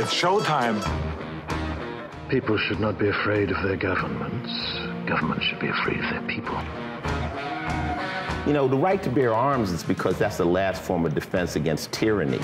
It's 0.00 0.14
showtime. 0.14 0.80
People 2.30 2.56
should 2.56 2.80
not 2.80 2.98
be 2.98 3.08
afraid 3.08 3.50
of 3.50 3.62
their 3.62 3.76
governments. 3.76 4.50
Governments 5.06 5.44
should 5.44 5.60
be 5.60 5.68
afraid 5.68 5.98
of 6.02 6.10
their 6.10 6.22
people. 6.22 6.58
You 8.46 8.54
know, 8.54 8.66
the 8.66 8.78
right 8.78 9.02
to 9.02 9.10
bear 9.10 9.34
arms 9.34 9.70
is 9.70 9.82
because 9.82 10.16
that's 10.16 10.38
the 10.38 10.46
last 10.46 10.80
form 10.80 11.04
of 11.04 11.14
defense 11.14 11.56
against 11.56 11.92
tyranny. 11.92 12.40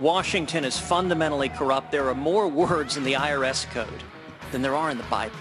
Washington 0.00 0.64
is 0.64 0.76
fundamentally 0.76 1.48
corrupt. 1.48 1.92
There 1.92 2.08
are 2.08 2.14
more 2.14 2.48
words 2.48 2.96
in 2.96 3.04
the 3.04 3.12
IRS 3.12 3.70
code 3.70 4.02
than 4.50 4.62
there 4.62 4.74
are 4.74 4.90
in 4.90 4.98
the 4.98 5.04
Bible. 5.04 5.36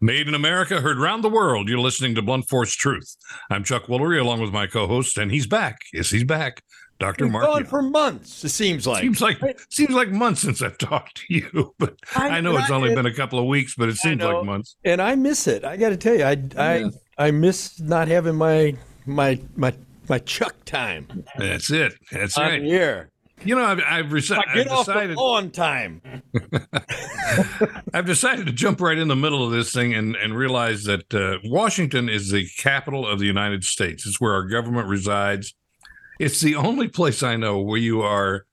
Made 0.00 0.28
in 0.28 0.34
America, 0.34 0.80
heard 0.80 0.98
round 0.98 1.24
the 1.24 1.28
world. 1.28 1.68
You're 1.68 1.80
listening 1.80 2.14
to 2.14 2.22
Blunt 2.22 2.48
Force 2.48 2.72
Truth. 2.72 3.16
I'm 3.50 3.64
Chuck 3.64 3.86
Woolery, 3.86 4.20
along 4.20 4.40
with 4.40 4.52
my 4.52 4.68
co-host, 4.68 5.18
and 5.18 5.32
he's 5.32 5.48
back. 5.48 5.78
Yes, 5.92 6.10
he's 6.10 6.22
back. 6.22 6.62
Dr. 7.00 7.24
He's 7.24 7.32
Mark. 7.32 7.44
gone 7.46 7.64
for 7.64 7.82
months. 7.82 8.44
It 8.44 8.50
seems 8.50 8.86
like. 8.86 9.02
Seems 9.02 9.20
like 9.20 9.38
seems 9.70 9.90
like 9.90 10.10
months 10.10 10.42
since 10.42 10.62
I've 10.62 10.78
talked 10.78 11.16
to 11.18 11.34
you, 11.34 11.74
but 11.78 11.96
I, 12.14 12.28
I- 12.28 12.40
know 12.40 12.56
it's 12.58 12.70
only 12.70 12.94
been 12.94 13.06
a 13.06 13.14
couple 13.14 13.40
of 13.40 13.46
weeks, 13.46 13.74
but 13.76 13.88
it 13.88 13.96
seems 13.96 14.22
like 14.22 14.44
months. 14.44 14.76
and 14.84 15.02
I 15.02 15.16
miss 15.16 15.48
it. 15.48 15.64
I 15.64 15.76
got 15.76 15.88
to 15.90 15.96
tell 15.96 16.14
you, 16.14 16.24
I 16.24 16.36
I 16.56 16.84
I 17.18 17.30
miss 17.32 17.80
not 17.80 18.06
having 18.06 18.36
my 18.36 18.76
my 19.04 19.40
my 19.56 19.74
my 20.08 20.18
Chuck 20.20 20.54
time 20.64 21.24
That's 21.36 21.70
it. 21.72 21.94
That's 22.12 22.38
on 22.38 22.44
right. 22.46 22.62
air. 22.64 23.10
You 23.44 23.54
know, 23.54 23.64
I've 23.64 23.80
I've, 23.80 24.12
I 24.12 24.42
I've 24.46 24.54
get 24.54 24.68
off 24.68 24.86
decided 24.86 25.16
lawn 25.16 25.50
time. 25.50 26.02
I've 27.94 28.06
decided 28.06 28.46
to 28.46 28.52
jump 28.52 28.80
right 28.80 28.98
in 28.98 29.08
the 29.08 29.16
middle 29.16 29.44
of 29.44 29.52
this 29.52 29.72
thing 29.72 29.94
and, 29.94 30.16
and 30.16 30.36
realize 30.36 30.84
that 30.84 31.14
uh, 31.14 31.38
Washington 31.44 32.08
is 32.08 32.30
the 32.30 32.48
capital 32.58 33.06
of 33.06 33.18
the 33.18 33.26
United 33.26 33.64
States. 33.64 34.06
It's 34.06 34.20
where 34.20 34.32
our 34.32 34.44
government 34.44 34.88
resides. 34.88 35.54
It's 36.18 36.40
the 36.40 36.56
only 36.56 36.88
place 36.88 37.22
I 37.22 37.36
know 37.36 37.60
where 37.60 37.78
you 37.78 38.02
are 38.02 38.46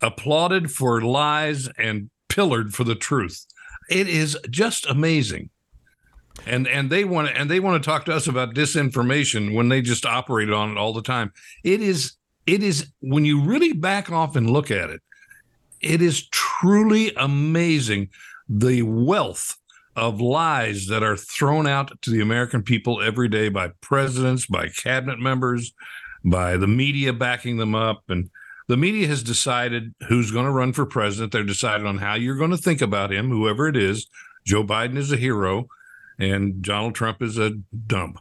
applauded 0.00 0.70
for 0.70 1.00
lies 1.00 1.68
and 1.76 2.10
pillared 2.28 2.74
for 2.74 2.84
the 2.84 2.94
truth. 2.94 3.46
It 3.90 4.08
is 4.08 4.38
just 4.48 4.86
amazing. 4.86 5.50
And 6.46 6.66
and 6.66 6.90
they 6.90 7.04
want 7.04 7.28
to 7.28 7.36
and 7.36 7.50
they 7.50 7.60
want 7.60 7.82
to 7.82 7.88
talk 7.88 8.04
to 8.06 8.14
us 8.14 8.26
about 8.26 8.54
disinformation 8.54 9.54
when 9.54 9.68
they 9.68 9.80
just 9.80 10.04
operate 10.04 10.50
on 10.50 10.72
it 10.72 10.78
all 10.78 10.92
the 10.92 11.02
time. 11.02 11.32
It 11.62 11.80
is 11.80 12.16
it 12.46 12.62
is 12.62 12.92
when 13.00 13.24
you 13.24 13.40
really 13.40 13.72
back 13.72 14.10
off 14.10 14.36
and 14.36 14.50
look 14.50 14.70
at 14.70 14.90
it, 14.90 15.00
it 15.80 16.00
is 16.00 16.28
truly 16.28 17.12
amazing 17.16 18.08
the 18.48 18.82
wealth 18.82 19.56
of 19.96 20.20
lies 20.20 20.86
that 20.88 21.02
are 21.02 21.16
thrown 21.16 21.66
out 21.66 21.90
to 22.02 22.10
the 22.10 22.20
American 22.20 22.62
people 22.62 23.00
every 23.00 23.28
day 23.28 23.48
by 23.48 23.68
presidents, 23.80 24.46
by 24.46 24.68
cabinet 24.68 25.20
members, 25.20 25.72
by 26.24 26.56
the 26.56 26.66
media 26.66 27.12
backing 27.12 27.58
them 27.58 27.74
up. 27.74 28.02
And 28.08 28.30
the 28.66 28.76
media 28.76 29.06
has 29.06 29.22
decided 29.22 29.94
who's 30.08 30.30
going 30.30 30.46
to 30.46 30.50
run 30.50 30.72
for 30.72 30.86
president. 30.86 31.32
They're 31.32 31.44
decided 31.44 31.86
on 31.86 31.98
how 31.98 32.14
you're 32.14 32.36
going 32.36 32.50
to 32.50 32.56
think 32.56 32.80
about 32.80 33.12
him, 33.12 33.28
whoever 33.28 33.68
it 33.68 33.76
is. 33.76 34.06
Joe 34.44 34.64
Biden 34.64 34.96
is 34.96 35.12
a 35.12 35.16
hero, 35.16 35.68
and 36.18 36.60
Donald 36.60 36.94
Trump 36.94 37.22
is 37.22 37.38
a 37.38 37.50
dump. 37.86 38.20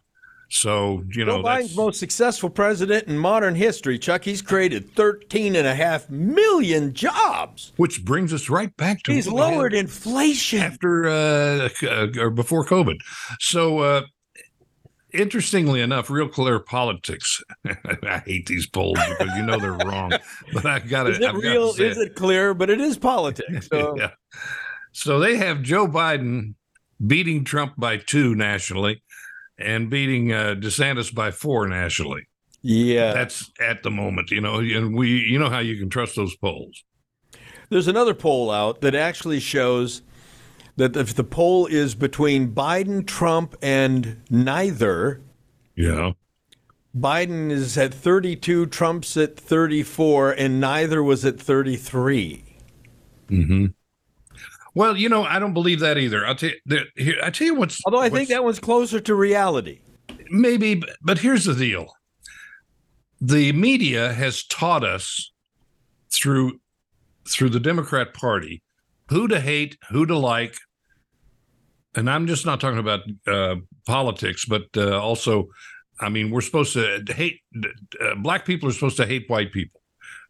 So, 0.56 1.04
you 1.10 1.26
know, 1.26 1.38
Joe 1.38 1.44
Biden's 1.44 1.76
most 1.76 2.00
successful 2.00 2.48
president 2.48 3.08
in 3.08 3.18
modern 3.18 3.56
history. 3.56 3.98
Chuck, 3.98 4.24
he's 4.24 4.40
created 4.44 4.94
13 4.96 5.56
and 5.56 5.66
a 5.66 5.74
half 5.74 6.08
million 6.12 6.94
jobs. 6.94 7.74
which 7.78 8.06
brings 8.06 8.32
us 8.32 8.50
right 8.52 8.76
back 8.78 9.02
to 9.04 9.12
He's 9.14 9.26
what 9.26 9.34
we 9.36 9.42
had 9.42 9.52
lowered 9.58 9.74
inflation. 9.74 10.60
after 10.60 11.08
uh, 11.08 11.70
uh, 11.82 12.08
or 12.20 12.30
before 12.30 12.64
COVID. 12.66 13.00
So, 13.40 13.80
uh, 13.80 14.02
interestingly 15.12 15.82
enough, 15.82 16.12
Real 16.12 16.28
Clear 16.28 16.60
Politics. 16.60 17.42
I 17.66 18.22
hate 18.24 18.46
these 18.46 18.68
polls 18.68 19.00
because 19.10 19.36
you 19.36 19.42
know 19.44 19.58
they're 19.58 19.74
wrong, 19.74 20.12
but 20.54 20.68
I 20.68 20.80
got 20.80 21.10
Is 21.10 21.18
to. 21.18 21.30
it 21.30 21.34
real? 21.34 21.70
Is 21.70 21.98
it 21.98 22.14
clear? 22.14 22.54
But 22.54 22.70
it 22.70 22.80
is 22.80 22.98
politics. 22.98 23.68
So 23.74 23.96
yeah. 23.98 24.12
So 24.92 25.20
they 25.20 25.38
have 25.38 25.64
Joe 25.64 25.88
Biden 25.88 26.54
beating 27.06 27.44
Trump 27.44 27.74
by 27.76 27.98
two 27.98 28.36
nationally, 28.36 29.02
and 29.64 29.90
beating 29.90 30.32
uh, 30.32 30.56
DeSantis 30.58 31.14
by 31.14 31.32
four 31.32 31.68
nationally. 31.68 32.28
yeah. 32.62 33.14
That's 33.14 33.52
at 33.60 33.84
the 33.84 33.92
moment, 33.92 34.32
you 34.32 34.42
know, 34.42 34.60
and 34.60 34.96
we, 34.96 35.10
you 35.10 35.40
know 35.40 35.50
how 35.50 35.60
you 35.60 35.78
can 35.78 35.90
trust 35.90 36.16
those 36.16 36.36
polls. 36.36 36.84
There's 37.70 37.88
another 37.88 38.14
poll 38.14 38.52
out 38.52 38.82
that 38.82 38.94
actually 38.96 39.40
shows 39.40 40.02
that 40.76 40.96
if 40.96 41.14
the 41.16 41.24
poll 41.24 41.66
is 41.68 41.96
between 41.96 42.54
Biden, 42.54 43.06
Trump, 43.06 43.56
and 43.62 44.22
neither, 44.30 45.22
Yeah. 45.76 46.12
Biden 46.96 47.50
is 47.50 47.76
at 47.78 47.92
32, 47.94 48.68
Trump's 48.68 49.18
at 49.18 49.36
34, 49.36 50.32
and 50.32 50.60
neither 50.60 51.02
was 51.02 51.26
at 51.26 51.40
33. 51.40 52.44
Well, 54.76 54.98
you 54.98 55.08
know, 55.10 55.24
I 55.24 55.38
don't 55.40 55.54
believe 55.54 55.80
that 55.82 55.98
either. 55.98 56.26
I'll 56.26 56.36
tell 56.36 56.50
you. 56.66 56.80
Here, 56.96 57.18
I 57.24 57.30
tell 57.30 57.46
you 57.48 57.56
what's. 57.56 57.80
Although 57.86 58.00
I 58.00 58.04
what's- 58.04 58.16
think 58.16 58.30
that 58.30 58.44
one's 58.44 58.60
closer 58.60 59.00
to 59.00 59.16
reality. 59.16 59.82
maybe, 60.30 60.82
but 61.02 61.20
here's 61.20 61.46
the 61.46 61.54
deal: 61.56 61.94
the 63.22 63.52
media 63.54 64.14
has 64.14 64.44
taught 64.46 64.84
us 64.84 65.32
through 66.12 66.60
through 67.28 67.50
the 67.50 67.60
Democrat 67.60 68.14
Party 68.14 68.62
who 69.10 69.28
to 69.28 69.40
hate, 69.40 69.78
who 69.92 70.06
to 70.06 70.18
like, 70.18 70.56
and 71.96 72.10
I'm 72.10 72.26
just 72.28 72.46
not 72.46 72.60
talking 72.60 72.80
about 72.80 73.02
uh, 73.28 73.56
politics, 73.86 74.46
but 74.46 74.64
uh, 74.76 75.00
also, 75.00 75.50
I 76.00 76.10
mean, 76.10 76.32
we're 76.32 76.42
supposed 76.42 76.74
to 76.74 77.04
hate. 77.10 77.42
Uh, 78.02 78.16
black 78.16 78.46
people 78.46 78.70
are 78.70 78.74
supposed 78.74 78.98
to 78.98 79.06
hate 79.06 79.30
white 79.30 79.52
people, 79.52 79.82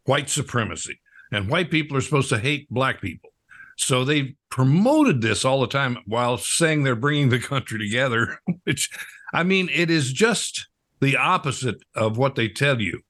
white 0.04 0.28
supremacy, 0.28 1.00
and 1.32 1.48
white 1.48 1.70
people 1.70 1.96
are 1.96 2.02
supposed 2.02 2.28
to 2.28 2.38
hate 2.38 2.68
black 2.68 3.00
people. 3.00 3.30
So 3.76 4.04
they 4.04 4.36
promoted 4.50 5.20
this 5.20 5.44
all 5.44 5.60
the 5.60 5.66
time 5.66 5.98
while 6.06 6.38
saying 6.38 6.84
they're 6.84 6.94
bringing 6.94 7.28
the 7.30 7.40
country 7.40 7.78
together, 7.78 8.38
which 8.64 8.90
I 9.32 9.42
mean, 9.42 9.68
it 9.72 9.90
is 9.90 10.12
just 10.12 10.68
the 11.00 11.16
opposite 11.16 11.82
of 11.94 12.16
what 12.16 12.34
they 12.34 12.48
tell 12.48 12.80
you. 12.80 13.00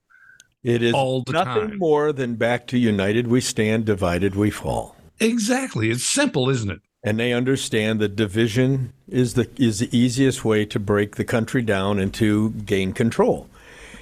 It 0.62 0.82
is 0.82 0.94
All 0.94 1.22
the 1.22 1.32
nothing 1.32 1.68
time. 1.68 1.78
more 1.78 2.10
than 2.12 2.36
back 2.36 2.66
to 2.68 2.78
united 2.78 3.26
we 3.26 3.42
stand, 3.42 3.84
divided 3.84 4.34
we 4.34 4.50
fall. 4.50 4.96
Exactly. 5.20 5.90
It's 5.90 6.04
simple, 6.04 6.48
isn't 6.48 6.70
it? 6.70 6.80
And 7.04 7.20
they 7.20 7.34
understand 7.34 8.00
that 8.00 8.16
division 8.16 8.94
is 9.06 9.34
the 9.34 9.50
is 9.58 9.78
the 9.80 9.96
easiest 9.96 10.42
way 10.42 10.64
to 10.64 10.80
break 10.80 11.16
the 11.16 11.24
country 11.24 11.60
down 11.60 11.98
and 11.98 12.14
to 12.14 12.50
gain 12.50 12.94
control. 12.94 13.46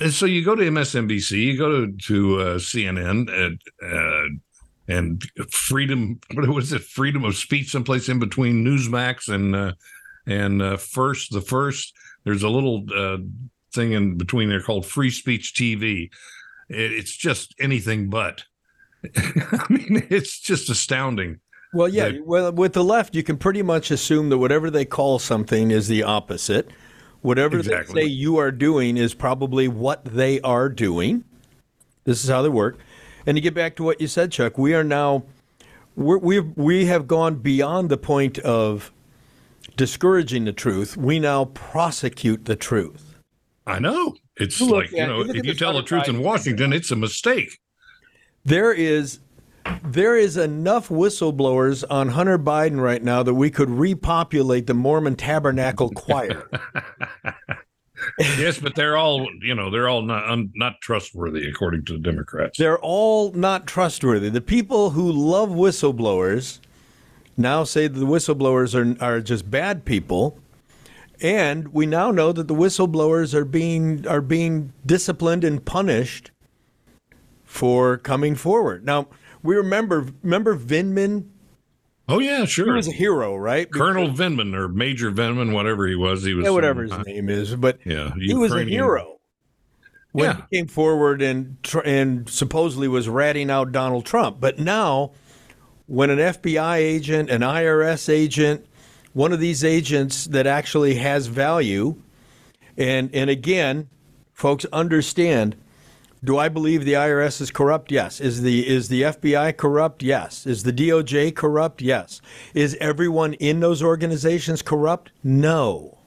And 0.00 0.12
so 0.12 0.24
you 0.24 0.44
go 0.44 0.54
to 0.54 0.62
MSNBC, 0.62 1.32
you 1.32 1.58
go 1.58 1.86
to, 1.86 1.92
to 2.06 2.40
uh, 2.40 2.58
CNN, 2.58 3.28
and, 3.32 3.60
uh, 3.84 4.28
and 4.88 5.22
freedom. 5.50 6.20
What 6.34 6.48
was 6.48 6.72
it? 6.72 6.82
Freedom 6.82 7.24
of 7.24 7.36
speech, 7.36 7.70
someplace 7.70 8.08
in 8.08 8.18
between 8.18 8.64
Newsmax 8.64 9.32
and 9.32 9.54
uh, 9.54 9.72
and 10.26 10.62
uh, 10.62 10.76
First. 10.76 11.32
The 11.32 11.40
First. 11.40 11.94
There's 12.24 12.42
a 12.42 12.48
little 12.48 12.84
uh, 12.94 13.18
thing 13.72 13.92
in 13.92 14.16
between 14.16 14.48
there 14.48 14.62
called 14.62 14.86
Free 14.86 15.10
Speech 15.10 15.54
TV. 15.54 16.10
It, 16.68 16.92
it's 16.92 17.16
just 17.16 17.54
anything 17.60 18.08
but. 18.10 18.44
I 19.16 19.66
mean, 19.68 20.06
it's 20.10 20.38
just 20.38 20.70
astounding. 20.70 21.40
Well, 21.72 21.88
yeah. 21.88 22.10
They- 22.10 22.20
well, 22.20 22.52
with 22.52 22.74
the 22.74 22.84
left, 22.84 23.14
you 23.14 23.22
can 23.22 23.36
pretty 23.38 23.62
much 23.62 23.90
assume 23.90 24.28
that 24.28 24.38
whatever 24.38 24.70
they 24.70 24.84
call 24.84 25.18
something 25.18 25.70
is 25.70 25.88
the 25.88 26.02
opposite. 26.02 26.70
Whatever 27.22 27.58
Exactly. 27.58 27.94
they 27.94 28.00
say 28.02 28.12
you 28.12 28.36
are 28.38 28.50
doing 28.50 28.96
is 28.96 29.14
probably 29.14 29.68
what 29.68 30.04
they 30.04 30.40
are 30.40 30.68
doing. 30.68 31.24
This 32.04 32.24
is 32.24 32.30
how 32.30 32.42
they 32.42 32.48
work. 32.48 32.78
And 33.26 33.36
to 33.36 33.40
get 33.40 33.54
back 33.54 33.76
to 33.76 33.82
what 33.82 34.00
you 34.00 34.08
said, 34.08 34.32
Chuck, 34.32 34.58
we 34.58 34.74
are 34.74 34.84
now 34.84 35.24
we're, 35.96 36.18
we 36.18 36.40
we 36.40 36.86
have 36.86 37.06
gone 37.06 37.36
beyond 37.36 37.88
the 37.88 37.96
point 37.96 38.38
of 38.40 38.92
discouraging 39.76 40.44
the 40.44 40.52
truth. 40.52 40.96
We 40.96 41.18
now 41.18 41.46
prosecute 41.46 42.44
the 42.46 42.56
truth. 42.56 43.16
I 43.66 43.78
know. 43.78 44.16
It's 44.36 44.58
You 44.60 44.66
look 44.66 44.76
like, 44.76 44.92
you 44.92 45.06
know, 45.06 45.24
you 45.24 45.34
if 45.34 45.44
you 45.44 45.54
tell 45.54 45.74
the 45.74 45.82
truth 45.82 46.08
in 46.08 46.20
Washington, 46.20 46.72
it's 46.72 46.90
a 46.90 46.96
mistake. 46.96 47.58
There 48.44 48.72
is 48.72 49.20
there 49.84 50.16
is 50.16 50.36
enough 50.36 50.88
whistleblowers 50.88 51.84
on 51.88 52.08
Hunter 52.08 52.38
Biden 52.38 52.80
right 52.80 53.02
now 53.02 53.22
that 53.22 53.34
we 53.34 53.50
could 53.50 53.70
repopulate 53.70 54.66
the 54.66 54.74
Mormon 54.74 55.14
Tabernacle 55.14 55.90
Choir. 55.94 56.48
Yes, 58.38 58.58
but 58.58 58.74
they're 58.74 58.96
all, 58.96 59.28
you 59.40 59.54
know, 59.54 59.70
they're 59.70 59.88
all 59.88 60.02
not 60.02 60.48
not 60.54 60.80
trustworthy 60.80 61.48
according 61.48 61.84
to 61.86 61.94
the 61.94 61.98
Democrats. 61.98 62.58
They're 62.58 62.78
all 62.78 63.32
not 63.32 63.66
trustworthy. 63.66 64.28
The 64.28 64.40
people 64.40 64.90
who 64.90 65.10
love 65.10 65.50
whistleblowers 65.50 66.60
now 67.36 67.64
say 67.64 67.88
that 67.88 67.98
the 67.98 68.06
whistleblowers 68.06 68.74
are, 68.74 69.04
are 69.04 69.20
just 69.20 69.50
bad 69.50 69.84
people. 69.84 70.38
And 71.20 71.68
we 71.68 71.86
now 71.86 72.10
know 72.10 72.32
that 72.32 72.48
the 72.48 72.54
whistleblowers 72.54 73.32
are 73.32 73.44
being 73.44 74.06
are 74.08 74.20
being 74.20 74.72
disciplined 74.84 75.44
and 75.44 75.64
punished 75.64 76.32
for 77.44 77.96
coming 77.96 78.34
forward. 78.34 78.84
Now, 78.84 79.08
we 79.42 79.54
remember 79.54 80.06
remember 80.22 80.56
Vindman? 80.56 81.26
Oh 82.12 82.18
yeah, 82.18 82.44
sure. 82.44 82.66
He 82.66 82.72
was 82.72 82.88
a 82.88 82.92
hero, 82.92 83.34
right? 83.36 83.70
Colonel 83.72 84.08
Vindman 84.08 84.54
or 84.54 84.68
Major 84.68 85.10
Vindman, 85.10 85.52
whatever 85.54 85.86
he 85.88 85.94
was, 85.94 86.22
he 86.22 86.34
was 86.34 86.44
Yeah, 86.44 86.50
whatever 86.50 86.82
his 86.82 86.92
name 87.06 87.30
is, 87.30 87.56
but 87.56 87.78
Yeah, 87.86 88.12
he 88.20 88.34
was 88.34 88.52
a 88.52 88.64
hero. 88.64 89.18
when 90.12 90.26
Yeah. 90.30 90.42
he 90.50 90.58
came 90.58 90.66
forward 90.66 91.22
and 91.22 91.56
and 91.84 92.28
supposedly 92.28 92.86
was 92.86 93.08
ratting 93.08 93.50
out 93.50 93.72
Donald 93.72 94.04
Trump. 94.04 94.40
But 94.40 94.58
now, 94.58 95.12
when 95.86 96.10
an 96.10 96.18
FBI 96.18 96.76
agent, 96.76 97.30
an 97.30 97.40
IRS 97.40 98.10
agent, 98.10 98.66
one 99.14 99.32
of 99.32 99.40
these 99.40 99.64
agents 99.64 100.26
that 100.26 100.46
actually 100.46 100.96
has 100.96 101.28
value, 101.28 101.96
and 102.76 103.08
and 103.14 103.30
again, 103.30 103.88
folks 104.34 104.66
understand. 104.72 105.56
Do 106.24 106.38
I 106.38 106.48
believe 106.48 106.84
the 106.84 106.92
IRS 106.92 107.40
is 107.40 107.50
corrupt? 107.50 107.90
Yes. 107.90 108.20
Is 108.20 108.42
the 108.42 108.68
is 108.68 108.88
the 108.88 109.02
FBI 109.02 109.56
corrupt? 109.56 110.02
Yes. 110.02 110.46
Is 110.46 110.62
the 110.62 110.72
DOJ 110.72 111.34
corrupt? 111.34 111.82
Yes. 111.82 112.20
Is 112.54 112.76
everyone 112.80 113.34
in 113.34 113.58
those 113.60 113.82
organizations 113.82 114.62
corrupt? 114.62 115.10
No. 115.24 115.98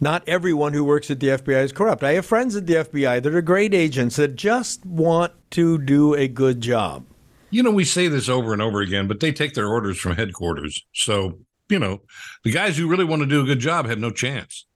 Not 0.00 0.22
everyone 0.28 0.74
who 0.74 0.84
works 0.84 1.10
at 1.10 1.18
the 1.18 1.28
FBI 1.28 1.64
is 1.64 1.72
corrupt. 1.72 2.04
I 2.04 2.12
have 2.12 2.26
friends 2.26 2.54
at 2.56 2.66
the 2.66 2.74
FBI 2.74 3.22
that 3.22 3.34
are 3.34 3.42
great 3.42 3.74
agents 3.74 4.16
that 4.16 4.36
just 4.36 4.84
want 4.84 5.32
to 5.52 5.78
do 5.78 6.14
a 6.14 6.28
good 6.28 6.60
job. 6.60 7.04
You 7.50 7.62
know, 7.62 7.70
we 7.70 7.84
say 7.84 8.08
this 8.08 8.28
over 8.28 8.52
and 8.52 8.60
over 8.60 8.80
again, 8.80 9.08
but 9.08 9.20
they 9.20 9.32
take 9.32 9.54
their 9.54 9.68
orders 9.68 9.98
from 9.98 10.16
headquarters. 10.16 10.84
So, 10.92 11.38
you 11.68 11.78
know, 11.78 12.02
the 12.42 12.50
guys 12.50 12.76
who 12.76 12.88
really 12.88 13.04
want 13.04 13.22
to 13.22 13.26
do 13.26 13.40
a 13.40 13.46
good 13.46 13.60
job 13.60 13.86
have 13.86 13.98
no 13.98 14.10
chance. 14.10 14.66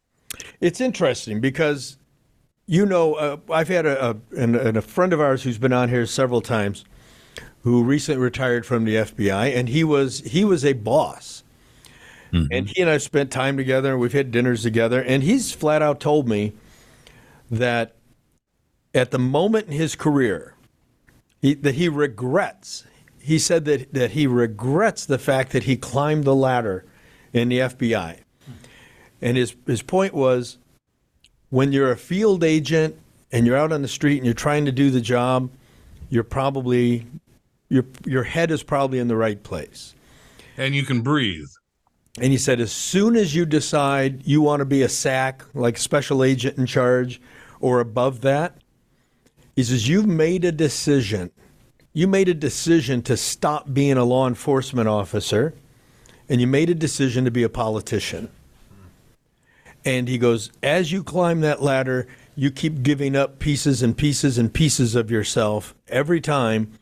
It's 0.61 0.81
interesting 0.81 1.41
because, 1.41 1.99
you 2.69 2.85
know, 2.85 3.15
uh, 3.15 3.39
I've 3.51 3.69
had 3.69 3.87
a, 3.87 4.11
a, 4.11 4.17
and, 4.37 4.55
and 4.55 4.77
a 4.77 4.83
friend 4.83 5.15
of 5.15 5.21
ours 5.21 5.43
who's 5.43 5.57
been 5.57 5.73
on 5.73 5.89
here 5.89 6.05
several 6.05 6.43
times, 6.43 6.85
who 7.63 7.83
recently 7.83 8.21
retired 8.21 8.67
from 8.67 8.85
the 8.85 8.97
FBI, 8.97 9.57
and 9.57 9.71
he 9.71 9.83
was 9.83 10.21
he 10.21 10.45
was 10.45 10.67
a 10.67 10.75
boss, 10.75 11.43
and 12.53 12.69
he 12.69 12.83
and 12.83 12.91
I 12.91 12.99
spent 12.99 13.31
time 13.31 13.57
together. 13.57 13.93
And 13.93 14.01
we've 14.01 14.13
had 14.13 14.31
dinners 14.31 14.63
together, 14.63 15.03
and 15.03 15.23
he's 15.23 15.51
flat 15.51 15.81
out 15.81 15.99
told 15.99 16.29
me 16.29 16.53
that 17.51 17.97
at 18.95 19.13
the 19.13 19.19
moment 19.19 19.69
in 19.69 19.73
his 19.73 19.97
career, 19.97 20.55
he, 21.41 21.55
that 21.55 21.77
he 21.77 21.89
regrets. 21.89 22.85
He 23.19 23.39
said 23.39 23.65
that 23.65 23.95
that 23.95 24.11
he 24.11 24.27
regrets 24.27 25.07
the 25.07 25.19
fact 25.19 25.53
that 25.53 25.65
he 25.65 25.79
climbed 25.79 26.25
the 26.25 26.35
ladder 26.35 26.85
in 27.33 27.49
the 27.49 27.61
FBI. 27.61 28.19
And 29.23 29.39
his 29.39 29.57
his 29.67 29.81
point 29.81 30.13
was 30.13 30.59
when 31.51 31.73
you're 31.73 31.93
a 31.93 31.97
field 31.97 32.45
agent 32.45 32.97
and 33.33 33.47
you're 33.47 33.57
out 33.57 33.73
on 33.73 33.83
the 33.83 33.89
street 33.89 34.19
and 34.19 34.25
you're 34.25 34.35
trying 34.35 34.65
to 34.65 34.73
do 34.73 34.91
the 34.91 35.01
job, 35.01 35.51
you're 36.11 36.25
probably 36.25 37.07
your 37.69 37.85
your 38.07 38.23
head 38.23 38.51
is 38.51 38.63
probably 38.63 38.99
in 38.99 39.09
the 39.09 39.17
right 39.17 39.43
place. 39.43 39.95
And 40.57 40.75
you 40.75 40.85
can 40.85 41.03
breathe. 41.03 41.49
And 42.21 42.33
he 42.33 42.39
said 42.39 42.61
as 42.61 42.73
soon 42.73 43.17
as 43.17 43.35
you 43.35 43.47
decide 43.47 44.27
you 44.27 44.41
want 44.41 44.61
to 44.61 44.65
be 44.65 44.83
a 44.83 44.89
SAC, 44.89 45.45
like 45.55 45.79
special 45.79 46.25
agent 46.25 46.59
in 46.59 46.67
charge 46.67 47.21
or 47.61 47.81
above 47.81 48.23
that, 48.23 48.57
he 49.55 49.63
says 49.63 49.89
you've 49.89 50.07
made 50.07 50.45
a 50.45 50.53
decision. 50.53 51.31
You 51.93 52.07
made 52.07 52.29
a 52.29 52.35
decision 52.35 53.03
to 53.03 53.17
stop 53.17 53.73
being 53.73 53.97
a 53.97 54.05
law 54.05 54.27
enforcement 54.27 54.89
officer 54.89 55.55
and 56.29 56.41
you 56.41 56.47
made 56.47 56.71
a 56.71 56.75
decision 56.75 57.25
to 57.25 57.31
be 57.31 57.43
a 57.43 57.49
politician. 57.49 58.29
And 59.85 60.09
he 60.09 60.19
goes, 60.19 60.51
as 60.63 60.93
you 60.93 61.03
climb 61.03 61.41
that 61.41 61.63
ladder, 61.63 62.07
you 62.35 62.51
keep 62.51 62.83
giving 62.83 63.17
up 63.17 63.39
pieces 63.39 63.83
and 63.83 63.97
pieces 63.97 64.39
and 64.39 64.53
pieces 64.53 64.95
of 64.95 65.11
yourself 65.11 65.75
every 65.89 66.21
time 66.21 66.73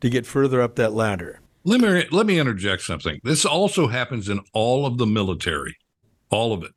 to 0.00 0.08
get 0.08 0.26
further 0.26 0.60
up 0.60 0.76
that 0.76 0.92
ladder. 0.92 1.40
Let 1.64 1.80
me 1.80 2.04
let 2.10 2.26
me 2.26 2.38
interject 2.38 2.82
something. 2.82 3.20
This 3.24 3.44
also 3.44 3.86
happens 3.86 4.28
in 4.28 4.40
all 4.52 4.84
of 4.86 4.98
the 4.98 5.06
military, 5.06 5.76
all 6.30 6.52
of 6.52 6.62
it. 6.62 6.72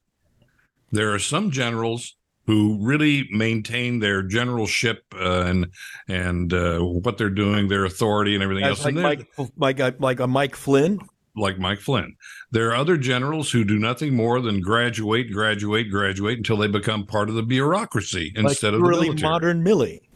There 0.91 1.13
are 1.13 1.19
some 1.19 1.51
generals 1.51 2.15
who 2.45 2.77
really 2.81 3.27
maintain 3.31 3.99
their 3.99 4.23
generalship 4.23 5.03
uh, 5.13 5.41
and 5.41 5.67
and 6.07 6.53
uh, 6.53 6.79
what 6.79 7.17
they're 7.17 7.29
doing, 7.29 7.67
their 7.67 7.83
authority, 7.83 8.33
and 8.33 8.41
everything 8.43 8.63
Guys 8.63 8.85
else. 8.85 8.85
like 8.85 8.93
and 8.93 9.03
Mike, 9.03 9.27
like 9.57 9.79
a, 9.79 9.95
like 9.99 10.19
a 10.21 10.27
Mike 10.27 10.55
Flynn. 10.55 10.99
like 11.35 11.59
Mike 11.59 11.79
Flynn. 11.79 12.15
There 12.51 12.69
are 12.69 12.75
other 12.75 12.97
generals 12.97 13.51
who 13.51 13.65
do 13.65 13.77
nothing 13.77 14.15
more 14.15 14.39
than 14.39 14.61
graduate, 14.61 15.31
graduate, 15.31 15.91
graduate 15.91 16.37
until 16.37 16.57
they 16.57 16.67
become 16.67 17.05
part 17.05 17.29
of 17.29 17.35
the 17.35 17.43
bureaucracy 17.43 18.31
instead 18.35 18.73
like 18.73 18.81
of 18.81 18.87
really 18.87 19.09
military. 19.09 19.31
modern 19.31 19.63
Millie. 19.63 20.09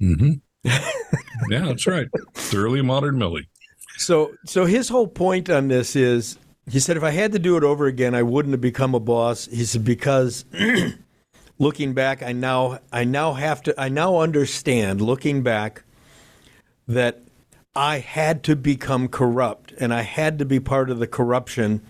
Mm-hmm. 0.00 0.70
Yeah, 1.50 1.66
that's 1.66 1.86
right. 1.86 2.06
Thoroughly 2.34 2.82
modern 2.82 3.18
Millie. 3.18 3.48
So, 3.96 4.34
so 4.46 4.64
his 4.64 4.88
whole 4.88 5.06
point 5.06 5.50
on 5.50 5.68
this 5.68 5.96
is, 5.96 6.38
he 6.70 6.80
said, 6.80 6.96
if 6.96 7.02
I 7.02 7.10
had 7.10 7.32
to 7.32 7.38
do 7.38 7.56
it 7.56 7.64
over 7.64 7.86
again, 7.86 8.14
I 8.14 8.22
wouldn't 8.22 8.52
have 8.52 8.60
become 8.60 8.94
a 8.94 9.00
boss. 9.00 9.46
He 9.46 9.64
said 9.64 9.84
because, 9.84 10.44
looking 11.58 11.92
back, 11.92 12.22
I 12.22 12.32
now, 12.32 12.78
I 12.92 13.04
now 13.04 13.34
have 13.34 13.62
to, 13.64 13.78
I 13.78 13.88
now 13.88 14.18
understand, 14.18 15.00
looking 15.00 15.42
back, 15.42 15.84
that 16.88 17.23
I 17.76 17.98
had 17.98 18.42
to 18.44 18.56
become 18.56 19.08
corrupt 19.08 19.72
and 19.78 19.92
I 19.92 20.02
had 20.02 20.38
to 20.38 20.44
be 20.44 20.60
part 20.60 20.90
of 20.90 20.98
the 20.98 21.06
corruption 21.06 21.80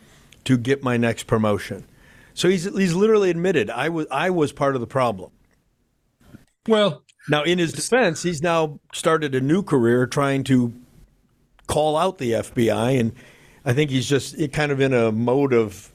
to 0.44 0.56
get 0.56 0.82
my 0.82 0.96
next 0.96 1.25
promotion. 1.25 1.84
So 2.32 2.48
he's 2.48 2.64
he's 2.64 2.94
literally 2.94 3.31
admitted 3.31 3.70
I 3.70 3.88
was 3.88 4.06
I 4.10 4.31
was 4.31 4.52
part 4.52 4.75
of 4.75 4.81
the 4.81 4.86
problem. 4.86 5.31
Well, 6.66 7.02
Now, 7.28 7.42
in 7.42 7.58
his 7.58 7.72
defense, 7.72 8.22
he's 8.22 8.42
now 8.42 8.81
started 8.92 9.34
a 9.34 9.40
new 9.40 9.62
career 9.62 10.06
trying 10.06 10.44
to 10.44 10.72
call 11.66 11.96
out 11.96 12.19
the 12.19 12.32
FBI, 12.32 12.98
and 12.98 13.12
I 13.64 13.72
think 13.72 13.90
he's 13.90 14.08
just 14.08 14.36
kind 14.52 14.72
of 14.72 14.81
in 14.81 14.92
a 14.92 15.12
mode 15.12 15.52
of 15.52 15.92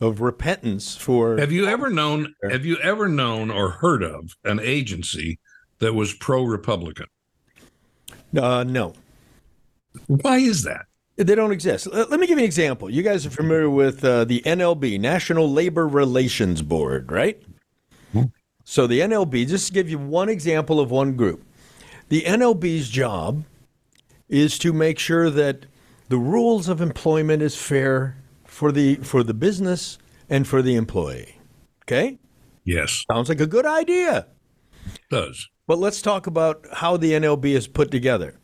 of 0.00 0.20
repentance 0.20 0.96
for. 0.96 1.36
have 1.36 1.52
you 1.52 1.66
ever 1.66 1.90
known 1.90 2.34
have 2.50 2.64
you 2.64 2.78
ever 2.78 3.08
known 3.08 3.50
or 3.50 3.70
heard 3.70 4.02
of 4.02 4.36
an 4.44 4.60
agency 4.60 5.38
that 5.78 5.94
was 5.94 6.14
pro-Republican? 6.14 7.06
Uh, 8.36 8.64
no, 8.64 8.94
Why 10.06 10.38
is 10.38 10.62
that? 10.64 10.86
they 11.16 11.34
don't 11.34 11.52
exist. 11.52 11.86
Let, 11.92 12.10
me 12.18 12.26
give 12.26 12.38
you 12.38 12.44
an 12.44 12.44
example. 12.44 12.88
You 12.88 13.02
guys 13.02 13.26
are 13.26 13.30
familiar 13.30 13.68
with 13.68 14.02
uh, 14.04 14.24
the 14.24 14.40
NLB, 14.46 14.98
National 14.98 15.50
Labor 15.50 15.86
Relations 15.86 16.62
Board, 16.62 17.12
right? 17.12 17.42
So 18.64 18.86
the 18.86 19.00
NLB, 19.00 19.48
just 19.48 19.66
to 19.66 19.72
give 19.72 19.90
you 19.90 19.98
one 19.98 20.28
example 20.28 20.78
of 20.78 20.90
one 20.90 21.16
group, 21.16 21.44
the 22.08 22.22
NLB's 22.22 22.88
job 22.88 23.44
is 24.28 24.58
to 24.60 24.72
make 24.72 24.98
sure 24.98 25.28
that 25.28 25.66
the 26.08 26.16
rules 26.18 26.68
of 26.68 26.80
employment 26.80 27.42
is 27.42 27.56
fair 27.56 28.16
for 28.46 28.70
the 28.70 28.96
for 28.96 29.22
the 29.24 29.34
business 29.34 29.98
and 30.28 30.46
for 30.46 30.62
the 30.62 30.76
employee. 30.76 31.38
Okay? 31.84 32.18
Yes, 32.64 33.04
Sounds 33.10 33.28
like 33.28 33.40
a 33.40 33.46
good 33.46 33.66
idea. 33.66 34.26
it 34.94 35.00
does. 35.10 35.48
But 35.70 35.78
let's 35.78 36.02
talk 36.02 36.26
about 36.26 36.66
how 36.72 36.96
the 36.96 37.12
NLB 37.12 37.44
is 37.54 37.68
put 37.68 37.92
together. 37.92 38.34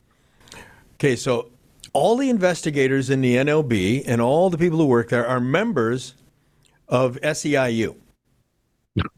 Okay, 0.95 1.17
so 1.17 1.51
all 1.93 2.17
the 2.17 2.31
investigators 2.31 3.11
in 3.11 3.21
the 3.21 3.35
NLB 3.35 4.05
and 4.07 4.21
all 4.21 4.49
the 4.49 4.57
people 4.57 4.79
who 4.79 4.87
work 4.87 5.09
there 5.09 5.27
are 5.27 5.41
members 5.41 6.15
of 6.87 7.19
SEIU. 7.23 7.97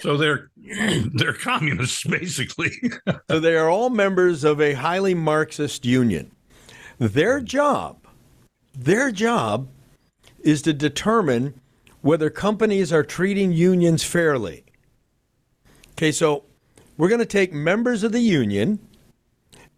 So 0.00 0.16
they're 0.16 0.50
they're 1.12 1.34
communists 1.34 2.04
basically. 2.04 2.70
So 3.30 3.38
they 3.38 3.54
are 3.54 3.68
all 3.68 3.90
members 3.90 4.44
of 4.44 4.62
a 4.62 4.72
highly 4.72 5.12
Marxist 5.12 5.84
union. 5.84 6.30
Their 6.98 7.38
job, 7.38 8.06
their 8.74 9.12
job 9.12 9.68
is 10.40 10.62
to 10.62 10.72
determine 10.72 11.60
whether 12.00 12.30
companies 12.30 12.94
are 12.94 13.04
treating 13.04 13.52
unions 13.52 14.02
fairly. 14.02 14.64
Okay, 16.00 16.12
so 16.12 16.44
we're 16.96 17.10
going 17.10 17.18
to 17.18 17.26
take 17.26 17.52
members 17.52 18.02
of 18.04 18.12
the 18.12 18.20
union 18.20 18.78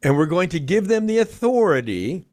and 0.05 0.17
we're 0.17 0.26
going 0.26 0.49
to 0.50 0.61
give 0.61 0.87
them 0.87 1.07
the 1.07 1.19
authority 1.19 2.26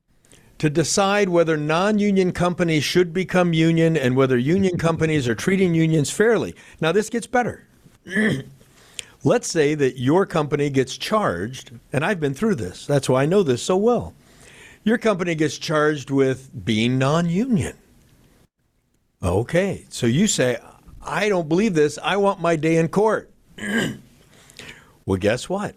to 0.60 0.69
decide 0.69 1.29
whether 1.29 1.58
non 1.58 1.98
union 1.98 2.31
companies 2.31 2.84
should 2.84 3.13
become 3.13 3.51
union 3.51 3.98
and 3.98 4.15
whether 4.15 4.38
union 4.38 4.77
companies 4.77 5.27
are 5.27 5.34
treating 5.34 5.74
unions 5.74 6.12
fairly. 6.12 6.53
Now, 6.79 6.91
this 6.91 7.10
gets 7.10 7.25
better. 7.25 7.65
Let's 9.24 9.48
say 9.48 9.74
that 9.74 9.98
your 9.98 10.27
company 10.27 10.69
gets 10.69 10.96
charged, 10.96 11.72
and 11.91 12.05
I've 12.05 12.19
been 12.19 12.36
through 12.36 12.55
this, 12.55 12.86
that's 12.86 13.10
why 13.10 13.24
I 13.24 13.25
know 13.25 13.41
this 13.41 13.63
so 13.63 13.75
well. 13.75 14.13
Your 14.84 15.00
company 15.00 15.34
gets 15.34 15.58
charged 15.58 16.12
with 16.12 16.51
being 16.63 17.00
non 17.00 17.27
union. 17.27 17.75
Okay, 19.24 19.88
so 19.89 20.05
you 20.05 20.27
say, 20.27 20.60
I 21.01 21.27
don't 21.27 21.50
believe 21.50 21.74
this, 21.74 21.98
I 22.03 22.17
want 22.17 22.39
my 22.39 22.55
day 22.55 22.75
in 22.75 22.89
court. 22.89 23.31
well, 25.06 25.18
guess 25.18 25.50
what? 25.50 25.75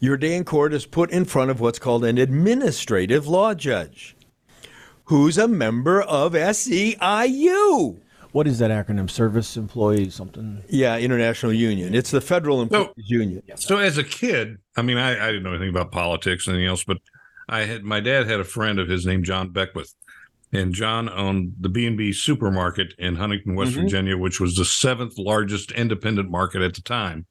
Your 0.00 0.16
day 0.16 0.34
in 0.34 0.44
court 0.44 0.74
is 0.74 0.86
put 0.86 1.10
in 1.10 1.24
front 1.24 1.50
of 1.50 1.60
what's 1.60 1.78
called 1.78 2.04
an 2.04 2.18
administrative 2.18 3.26
law 3.26 3.54
judge, 3.54 4.16
who's 5.04 5.38
a 5.38 5.48
member 5.48 6.02
of 6.02 6.32
SEIU. 6.32 8.00
What 8.32 8.46
is 8.46 8.58
that 8.58 8.70
acronym? 8.70 9.08
Service 9.08 9.56
employee 9.56 10.10
something? 10.10 10.62
Yeah, 10.68 10.98
International 10.98 11.54
Union. 11.54 11.94
It's 11.94 12.10
the 12.10 12.20
Federal 12.20 12.60
Employees 12.60 12.92
Union. 12.96 13.42
So 13.54 13.78
as 13.78 13.96
a 13.96 14.04
kid, 14.04 14.58
I 14.76 14.82
mean, 14.82 14.98
I, 14.98 15.12
I 15.12 15.28
didn't 15.28 15.44
know 15.44 15.54
anything 15.54 15.70
about 15.70 15.90
politics 15.90 16.46
or 16.46 16.50
anything 16.50 16.68
else, 16.68 16.84
but 16.84 16.98
I 17.48 17.60
had 17.60 17.82
my 17.82 18.00
dad 18.00 18.26
had 18.26 18.40
a 18.40 18.44
friend 18.44 18.78
of 18.78 18.88
his 18.88 19.06
named 19.06 19.24
John 19.24 19.50
Beckwith, 19.50 19.94
and 20.52 20.72
John 20.72 21.08
owned 21.08 21.54
the 21.60 21.68
B 21.68 21.86
and 21.86 21.96
B 21.96 22.12
supermarket 22.12 22.94
in 22.98 23.16
Huntington, 23.16 23.54
West 23.54 23.72
Mhm. 23.72 23.82
Virginia, 23.82 24.16
which 24.16 24.40
was 24.40 24.54
the 24.54 24.64
seventh 24.64 25.18
largest 25.18 25.72
independent 25.72 26.30
market 26.30 26.62
at 26.62 26.74
the 26.74 26.82
time 26.82 27.26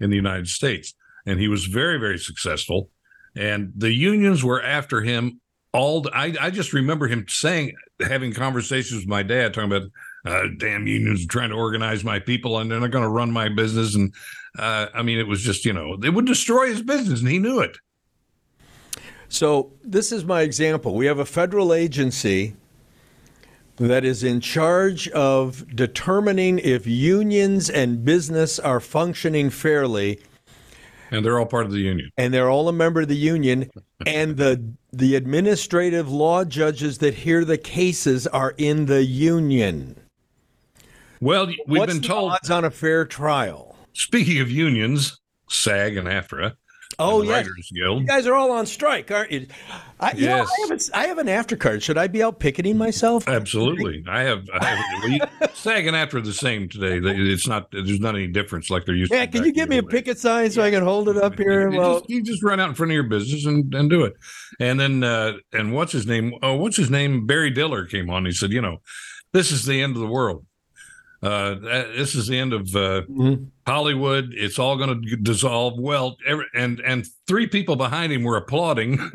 in 0.00 0.10
the 0.10 0.16
United 0.16 0.48
States. 0.48 0.94
And 1.26 1.40
he 1.40 1.48
was 1.48 1.64
very, 1.64 1.98
very 1.98 2.18
successful. 2.18 2.90
And 3.36 3.72
the 3.76 3.92
unions 3.92 4.42
were 4.44 4.62
after 4.62 5.02
him 5.02 5.40
all. 5.72 6.08
I, 6.12 6.34
I 6.40 6.50
just 6.50 6.72
remember 6.72 7.06
him 7.08 7.26
saying, 7.28 7.72
having 8.00 8.32
conversations 8.32 9.00
with 9.00 9.08
my 9.08 9.22
dad, 9.22 9.54
talking 9.54 9.72
about, 9.72 9.88
uh, 10.26 10.48
damn 10.58 10.86
unions 10.86 11.26
trying 11.26 11.50
to 11.50 11.56
organize 11.56 12.04
my 12.04 12.18
people 12.18 12.58
and 12.58 12.70
they're 12.70 12.80
not 12.80 12.90
going 12.90 13.04
to 13.04 13.08
run 13.08 13.30
my 13.30 13.48
business. 13.48 13.94
And 13.94 14.12
uh, 14.58 14.86
I 14.94 15.02
mean, 15.02 15.18
it 15.18 15.28
was 15.28 15.42
just, 15.42 15.64
you 15.64 15.72
know, 15.72 15.96
it 16.02 16.10
would 16.10 16.26
destroy 16.26 16.66
his 16.68 16.82
business, 16.82 17.20
and 17.20 17.28
he 17.28 17.38
knew 17.38 17.60
it. 17.60 17.76
So 19.28 19.72
this 19.84 20.10
is 20.12 20.24
my 20.24 20.42
example. 20.42 20.94
We 20.94 21.06
have 21.06 21.18
a 21.18 21.24
federal 21.24 21.72
agency 21.74 22.54
that 23.76 24.04
is 24.04 24.24
in 24.24 24.40
charge 24.40 25.08
of 25.10 25.64
determining 25.76 26.58
if 26.58 26.86
unions 26.86 27.70
and 27.70 28.04
business 28.04 28.58
are 28.58 28.80
functioning 28.80 29.50
fairly 29.50 30.18
And 31.10 31.24
they're 31.24 31.38
all 31.38 31.46
part 31.46 31.64
of 31.66 31.72
the 31.72 31.78
union. 31.78 32.10
and 32.16 32.34
they're 32.34 32.50
all 32.50 32.68
a 32.68 32.72
member 32.72 33.02
of 33.02 33.08
the 33.08 33.16
union 33.16 33.70
and 34.06 34.36
the 34.36 34.62
the 34.92 35.14
administrative 35.14 36.10
law 36.10 36.44
judges 36.44 36.98
that 36.98 37.14
hear 37.14 37.44
the 37.44 37.58
cases 37.58 38.26
are 38.26 38.54
in 38.56 38.86
the 38.86 39.04
union. 39.04 39.94
Well, 41.20 41.46
we've 41.46 41.58
What's 41.66 41.92
been 41.92 42.02
told. 42.02 42.32
odds 42.32 42.50
on 42.50 42.64
a 42.64 42.70
fair 42.70 43.04
trial? 43.04 43.76
Speaking 43.92 44.40
of 44.40 44.50
unions, 44.50 45.20
SAG 45.50 45.96
and 45.96 46.08
AFTRA, 46.08 46.54
Oh 47.00 47.22
yes. 47.22 47.46
Writers 47.46 47.70
Guild. 47.72 48.00
You 48.02 48.06
guys 48.08 48.26
are 48.26 48.34
all 48.34 48.50
on 48.50 48.66
strike, 48.66 49.10
aren't 49.12 49.30
you? 49.30 49.46
I, 50.00 50.12
you 50.12 50.26
know, 50.26 50.36
Yes. 50.36 50.50
I, 50.50 50.60
have 50.60 50.70
a, 50.70 50.96
I 50.96 51.06
have 51.08 51.18
an 51.18 51.26
aftercard. 51.28 51.82
Should 51.82 51.96
I 51.98 52.06
be 52.08 52.22
out 52.22 52.40
picketing 52.40 52.76
myself? 52.76 53.28
Absolutely, 53.28 54.04
I 54.08 54.22
have. 54.22 54.44
I 54.52 54.64
have 54.64 55.04
we, 55.04 55.20
SAG 55.54 55.86
and 55.86 55.96
AFTRA 55.96 56.24
the 56.24 56.32
same 56.32 56.68
today. 56.68 56.98
It's 57.30 57.46
not. 57.46 57.70
There's 57.70 58.00
not 58.00 58.14
any 58.16 58.26
difference 58.26 58.68
like 58.70 58.84
there 58.84 58.94
used 58.96 59.12
Yeah, 59.12 59.26
to. 59.26 59.30
be 59.30 59.38
can 59.38 59.46
you 59.46 59.52
give 59.52 59.68
me 59.68 59.78
a 59.78 59.82
picket 59.82 60.18
sign 60.18 60.50
so 60.50 60.62
I 60.62 60.70
can 60.70 60.82
hold 60.82 61.08
it 61.08 61.16
up 61.16 61.36
here? 61.38 61.70
You, 61.70 61.78
Well, 61.78 61.98
just, 62.00 62.10
you 62.10 62.22
just 62.22 62.42
run 62.42 62.58
out 62.58 62.68
in 62.68 62.74
front 62.74 62.90
of 62.90 62.94
your 62.94 63.04
business 63.04 63.46
and, 63.46 63.72
and 63.74 63.88
do 63.88 64.04
it. 64.04 64.14
And 64.58 64.78
then 64.80 65.04
uh, 65.04 65.34
and 65.52 65.72
what's 65.72 65.92
his 65.92 66.06
name? 66.06 66.32
Oh, 66.42 66.56
what's 66.56 66.76
his 66.76 66.90
name? 66.90 67.26
Barry 67.26 67.50
Diller 67.50 67.86
came 67.86 68.10
on. 68.10 68.24
He 68.26 68.32
said, 68.32 68.50
you 68.52 68.60
know, 68.60 68.78
this 69.32 69.52
is 69.52 69.64
the 69.66 69.80
end 69.82 69.94
of 69.94 70.00
the 70.02 70.08
world. 70.08 70.44
Uh, 71.20 71.54
this 71.96 72.14
is 72.14 72.28
the 72.28 72.38
end 72.38 72.52
of 72.52 72.68
uh, 72.76 73.02
Mhm. 73.10 73.48
Hollywood. 73.66 74.32
It's 74.34 74.58
all 74.58 74.76
going 74.76 75.02
to 75.02 75.16
dissolve. 75.16 75.74
Well, 75.78 76.16
every, 76.26 76.44
and 76.54 76.78
and 76.80 77.06
three 77.26 77.48
people 77.48 77.74
behind 77.74 78.12
him 78.12 78.22
were 78.22 78.36
applauding, 78.36 78.98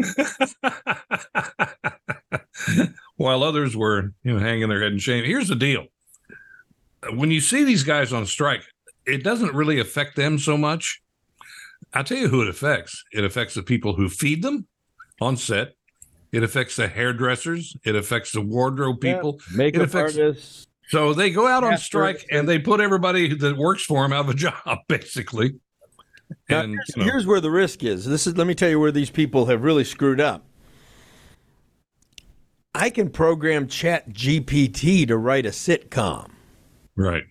while 3.17 3.43
others 3.43 3.75
were 3.75 4.11
you 4.23 4.33
know 4.33 4.39
hanging 4.39 4.69
their 4.69 4.81
head 4.81 4.91
in 4.93 4.99
shame. 4.99 5.23
Here's 5.23 5.47
the 5.47 5.55
deal: 5.55 5.85
when 7.13 7.31
you 7.31 7.39
see 7.41 7.63
these 7.63 7.83
guys 7.83 8.11
on 8.11 8.25
strike, 8.25 8.63
it 9.05 9.23
doesn't 9.23 9.53
really 9.53 9.79
affect 9.79 10.15
them 10.15 10.37
so 10.39 10.57
much. 10.57 11.01
I 11.93 12.03
tell 12.03 12.17
you 12.17 12.27
who 12.27 12.41
it 12.41 12.47
affects. 12.49 13.03
It 13.11 13.23
affects 13.23 13.53
the 13.53 13.63
people 13.63 13.93
who 13.95 14.09
feed 14.09 14.41
them 14.41 14.67
on 15.21 15.37
set. 15.37 15.75
It 16.31 16.41
affects 16.43 16.75
the 16.75 16.87
hairdressers. 16.87 17.77
It 17.85 17.95
affects 17.95 18.31
the 18.31 18.41
wardrobe 18.41 18.99
people. 18.99 19.39
makeup 19.55 19.83
it 19.83 19.85
affects- 19.85 20.17
artists. 20.17 20.67
So 20.89 21.13
they 21.13 21.29
go 21.31 21.47
out 21.47 21.63
on 21.63 21.71
Craft 21.71 21.83
strike 21.83 22.15
services. 22.17 22.29
and 22.37 22.49
they 22.49 22.59
put 22.59 22.79
everybody 22.79 23.33
that 23.35 23.57
works 23.57 23.83
for 23.83 24.03
them 24.03 24.13
out 24.13 24.25
of 24.25 24.29
a 24.29 24.33
job, 24.35 24.79
basically. 24.87 25.55
Now, 26.49 26.61
And 26.61 26.73
here's, 26.73 26.89
you 26.95 27.03
know, 27.03 27.03
here's 27.11 27.25
where 27.25 27.41
the 27.41 27.51
risk 27.51 27.83
is. 27.83 28.05
This 28.05 28.27
is. 28.27 28.37
Let 28.37 28.47
me 28.47 28.55
tell 28.55 28.69
you 28.69 28.79
where 28.79 28.91
these 28.91 29.09
people 29.09 29.45
have 29.45 29.63
really 29.63 29.83
screwed 29.83 30.19
up. 30.21 30.45
I 32.75 32.89
can 32.89 33.09
program 33.09 33.67
Chat 33.67 34.09
GPT 34.11 35.07
to 35.07 35.17
write 35.17 35.45
a 35.45 35.49
sitcom. 35.49 36.31
right. 36.95 37.23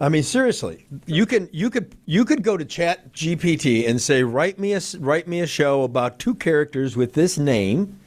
I 0.00 0.08
mean, 0.08 0.24
seriously, 0.24 0.86
you 1.06 1.26
can 1.26 1.48
you 1.52 1.70
could 1.70 1.94
you 2.06 2.24
could 2.24 2.42
go 2.42 2.56
to 2.56 2.64
Chat 2.64 3.12
GPT 3.12 3.88
and 3.88 4.00
say, 4.02 4.24
write 4.24 4.58
me 4.58 4.72
a 4.72 4.76
s- 4.78 4.96
write 4.96 5.28
me 5.28 5.40
a 5.40 5.46
show 5.46 5.84
about 5.84 6.18
two 6.18 6.34
characters 6.34 6.96
with 6.96 7.12
this 7.12 7.38
name. 7.38 8.00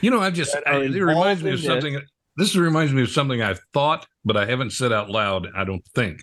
You 0.00 0.10
know, 0.12 0.20
I 0.20 0.30
just 0.30 0.54
I, 0.64 0.76
it 0.82 0.90
reminds 1.02 1.42
me 1.42 1.50
of 1.50 1.58
in 1.58 1.64
something. 1.66 2.00
This 2.36 2.56
reminds 2.56 2.92
me 2.92 3.02
of 3.02 3.10
something 3.10 3.42
I've 3.42 3.60
thought, 3.72 4.06
but 4.24 4.36
I 4.36 4.46
haven't 4.46 4.72
said 4.72 4.92
out 4.92 5.10
loud. 5.10 5.48
I 5.56 5.64
don't 5.64 5.84
think. 5.94 6.22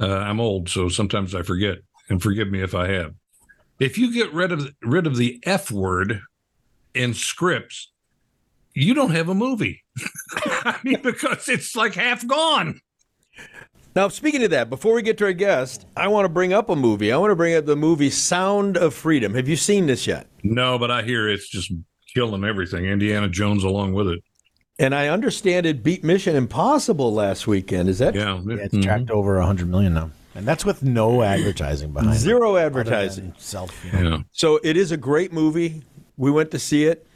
Uh, 0.00 0.08
I'm 0.08 0.40
old, 0.40 0.68
so 0.68 0.88
sometimes 0.88 1.34
I 1.34 1.42
forget. 1.42 1.78
And 2.08 2.22
forgive 2.22 2.50
me 2.50 2.62
if 2.62 2.74
I 2.74 2.88
have. 2.88 3.14
If 3.80 3.96
you 3.96 4.12
get 4.12 4.32
rid 4.32 4.52
of 4.52 4.68
rid 4.82 5.06
of 5.06 5.16
the 5.16 5.40
F 5.44 5.70
word 5.70 6.20
in 6.94 7.14
scripts, 7.14 7.90
you 8.74 8.94
don't 8.94 9.12
have 9.12 9.28
a 9.28 9.34
movie. 9.34 9.82
I 10.34 10.78
mean, 10.84 11.00
because 11.02 11.48
it's 11.48 11.74
like 11.74 11.94
half 11.94 12.26
gone. 12.26 12.80
Now, 13.96 14.08
speaking 14.08 14.42
of 14.42 14.50
that, 14.50 14.70
before 14.70 14.94
we 14.94 15.02
get 15.02 15.18
to 15.18 15.24
our 15.24 15.32
guest, 15.32 15.86
I 15.96 16.08
want 16.08 16.24
to 16.24 16.28
bring 16.28 16.52
up 16.52 16.68
a 16.68 16.74
movie. 16.74 17.12
I 17.12 17.16
want 17.16 17.30
to 17.30 17.36
bring 17.36 17.54
up 17.54 17.64
the 17.64 17.76
movie 17.76 18.10
Sound 18.10 18.76
of 18.76 18.92
Freedom. 18.92 19.34
Have 19.34 19.48
you 19.48 19.54
seen 19.54 19.86
this 19.86 20.06
yet? 20.06 20.26
No, 20.42 20.78
but 20.80 20.90
I 20.90 21.02
hear 21.02 21.28
it's 21.28 21.48
just 21.48 21.72
killing 22.12 22.42
everything. 22.44 22.86
Indiana 22.86 23.28
Jones 23.28 23.62
along 23.62 23.94
with 23.94 24.08
it. 24.08 24.20
And 24.78 24.94
I 24.94 25.08
understand 25.08 25.66
it 25.66 25.82
beat 25.84 26.02
Mission 26.02 26.34
Impossible 26.34 27.12
last 27.12 27.46
weekend. 27.46 27.88
Is 27.88 27.98
that 27.98 28.14
Yeah, 28.14 28.40
Yeah, 28.44 28.56
it's 28.56 28.74
mhm. 28.74 28.82
tracked 28.82 29.10
over 29.10 29.38
a 29.38 29.46
hundred 29.46 29.68
million 29.68 29.94
now, 29.94 30.10
and 30.34 30.44
that's 30.46 30.64
with 30.64 30.82
no 30.82 31.22
advertising 31.22 31.92
behind 31.92 32.16
it. 32.16 32.18
zero 32.18 32.56
advertising? 32.56 33.34
Self, 33.38 33.84
you 33.84 33.92
know. 34.02 34.10
Yeah. 34.16 34.22
So 34.32 34.58
it 34.64 34.76
is 34.76 34.90
a 34.90 34.96
great 34.96 35.32
movie. 35.32 35.82
We 36.16 36.30
went 36.32 36.50
to 36.52 36.58
see 36.58 36.84
it. 36.84 37.06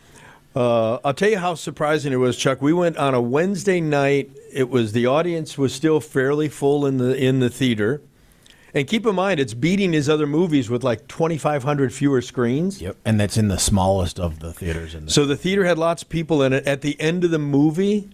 Uh, 0.55 0.99
I'll 1.05 1.15
tell 1.15 1.29
you 1.31 1.39
how 1.39 1.55
surprising 1.55 2.13
it 2.13 2.17
was, 2.17 2.37
Chuck. 2.37 2.63
We 2.63 2.73
went 2.73 2.97
on 2.97 3.15
a 3.15 3.21
Wednesday 3.21 3.81
night. 3.81 4.31
It 4.53 4.71
was 4.71 4.93
the 4.93 5.07
audience 5.07 5.59
was 5.59 5.73
still 5.75 6.01
fairly 6.01 6.49
full 6.49 6.87
in 6.87 6.99
the 6.99 7.17
in 7.17 7.41
the 7.41 7.51
theater, 7.51 8.01
and 8.75 8.87
keep 8.87 9.07
in 9.07 9.15
mind 9.15 9.41
it's 9.41 9.55
beating 9.55 9.93
his 9.93 10.09
other 10.09 10.27
movies 10.27 10.69
with 10.71 10.83
like 10.85 11.07
twenty 11.09 11.39
five 11.39 11.63
hundred 11.65 11.93
fewer 11.93 12.21
screens. 12.23 12.81
Yep, 12.81 12.97
and 13.05 13.19
that's 13.21 13.37
in 13.37 13.49
the 13.49 13.59
smallest 13.59 14.19
of 14.21 14.41
the 14.41 14.53
theaters. 14.53 14.95
In 14.95 15.07
the, 15.07 15.11
So 15.11 15.25
the 15.27 15.37
theater 15.37 15.65
had 15.65 15.79
lots 15.79 16.03
of 16.03 16.09
people 16.09 16.43
in 16.43 16.53
it. 16.53 16.67
At 16.67 16.83
the 16.83 17.01
end 17.01 17.25
of 17.25 17.31
the 17.31 17.39
movie, 17.39 18.09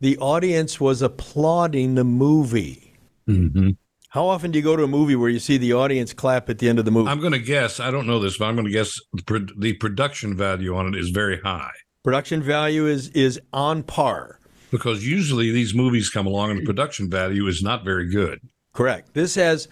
the 0.00 0.16
audience 0.18 0.80
was 0.80 1.02
applauding 1.02 1.94
the 1.94 2.04
movie. 2.04 2.94
Mm-hmm. 3.28 3.70
How 4.10 4.26
often 4.26 4.50
do 4.50 4.58
you 4.58 4.62
go 4.64 4.76
to 4.76 4.82
a 4.84 4.88
movie 4.88 5.16
where 5.16 5.30
you 5.30 5.38
see 5.38 5.56
the 5.56 5.72
audience 5.72 6.12
clap 6.12 6.50
at 6.50 6.58
the 6.58 6.68
end 6.68 6.78
of 6.78 6.84
the 6.84 6.90
movie? 6.90 7.08
I'm 7.10 7.20
going 7.20 7.32
to 7.32 7.38
guess. 7.38 7.80
I 7.80 7.90
don't 7.90 8.06
know 8.06 8.18
this, 8.18 8.36
but 8.36 8.44
I'm 8.44 8.54
going 8.56 8.66
to 8.66 8.72
guess 8.72 9.00
the, 9.14 9.22
pro- 9.22 9.46
the 9.56 9.72
production 9.74 10.36
value 10.36 10.76
on 10.76 10.86
it 10.94 10.98
is 11.00 11.08
very 11.10 11.40
high 11.40 11.70
Production 12.04 12.42
value 12.42 12.86
is 12.86 13.08
is 13.10 13.40
on 13.52 13.84
par. 13.84 14.40
because 14.72 15.06
usually 15.06 15.50
these 15.52 15.72
movies 15.72 16.10
come 16.10 16.26
along 16.26 16.50
and 16.50 16.60
the 16.60 16.64
production 16.64 17.08
value 17.08 17.46
is 17.46 17.62
not 17.62 17.84
very 17.84 18.10
good. 18.10 18.40
Correct. 18.74 19.14
This 19.14 19.34
has. 19.36 19.68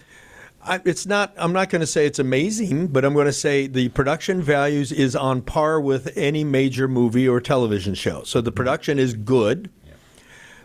I, 0.63 0.79
it's 0.85 1.05
not. 1.05 1.33
I'm 1.37 1.53
not 1.53 1.69
going 1.69 1.79
to 1.79 1.87
say 1.87 2.05
it's 2.05 2.19
amazing, 2.19 2.87
but 2.87 3.03
I'm 3.03 3.13
going 3.13 3.25
to 3.25 3.33
say 3.33 3.67
the 3.67 3.89
production 3.89 4.41
values 4.41 4.91
is 4.91 5.15
on 5.15 5.41
par 5.41 5.81
with 5.81 6.15
any 6.15 6.43
major 6.43 6.87
movie 6.87 7.27
or 7.27 7.41
television 7.41 7.95
show. 7.95 8.23
So 8.23 8.41
the 8.41 8.51
production 8.51 8.99
is 8.99 9.13
good. 9.13 9.69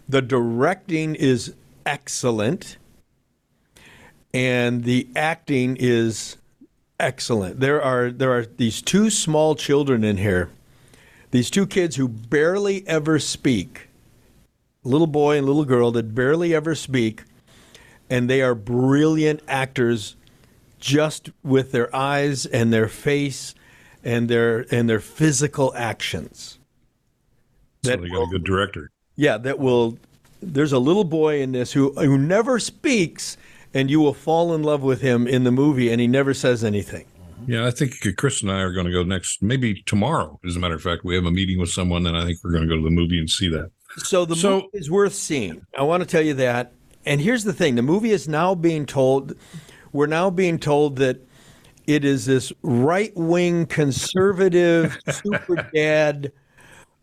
The 0.09 0.23
directing 0.23 1.15
is 1.15 1.55
excellent, 1.87 2.76
and 4.35 4.85
the 4.85 5.09
acting 5.17 5.76
is 5.81 6.37
excellent. 7.00 7.61
There 7.61 7.83
are 7.83 8.11
there 8.11 8.33
are 8.33 8.45
these 8.45 8.83
two 8.83 9.09
small 9.09 9.55
children 9.55 10.05
in 10.05 10.19
here. 10.19 10.50
These 11.31 11.50
two 11.50 11.67
kids 11.67 11.97
who 11.97 12.07
barely 12.09 12.87
ever 12.87 13.19
speak. 13.19 13.88
Little 14.85 15.09
boy 15.09 15.38
and 15.38 15.47
little 15.47 15.65
girl 15.65 15.91
that 15.93 16.15
barely 16.15 16.55
ever 16.55 16.75
speak 16.75 17.25
and 18.11 18.29
they 18.31 18.43
are 18.43 18.55
brilliant 18.55 19.41
actors 19.49 20.17
just 20.79 21.31
with 21.43 21.73
their 21.73 21.95
eyes 21.95 22.47
and 22.47 22.73
their 22.73 22.89
face 22.89 23.55
and 24.05 24.29
their 24.29 24.67
and 24.73 24.89
their 24.89 25.01
physical 25.01 25.73
actions. 25.75 26.59
So 27.85 27.91
That 27.91 28.03
they 28.03 28.09
got 28.09 28.19
will- 28.19 28.25
a 28.25 28.31
good 28.31 28.45
director. 28.45 28.91
Yeah, 29.17 29.39
that 29.39 29.59
will 29.59 29.99
there's 30.43 30.73
a 30.73 30.79
little 30.79 31.05
boy 31.05 31.41
in 31.41 31.53
this 31.53 31.73
who 31.73 31.93
who 31.93 32.19
never 32.19 32.59
speaks 32.59 33.37
and 33.75 33.91
you 33.91 34.01
will 34.01 34.15
fall 34.15 34.55
in 34.55 34.63
love 34.63 34.83
with 34.83 35.01
him 35.01 35.27
in 35.27 35.45
the 35.45 35.51
movie 35.53 35.91
and 35.91 36.01
he 36.01 36.07
never 36.07 36.35
says 36.35 36.63
anything. 36.63 37.05
Yeah, 37.47 37.67
I 37.67 37.71
think 37.71 37.95
Chris 38.17 38.43
and 38.43 38.51
I 38.51 38.61
are 38.61 38.73
going 38.73 38.87
to 38.87 38.93
go 38.93 39.03
next, 39.03 39.43
maybe 39.43 39.83
tomorrow. 39.87 40.41
As 40.45 40.57
a 40.57 40.59
matter 40.59 40.75
of 40.75 40.83
fact, 40.83 41.05
we 41.05 41.15
have 41.15 41.27
a 41.27 41.31
meeting 41.31 41.61
with 41.61 41.69
someone, 41.69 42.07
and 42.07 42.17
I 42.17 42.25
think 42.25 42.39
we're 42.43 42.51
going 42.51 42.63
to 42.63 42.69
go 42.69 42.77
to 42.77 42.83
the 42.83 42.91
movie 42.91 43.19
and 43.21 43.29
see 43.29 43.49
that. 43.51 43.71
So 43.99 44.25
the 44.25 44.35
So- 44.35 44.55
movie 44.55 44.69
is 44.73 44.91
worth 44.91 45.15
seeing. 45.15 45.61
I 45.79 45.83
want 45.83 46.03
to 46.03 46.09
tell 46.09 46.23
you 46.23 46.33
that. 46.35 46.73
And 47.07 47.21
here's 47.21 47.45
the 47.45 47.53
thing: 47.53 47.77
the 47.77 47.83
movie 47.83 48.11
is 48.11 48.29
now 48.29 48.55
being 48.55 48.85
told. 48.85 49.35
We're 49.93 50.07
now 50.07 50.29
being 50.29 50.59
told 50.59 50.97
that 50.97 51.27
it 51.87 52.05
is 52.05 52.27
this 52.27 52.53
right-wing 52.63 53.67
conservative 53.67 54.99
super 55.09 55.71
dad 55.73 56.33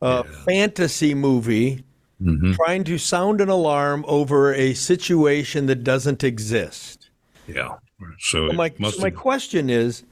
uh, 0.02 0.24
fantasy 0.46 1.14
movie 1.14 1.84
Mm-hmm. 2.22 2.54
trying 2.54 2.86
to 2.86 2.98
sound 2.98 3.42
an 3.42 3.50
alarm 3.50 4.06
over 4.08 4.54
a 4.54 4.74
situation 4.76 5.66
that 5.66 5.84
doesn't 5.84 6.24
exist. 6.24 7.10
Yeah. 7.48 7.76
So, 8.20 8.50
So 8.50 8.54
my, 8.54 8.70
so 8.70 9.02
my 9.02 9.10
question 9.10 9.70
is, 9.70 10.04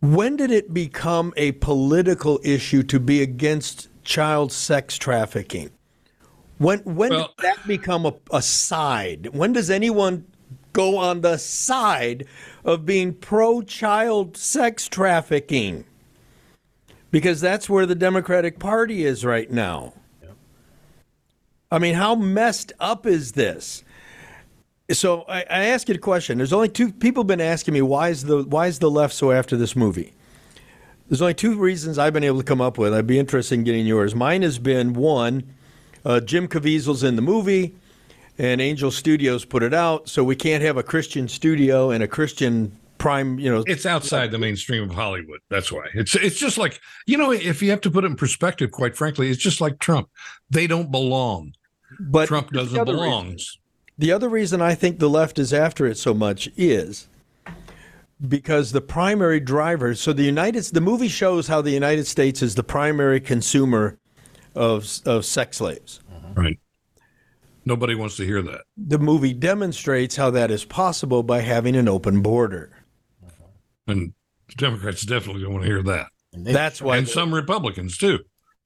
when 0.00 0.36
did 0.36 0.50
it 0.50 0.72
become 0.72 1.34
a 1.36 1.52
political 1.52 2.40
issue 2.42 2.82
to 2.84 2.98
be 2.98 3.20
against 3.20 3.88
child 4.02 4.50
sex 4.50 4.96
trafficking? 4.96 5.70
When 6.58 6.80
when 6.80 7.10
Well- 7.10 7.34
did 7.36 7.44
that 7.44 7.66
become 7.66 8.06
a, 8.06 8.14
a 8.32 8.42
side? 8.42 9.28
When 9.32 9.52
does 9.52 9.70
anyone 9.70 10.24
go 10.72 10.96
on 10.96 11.20
the 11.22 11.38
side 11.38 12.26
of 12.64 12.84
being 12.86 13.14
pro 13.14 13.62
child 13.62 14.36
sex 14.36 14.88
trafficking? 14.88 15.84
Because 17.10 17.40
that's 17.40 17.68
where 17.68 17.86
the 17.86 17.94
Democratic 17.94 18.58
Party 18.58 19.04
is 19.04 19.24
right 19.24 19.50
now. 19.50 19.94
I 21.70 21.78
mean, 21.78 21.94
how 21.94 22.14
messed 22.14 22.72
up 22.78 23.06
is 23.06 23.32
this? 23.32 23.82
So 24.92 25.22
I, 25.22 25.40
I 25.40 25.64
ask 25.66 25.88
you 25.88 25.96
a 25.96 25.98
question. 25.98 26.38
There's 26.38 26.52
only 26.52 26.68
two 26.68 26.92
people 26.92 27.22
have 27.22 27.26
been 27.28 27.40
asking 27.40 27.74
me 27.74 27.82
why 27.82 28.10
is 28.10 28.24
the 28.24 28.44
why 28.44 28.68
is 28.68 28.78
the 28.78 28.90
left 28.90 29.14
so 29.14 29.32
after 29.32 29.56
this 29.56 29.74
movie? 29.74 30.12
There's 31.08 31.20
only 31.22 31.34
two 31.34 31.56
reasons 31.56 31.98
I've 31.98 32.12
been 32.12 32.24
able 32.24 32.38
to 32.38 32.44
come 32.44 32.60
up 32.60 32.78
with. 32.78 32.92
I'd 32.94 33.06
be 33.06 33.18
interested 33.18 33.56
in 33.56 33.64
getting 33.64 33.86
yours. 33.86 34.14
Mine 34.14 34.42
has 34.42 34.58
been 34.58 34.92
one, 34.92 35.54
uh, 36.06 36.20
Jim 36.20 36.46
Caviezel's 36.48 37.02
in 37.02 37.16
the 37.16 37.22
movie, 37.22 37.74
and 38.38 38.60
Angel 38.60 38.90
Studios 38.90 39.44
put 39.44 39.62
it 39.62 39.74
out, 39.74 40.08
so 40.08 40.22
we 40.24 40.36
can't 40.36 40.62
have 40.62 40.76
a 40.76 40.82
Christian 40.82 41.26
studio 41.28 41.90
and 41.90 42.02
a 42.02 42.08
Christian 42.08 42.70
prime. 42.98 43.38
You 43.38 43.52
know, 43.52 43.64
It's 43.66 43.84
outside 43.86 44.30
the 44.30 44.38
mainstream 44.38 44.82
of 44.84 44.90
Hollywood. 44.94 45.40
That's 45.50 45.70
why. 45.72 45.86
It's 45.94 46.14
it's 46.14 46.38
just 46.38 46.56
like 46.58 46.80
you 47.06 47.18
know, 47.18 47.32
if 47.32 47.60
you 47.62 47.70
have 47.70 47.80
to 47.82 47.90
put 47.90 48.04
it 48.04 48.06
in 48.06 48.16
perspective, 48.16 48.70
quite 48.70 48.96
frankly, 48.96 49.28
it's 49.30 49.42
just 49.42 49.60
like 49.60 49.78
Trump. 49.80 50.08
They 50.48 50.66
don't 50.66 50.90
belong. 50.90 51.52
but 52.00 52.26
Trump 52.28 52.50
doesn't 52.52 52.84
belong. 52.84 53.32
reason- 53.32 53.60
The 53.98 54.12
other 54.12 54.28
reason 54.28 54.60
I 54.62 54.74
think 54.74 54.98
the 54.98 55.10
left 55.10 55.38
is 55.38 55.52
after 55.52 55.86
it 55.86 55.96
so 55.98 56.12
much 56.14 56.48
is 56.56 57.08
because 58.28 58.72
the 58.72 58.80
primary 58.80 59.40
driver. 59.40 59.94
So 59.94 60.12
the 60.12 60.22
United, 60.24 60.64
the 60.64 60.80
movie 60.80 61.08
shows 61.08 61.48
how 61.48 61.60
the 61.62 61.70
United 61.72 62.06
States 62.06 62.42
is 62.42 62.54
the 62.54 62.62
primary 62.62 63.20
consumer 63.20 63.98
of 64.56 64.88
of 65.06 65.24
sex 65.24 65.58
slaves. 65.58 66.00
Mm-hmm. 66.12 66.40
Right. 66.40 66.58
Nobody 67.64 67.94
wants 67.94 68.16
to 68.16 68.24
hear 68.24 68.42
that. 68.42 68.62
The 68.76 68.98
movie 68.98 69.32
demonstrates 69.32 70.16
how 70.16 70.30
that 70.30 70.50
is 70.50 70.64
possible 70.64 71.22
by 71.22 71.40
having 71.40 71.74
an 71.74 71.88
open 71.88 72.22
border. 72.22 72.84
Mm-hmm. 73.24 73.90
And 73.90 74.12
Democrats 74.56 75.02
definitely 75.02 75.42
don't 75.42 75.52
want 75.52 75.64
to 75.64 75.70
hear 75.70 75.82
that. 75.82 76.06
That's 76.32 76.80
why. 76.80 76.96
And 76.96 77.08
some 77.08 77.34
Republicans 77.34 77.98
too. 77.98 78.20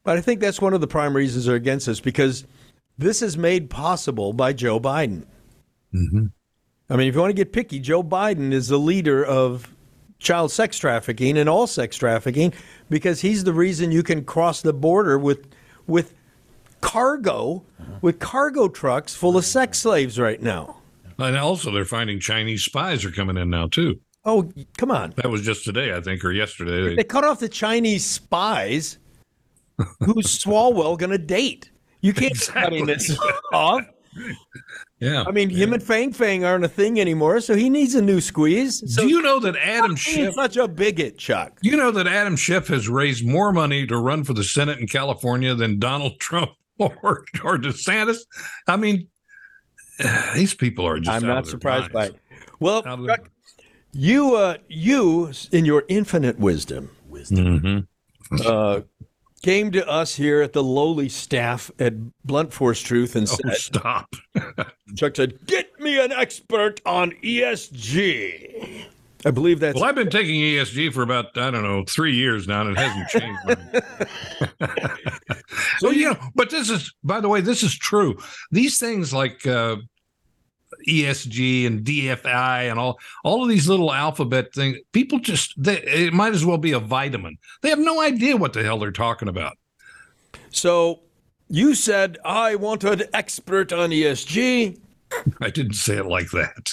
But 0.05 0.19
I 0.19 0.21
think 0.21 0.41
that's 0.41 0.61
one 0.61 0.75
of 0.75 0.81
the 0.81 0.87
prime 0.87 1.15
reasons 1.15 1.47
they're 1.47 1.57
against 1.57 1.87
this 1.87 2.01
because 2.01 2.45
this 2.99 3.23
is 3.23 3.37
made 3.37 3.71
possible 3.71 4.33
by 4.33 4.53
Joe 4.53 4.81
Biden. 4.81 5.25
Mm-hmm. 5.95 6.27
I 6.89 6.97
mean, 6.97 7.09
if 7.09 7.15
you 7.15 7.21
want 7.21 7.31
to 7.31 7.35
get 7.35 7.53
picky, 7.53 7.79
Joe 7.79 8.03
Biden 8.03 8.53
is 8.53 8.69
the 8.69 8.79
leader 8.79 9.25
of 9.25 9.75
child 10.19 10.53
sex 10.53 10.79
trafficking 10.79 11.39
and 11.39 11.49
all 11.49 11.67
sex 11.67 11.97
trafficking 11.97 12.53
because 12.91 13.21
he's 13.21 13.45
the 13.45 13.55
reason 13.55 13.91
you 13.91 14.03
can 14.03 14.25
cross 14.25 14.61
the 14.61 14.73
border 14.73 15.19
with 15.19 15.49
with 15.91 16.15
cargo 16.81 17.63
with 18.01 18.19
cargo 18.19 18.69
trucks 18.69 19.15
full 19.15 19.37
of 19.37 19.45
sex 19.45 19.79
slaves 19.79 20.19
right 20.19 20.41
now. 20.41 20.79
And 21.19 21.37
also 21.37 21.71
they're 21.71 21.85
finding 21.85 22.19
Chinese 22.19 22.65
spies 22.65 23.05
are 23.05 23.11
coming 23.11 23.37
in 23.37 23.51
now 23.51 23.69
too. 23.69 24.01
Oh, 24.25 24.51
come 24.77 24.91
on. 24.91 25.15
That 25.17 25.31
was 25.31 25.43
just 25.43 25.65
today, 25.65 25.95
I 25.95 26.01
think, 26.01 26.25
or 26.25 26.33
yesterday. 26.33 26.95
They 26.95 27.05
cut 27.05 27.25
off 27.25 27.41
the 27.41 27.49
Chinese 27.49 28.05
spies. 28.05 28.99
Who's 30.01 30.27
Swalwell 30.45 30.99
going 30.99 31.11
to 31.11 31.19
date? 31.19 31.71
You 32.03 32.13
can't 32.13 32.35
be 32.35 32.41
cutting 32.47 32.87
this 32.87 33.19
off. 33.53 33.83
Yeah. 35.01 35.25
I 35.27 35.31
mean, 35.33 35.51
him 35.51 35.73
and 35.73 35.83
Fang 35.83 36.13
Fang 36.13 36.45
aren't 36.45 36.65
a 36.65 36.69
thing 36.69 37.01
anymore, 37.01 37.41
so 37.41 37.55
he 37.57 37.69
needs 37.71 37.95
a 37.95 38.03
new 38.03 38.21
squeeze. 38.21 38.83
So 38.95 39.03
Do 39.03 39.09
you 39.09 39.23
know 39.23 39.39
that 39.41 39.57
Adam 39.57 39.97
Schiff 39.97 40.35
such 40.35 40.57
a 40.57 40.69
bigot, 40.69 41.19
Chuck. 41.19 41.59
You 41.63 41.77
know 41.77 41.91
that 41.91 42.07
Adam 42.07 42.37
Schiff 42.37 42.69
has 42.69 42.89
raised 42.89 43.27
more 43.27 43.53
money 43.53 43.87
to 43.87 43.97
run 43.97 44.25
for 44.25 44.35
the 44.35 44.45
Senate 44.45 44.79
in 44.79 44.87
California 44.87 45.55
than 45.55 45.79
Donald 45.79 46.19
Trump 46.21 46.51
or, 46.79 47.25
or 47.45 47.57
DeSantis. 47.59 48.19
I 48.69 48.77
mean, 48.77 49.09
these 50.35 50.55
people 50.55 50.87
are 50.87 50.99
just. 51.01 51.11
I'm 51.23 51.27
not 51.29 51.47
surprised 51.47 51.93
by 51.93 52.07
it. 52.07 52.17
Well, 52.59 52.83
Out 52.87 52.99
of 53.01 53.07
their- 53.07 53.17
Chuck, 53.17 53.31
you, 53.93 54.35
uh, 54.37 54.57
you, 54.69 55.33
in 55.51 55.65
your 55.65 55.85
infinite 55.89 56.39
wisdom, 56.39 56.91
Mhm. 57.11 57.87
uh, 58.45 58.81
came 59.43 59.71
to 59.73 59.89
us 59.89 60.15
here 60.15 60.43
at 60.43 60.53
the 60.53 60.63
lowly 60.63 61.09
staff 61.09 61.71
at 61.79 61.95
Blunt 62.25 62.53
Force 62.53 62.81
Truth 62.81 63.17
and 63.17 63.29
Oh, 63.29 63.37
said, 63.49 63.57
stop! 63.57 64.15
Chuck 64.97 65.17
said, 65.17 65.47
"Get 65.47 65.79
me 65.81 65.99
an 66.03 66.13
expert 66.13 66.81
on 66.85 67.13
ESG." 67.23 68.87
I 69.25 69.31
believe 69.31 69.61
that's 69.61 69.75
Well, 69.75 69.85
I've 69.85 69.95
been 69.95 70.09
taking 70.09 70.41
ESG 70.41 70.95
for 70.95 71.03
about 71.03 71.37
I 71.37 71.51
don't 71.51 71.63
know 71.63 71.85
three 71.87 72.15
years 72.15 72.49
now, 72.49 72.63
and 72.63 72.71
it 72.71 72.79
hasn't 72.79 73.09
changed. 73.09 74.93
so 75.79 75.91
you 75.91 76.11
know, 76.11 76.17
but 76.35 76.51
this 76.51 76.71
is, 76.71 76.93
by 77.05 77.21
the 77.21 77.29
way, 77.29 77.41
this 77.41 77.63
is 77.63 77.77
true. 77.77 78.19
These 78.51 78.79
things 78.79 79.13
like 79.13 79.47
uh, 79.47 79.77
ESG 80.89 81.67
and 81.67 81.85
DEI 81.85 82.69
and 82.69 82.79
all 82.79 82.99
all 83.25 83.43
of 83.43 83.49
these 83.49 83.69
little 83.69 83.93
alphabet 83.93 84.53
things, 84.55 84.79
people 84.93 85.19
just 85.19 85.55
they, 85.63 85.79
it 85.83 86.13
might 86.13 86.33
as 86.35 86.45
well 86.45 86.59
be 86.59 86.73
a 86.73 86.79
vitamin. 86.79 87.39
They 87.63 87.71
have 87.71 87.79
no 87.79 88.01
idea 88.01 88.37
what 88.37 88.53
the 88.53 88.63
hell 88.63 88.79
they're 88.79 88.93
talking 88.93 89.29
about. 89.29 89.57
so. 90.51 91.01
You 91.53 91.75
said 91.75 92.17
I 92.25 92.55
want 92.55 92.85
an 92.85 93.03
expert 93.13 93.73
on 93.73 93.91
ESG. 93.91 94.79
I 95.41 95.51
didn't 95.51 95.73
say 95.73 95.97
it 95.97 96.07
like 96.07 96.31
that. 96.31 96.71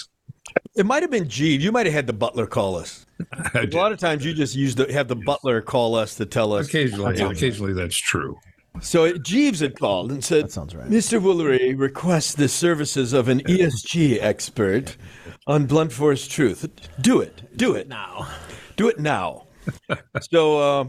It 0.75 0.85
might 0.85 1.01
have 1.01 1.09
been 1.09 1.27
Jeeves. 1.27 1.63
You 1.63 1.71
might 1.71 1.87
have 1.87 1.95
had 1.95 2.05
the 2.05 2.13
butler 2.13 2.45
call 2.45 2.75
us. 2.75 3.07
A 3.55 3.65
lot 3.67 3.91
of 3.91 3.97
times 3.97 4.23
you 4.23 4.35
just 4.35 4.55
use 4.55 4.75
the 4.75 4.91
have 4.93 5.07
the 5.07 5.15
butler 5.15 5.61
call 5.61 5.95
us 5.95 6.13
to 6.15 6.25
tell 6.27 6.53
us. 6.53 6.67
Occasionally, 6.67 7.19
occasionally 7.19 7.73
that's 7.73 7.95
true. 7.95 8.37
So 8.81 9.17
Jeeves 9.17 9.59
had 9.59 9.77
called 9.77 10.11
and 10.11 10.23
said, 10.23 10.45
That 10.45 10.51
sounds 10.51 10.75
right. 10.75 10.87
Mr. 10.87 11.21
Woolery 11.21 11.77
requests 11.77 12.35
the 12.35 12.47
services 12.47 13.13
of 13.13 13.27
an 13.27 13.41
ESG 13.41 14.17
expert 14.21 14.97
on 15.45 15.65
Blunt 15.65 15.91
Force 15.91 16.27
Truth. 16.27 16.67
Do 17.01 17.21
it. 17.21 17.57
Do 17.57 17.75
it. 17.75 17.87
Now. 17.87 18.27
Do 18.75 18.87
it 18.89 18.99
now. 18.99 19.47
so 20.31 20.59
uh, 20.59 20.85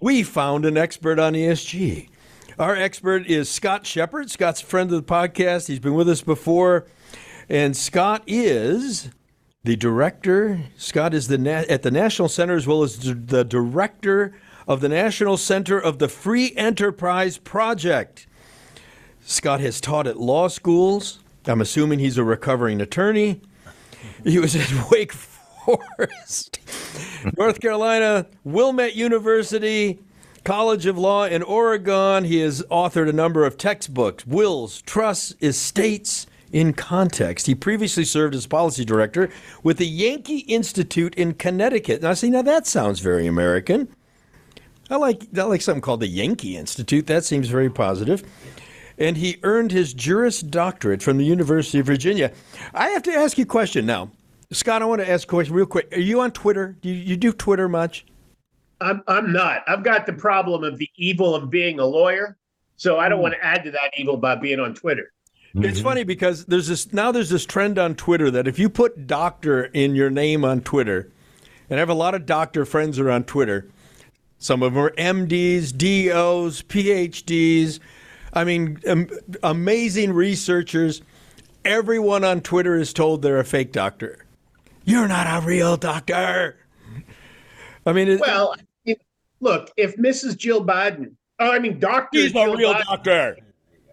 we 0.00 0.22
found 0.22 0.64
an 0.64 0.76
expert 0.76 1.18
on 1.18 1.34
ESG. 1.34 2.08
Our 2.58 2.76
expert 2.76 3.26
is 3.26 3.48
Scott 3.48 3.86
Shepard. 3.86 4.30
Scott's 4.30 4.62
a 4.62 4.66
friend 4.66 4.92
of 4.92 5.06
the 5.06 5.12
podcast. 5.12 5.68
He's 5.68 5.80
been 5.80 5.94
with 5.94 6.08
us 6.08 6.22
before. 6.22 6.86
And 7.48 7.76
Scott 7.76 8.22
is 8.26 9.10
the 9.64 9.76
director. 9.76 10.60
Scott 10.76 11.14
is 11.14 11.28
the 11.28 11.38
na- 11.38 11.64
at 11.68 11.82
the 11.82 11.90
National 11.90 12.28
Center 12.28 12.54
as 12.54 12.66
well 12.66 12.82
as 12.82 12.98
the 12.98 13.44
director 13.44 14.34
of 14.72 14.80
the 14.80 14.88
National 14.88 15.36
Center 15.36 15.78
of 15.78 15.98
the 15.98 16.08
Free 16.08 16.54
Enterprise 16.56 17.36
Project. 17.36 18.26
Scott 19.20 19.60
has 19.60 19.82
taught 19.82 20.06
at 20.06 20.18
law 20.18 20.48
schools. 20.48 21.18
I'm 21.46 21.60
assuming 21.60 21.98
he's 21.98 22.16
a 22.16 22.24
recovering 22.24 22.80
attorney. 22.80 23.42
He 24.24 24.38
was 24.38 24.56
at 24.56 24.72
Wake 24.90 25.12
Forest, 25.12 26.58
North 27.36 27.60
Carolina, 27.60 28.26
Willamette 28.44 28.96
University, 28.96 29.98
College 30.42 30.86
of 30.86 30.96
Law 30.96 31.24
in 31.26 31.42
Oregon. 31.42 32.24
He 32.24 32.38
has 32.38 32.62
authored 32.70 33.10
a 33.10 33.12
number 33.12 33.44
of 33.44 33.58
textbooks, 33.58 34.26
wills, 34.26 34.80
trusts, 34.82 35.34
estates 35.42 36.26
in 36.50 36.72
context. 36.72 37.46
He 37.46 37.54
previously 37.54 38.06
served 38.06 38.34
as 38.34 38.46
policy 38.46 38.86
director 38.86 39.28
with 39.62 39.76
the 39.76 39.86
Yankee 39.86 40.38
Institute 40.38 41.14
in 41.14 41.34
Connecticut. 41.34 42.00
Now, 42.00 42.14
see, 42.14 42.30
now 42.30 42.42
that 42.42 42.66
sounds 42.66 43.00
very 43.00 43.26
American. 43.26 43.94
I 44.92 44.96
like 44.96 45.26
I 45.36 45.42
like 45.44 45.62
something 45.62 45.80
called 45.80 46.00
the 46.00 46.06
Yankee 46.06 46.56
Institute. 46.56 47.06
That 47.06 47.24
seems 47.24 47.48
very 47.48 47.70
positive. 47.70 48.22
And 48.98 49.16
he 49.16 49.38
earned 49.42 49.72
his 49.72 49.94
Juris 49.94 50.42
Doctorate 50.42 51.02
from 51.02 51.16
the 51.16 51.24
University 51.24 51.78
of 51.78 51.86
Virginia. 51.86 52.30
I 52.74 52.90
have 52.90 53.02
to 53.04 53.12
ask 53.12 53.38
you 53.38 53.44
a 53.44 53.46
question 53.46 53.86
now. 53.86 54.10
Scott, 54.52 54.82
I 54.82 54.84
want 54.84 55.00
to 55.00 55.10
ask 55.10 55.26
a 55.26 55.30
question 55.30 55.54
real 55.54 55.64
quick. 55.64 55.88
Are 55.96 56.00
you 56.00 56.20
on 56.20 56.30
Twitter? 56.30 56.76
Do 56.82 56.90
you, 56.90 56.94
you 56.94 57.16
do 57.16 57.32
Twitter 57.32 57.70
much? 57.70 58.04
I'm 58.82 59.02
I'm 59.08 59.32
not. 59.32 59.62
I've 59.66 59.82
got 59.82 60.04
the 60.04 60.12
problem 60.12 60.62
of 60.62 60.76
the 60.76 60.90
evil 60.96 61.34
of 61.34 61.48
being 61.48 61.78
a 61.80 61.86
lawyer, 61.86 62.36
so 62.76 62.98
I 62.98 63.08
don't 63.08 63.18
Hmm. 63.18 63.22
want 63.22 63.34
to 63.34 63.44
add 63.44 63.64
to 63.64 63.70
that 63.70 63.92
evil 63.96 64.18
by 64.18 64.34
being 64.34 64.60
on 64.60 64.74
Twitter. 64.74 65.10
It's 65.54 65.80
funny 65.80 66.04
because 66.04 66.44
there's 66.46 66.68
this 66.68 66.92
now 66.92 67.12
there's 67.12 67.30
this 67.30 67.46
trend 67.46 67.78
on 67.78 67.94
Twitter 67.94 68.30
that 68.30 68.46
if 68.46 68.58
you 68.58 68.68
put 68.68 69.06
doctor 69.06 69.64
in 69.64 69.94
your 69.94 70.10
name 70.10 70.44
on 70.44 70.60
Twitter, 70.60 71.10
and 71.70 71.78
I 71.78 71.80
have 71.80 71.88
a 71.88 71.94
lot 71.94 72.14
of 72.14 72.26
doctor 72.26 72.66
friends 72.66 72.98
who 72.98 73.06
are 73.06 73.10
on 73.10 73.24
Twitter. 73.24 73.68
Some 74.42 74.64
of 74.64 74.74
them 74.74 74.82
are 74.82 74.90
MDs, 74.90 75.70
DOs, 75.70 76.62
PhDs. 76.62 77.78
I 78.32 78.42
mean, 78.42 78.80
am, 78.84 79.08
amazing 79.44 80.12
researchers. 80.14 81.00
Everyone 81.64 82.24
on 82.24 82.40
Twitter 82.40 82.74
is 82.74 82.92
told 82.92 83.22
they're 83.22 83.38
a 83.38 83.44
fake 83.44 83.70
doctor. 83.70 84.26
You're 84.84 85.06
not 85.06 85.28
a 85.28 85.46
real 85.46 85.76
doctor. 85.76 86.56
I 87.86 87.92
mean, 87.92 88.08
it, 88.08 88.20
Well, 88.20 88.56
look, 89.38 89.70
if 89.76 89.96
Mrs. 89.96 90.36
Jill 90.36 90.66
Biden, 90.66 91.14
oh, 91.38 91.52
I 91.52 91.60
mean, 91.60 91.78
Doctor 91.78 92.18
he's 92.18 92.34
a 92.34 92.52
real 92.52 92.74
Biden, 92.74 92.84
doctor. 92.86 93.36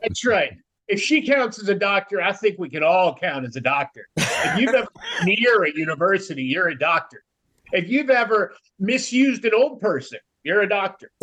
That's 0.01 0.25
right. 0.25 0.57
If 0.88 0.99
she 0.99 1.21
counts 1.21 1.59
as 1.59 1.69
a 1.69 1.75
doctor, 1.75 2.23
I 2.23 2.31
think 2.31 2.57
we 2.57 2.69
can 2.69 2.81
all 2.81 3.13
count 3.13 3.45
as 3.45 3.55
a 3.55 3.62
doctor. 3.62 4.07
If 4.17 4.59
you've 4.59 4.73
ever 4.73 4.88
been 5.19 5.35
near 5.38 5.63
a 5.65 5.71
university, 5.75 6.41
you're 6.41 6.69
a 6.69 6.79
doctor. 6.79 7.23
If 7.71 7.88
you've 7.88 8.09
ever 8.09 8.55
misused 8.79 9.45
an 9.45 9.51
old 9.53 9.79
person, 9.79 10.17
you're 10.49 10.62
a 10.62 10.67
doctor. 10.69 11.12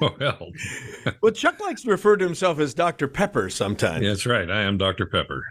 well, 0.00 0.50
Well, 1.20 1.32
Chuck 1.32 1.60
likes 1.60 1.82
to 1.82 1.90
refer 1.90 2.16
to 2.16 2.24
himself 2.24 2.58
as 2.58 2.72
Dr. 2.72 3.06
Pepper 3.06 3.50
sometimes. 3.50 4.04
that's 4.06 4.24
right. 4.24 4.50
I 4.50 4.62
am 4.62 4.78
Dr. 4.78 5.04
Pepper. 5.04 5.44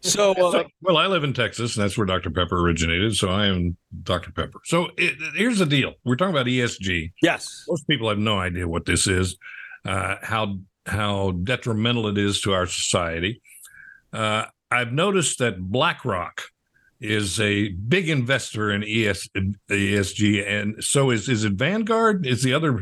So, 0.00 0.32
uh, 0.32 0.50
So, 0.52 0.64
well, 0.80 0.96
I 0.96 1.06
live 1.06 1.22
in 1.22 1.34
Texas, 1.34 1.76
and 1.76 1.84
that's 1.84 1.98
where 1.98 2.06
Dr. 2.06 2.30
Pepper 2.30 2.58
originated. 2.60 3.14
So 3.14 3.28
I 3.28 3.46
am 3.46 3.76
Dr. 4.02 4.32
Pepper. 4.32 4.60
So 4.64 4.88
it, 4.96 5.14
here's 5.34 5.58
the 5.58 5.66
deal: 5.66 5.92
we're 6.04 6.16
talking 6.16 6.34
about 6.34 6.46
ESG. 6.46 7.12
yes. 7.22 7.64
Most 7.68 7.86
people 7.86 8.08
have 8.08 8.18
no 8.18 8.38
idea 8.38 8.66
what 8.66 8.86
this 8.86 9.06
is, 9.06 9.36
uh, 9.84 10.16
how 10.22 10.56
how 10.86 11.32
detrimental 11.32 12.06
it 12.08 12.16
is 12.16 12.40
to 12.42 12.52
our 12.54 12.66
society. 12.66 13.42
Uh, 14.14 14.46
I've 14.70 14.92
noticed 14.92 15.40
that 15.40 15.60
BlackRock 15.60 16.42
is 17.00 17.40
a 17.40 17.68
big 17.68 18.08
investor 18.08 18.70
in 18.70 18.82
E 18.84 19.06
ES, 19.06 19.28
ESG, 19.70 20.46
and 20.46 20.82
so 20.82 21.10
is 21.10 21.28
is 21.28 21.44
it 21.44 21.54
Vanguard? 21.54 22.26
Is 22.26 22.42
the 22.42 22.54
other 22.54 22.80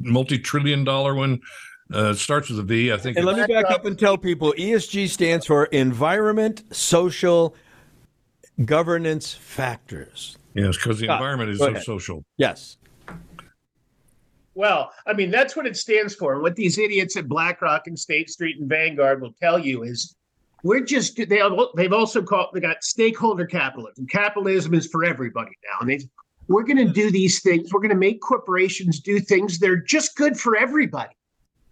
multi-trillion 0.00 0.84
dollar 0.84 1.14
one? 1.14 1.40
Uh, 1.92 2.12
starts 2.12 2.50
with 2.50 2.58
a 2.58 2.64
V, 2.64 2.92
I 2.92 2.96
think. 2.96 3.16
And 3.16 3.24
let 3.24 3.36
me 3.36 3.54
back 3.54 3.70
up 3.70 3.84
and 3.84 3.96
tell 3.96 4.18
people 4.18 4.52
ESG 4.58 5.08
stands 5.08 5.46
for 5.46 5.66
Environment, 5.66 6.64
Social, 6.74 7.54
Governance 8.64 9.32
Factors. 9.32 10.36
yes, 10.54 10.76
because 10.76 10.98
the 10.98 11.04
environment 11.12 11.50
is 11.50 11.58
go 11.58 11.72
so 11.74 11.80
social. 11.80 12.24
Yes. 12.38 12.76
Well, 14.54 14.90
I 15.06 15.12
mean, 15.12 15.30
that's 15.30 15.54
what 15.54 15.66
it 15.66 15.76
stands 15.76 16.14
for. 16.14 16.32
And 16.32 16.42
what 16.42 16.56
these 16.56 16.78
idiots 16.78 17.16
at 17.16 17.28
BlackRock 17.28 17.86
and 17.86 17.96
State 17.96 18.30
Street 18.30 18.56
and 18.58 18.68
Vanguard 18.68 19.20
will 19.20 19.34
tell 19.40 19.58
you 19.58 19.82
is 19.82 20.16
we're 20.62 20.84
just 20.84 21.16
they 21.16 21.42
they've 21.76 21.92
also 21.92 22.22
called 22.22 22.48
they 22.52 22.60
got 22.60 22.82
stakeholder 22.82 23.46
capitalism. 23.46 24.06
Capitalism 24.06 24.74
is 24.74 24.86
for 24.86 25.04
everybody 25.04 25.52
now, 25.64 25.80
and 25.80 25.90
they 25.90 26.00
we're 26.48 26.62
going 26.62 26.76
to 26.76 26.92
do 26.92 27.10
these 27.10 27.40
things. 27.40 27.72
We're 27.72 27.80
going 27.80 27.90
to 27.90 27.96
make 27.96 28.20
corporations 28.20 29.00
do 29.00 29.18
things 29.20 29.58
that 29.58 29.70
are 29.70 29.76
just 29.76 30.16
good 30.16 30.38
for 30.38 30.56
everybody. 30.56 31.14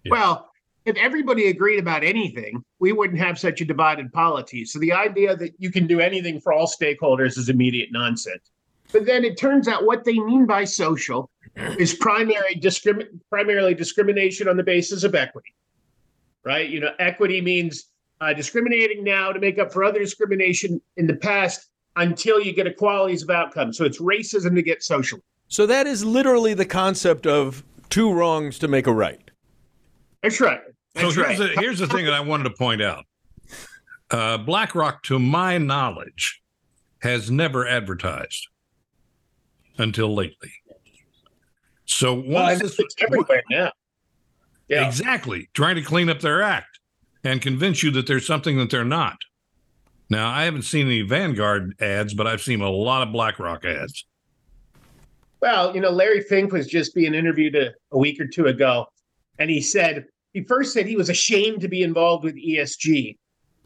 Yeah. 0.02 0.10
Well, 0.10 0.50
if 0.84 0.96
everybody 0.96 1.48
agreed 1.48 1.78
about 1.78 2.04
anything, 2.04 2.62
we 2.78 2.92
wouldn't 2.92 3.20
have 3.20 3.38
such 3.38 3.60
a 3.60 3.64
divided 3.64 4.12
polity. 4.12 4.64
So 4.64 4.78
the 4.78 4.92
idea 4.92 5.36
that 5.36 5.52
you 5.58 5.70
can 5.70 5.86
do 5.86 6.00
anything 6.00 6.40
for 6.40 6.52
all 6.52 6.66
stakeholders 6.66 7.38
is 7.38 7.48
immediate 7.48 7.90
nonsense. 7.90 8.50
But 8.92 9.06
then 9.06 9.24
it 9.24 9.38
turns 9.38 9.66
out 9.66 9.86
what 9.86 10.04
they 10.04 10.18
mean 10.18 10.44
by 10.46 10.64
social 10.64 11.30
is 11.78 11.94
primary 11.94 12.56
discrimin- 12.56 13.18
primarily 13.30 13.74
discrimination 13.74 14.46
on 14.46 14.56
the 14.56 14.62
basis 14.62 15.04
of 15.04 15.14
equity. 15.14 15.54
Right? 16.44 16.68
You 16.68 16.80
know, 16.80 16.90
equity 16.98 17.40
means 17.40 17.86
uh, 18.24 18.32
discriminating 18.32 19.04
now 19.04 19.32
to 19.32 19.38
make 19.38 19.58
up 19.58 19.72
for 19.72 19.84
other 19.84 19.98
discrimination 19.98 20.80
in 20.96 21.06
the 21.06 21.16
past 21.16 21.68
until 21.96 22.40
you 22.40 22.52
get 22.52 22.66
equalities 22.66 23.22
of 23.22 23.30
outcome. 23.30 23.72
So 23.72 23.84
it's 23.84 24.00
racism 24.00 24.54
to 24.54 24.62
get 24.62 24.82
social. 24.82 25.18
So 25.48 25.66
that 25.66 25.86
is 25.86 26.04
literally 26.04 26.54
the 26.54 26.64
concept 26.64 27.26
of 27.26 27.62
two 27.90 28.12
wrongs 28.12 28.58
to 28.60 28.68
make 28.68 28.86
a 28.86 28.92
right. 28.92 29.30
That's 30.22 30.40
right. 30.40 30.60
So 30.96 31.02
here's 31.02 31.16
right. 31.18 31.38
the 31.38 31.48
here's 31.60 31.78
the 31.78 31.86
thing 31.86 32.04
that 32.06 32.14
I 32.14 32.20
wanted 32.20 32.44
to 32.44 32.50
point 32.50 32.80
out. 32.80 33.04
Uh, 34.10 34.38
BlackRock, 34.38 35.02
to 35.04 35.18
my 35.18 35.58
knowledge, 35.58 36.40
has 37.00 37.30
never 37.30 37.66
advertised 37.66 38.46
until 39.76 40.14
lately. 40.14 40.52
So 41.84 42.14
Well, 42.14 42.44
once 42.44 42.60
and 42.60 42.70
this, 42.70 42.78
it's 42.78 42.94
everywhere 43.00 43.42
now. 43.50 43.72
Yeah. 44.68 44.86
exactly 44.86 45.50
trying 45.52 45.76
to 45.76 45.82
clean 45.82 46.08
up 46.08 46.20
their 46.20 46.40
act 46.40 46.73
and 47.24 47.40
convince 47.40 47.82
you 47.82 47.90
that 47.92 48.06
there's 48.06 48.26
something 48.26 48.58
that 48.58 48.70
they're 48.70 48.84
not. 48.84 49.16
Now 50.10 50.30
I 50.30 50.44
haven't 50.44 50.62
seen 50.62 50.86
any 50.86 51.02
Vanguard 51.02 51.74
ads, 51.80 52.14
but 52.14 52.26
I've 52.26 52.42
seen 52.42 52.60
a 52.60 52.70
lot 52.70 53.02
of 53.06 53.12
BlackRock 53.12 53.64
ads. 53.64 54.04
Well, 55.40 55.74
you 55.74 55.80
know, 55.80 55.90
Larry 55.90 56.20
Fink 56.20 56.52
was 56.52 56.66
just 56.66 56.94
being 56.94 57.14
interviewed 57.14 57.54
a, 57.56 57.72
a 57.92 57.98
week 57.98 58.20
or 58.20 58.26
two 58.26 58.46
ago, 58.46 58.86
and 59.38 59.50
he 59.50 59.60
said 59.60 60.06
he 60.32 60.42
first 60.42 60.72
said 60.72 60.86
he 60.86 60.96
was 60.96 61.08
ashamed 61.10 61.60
to 61.62 61.68
be 61.68 61.82
involved 61.82 62.24
with 62.24 62.34
ESG, 62.36 63.16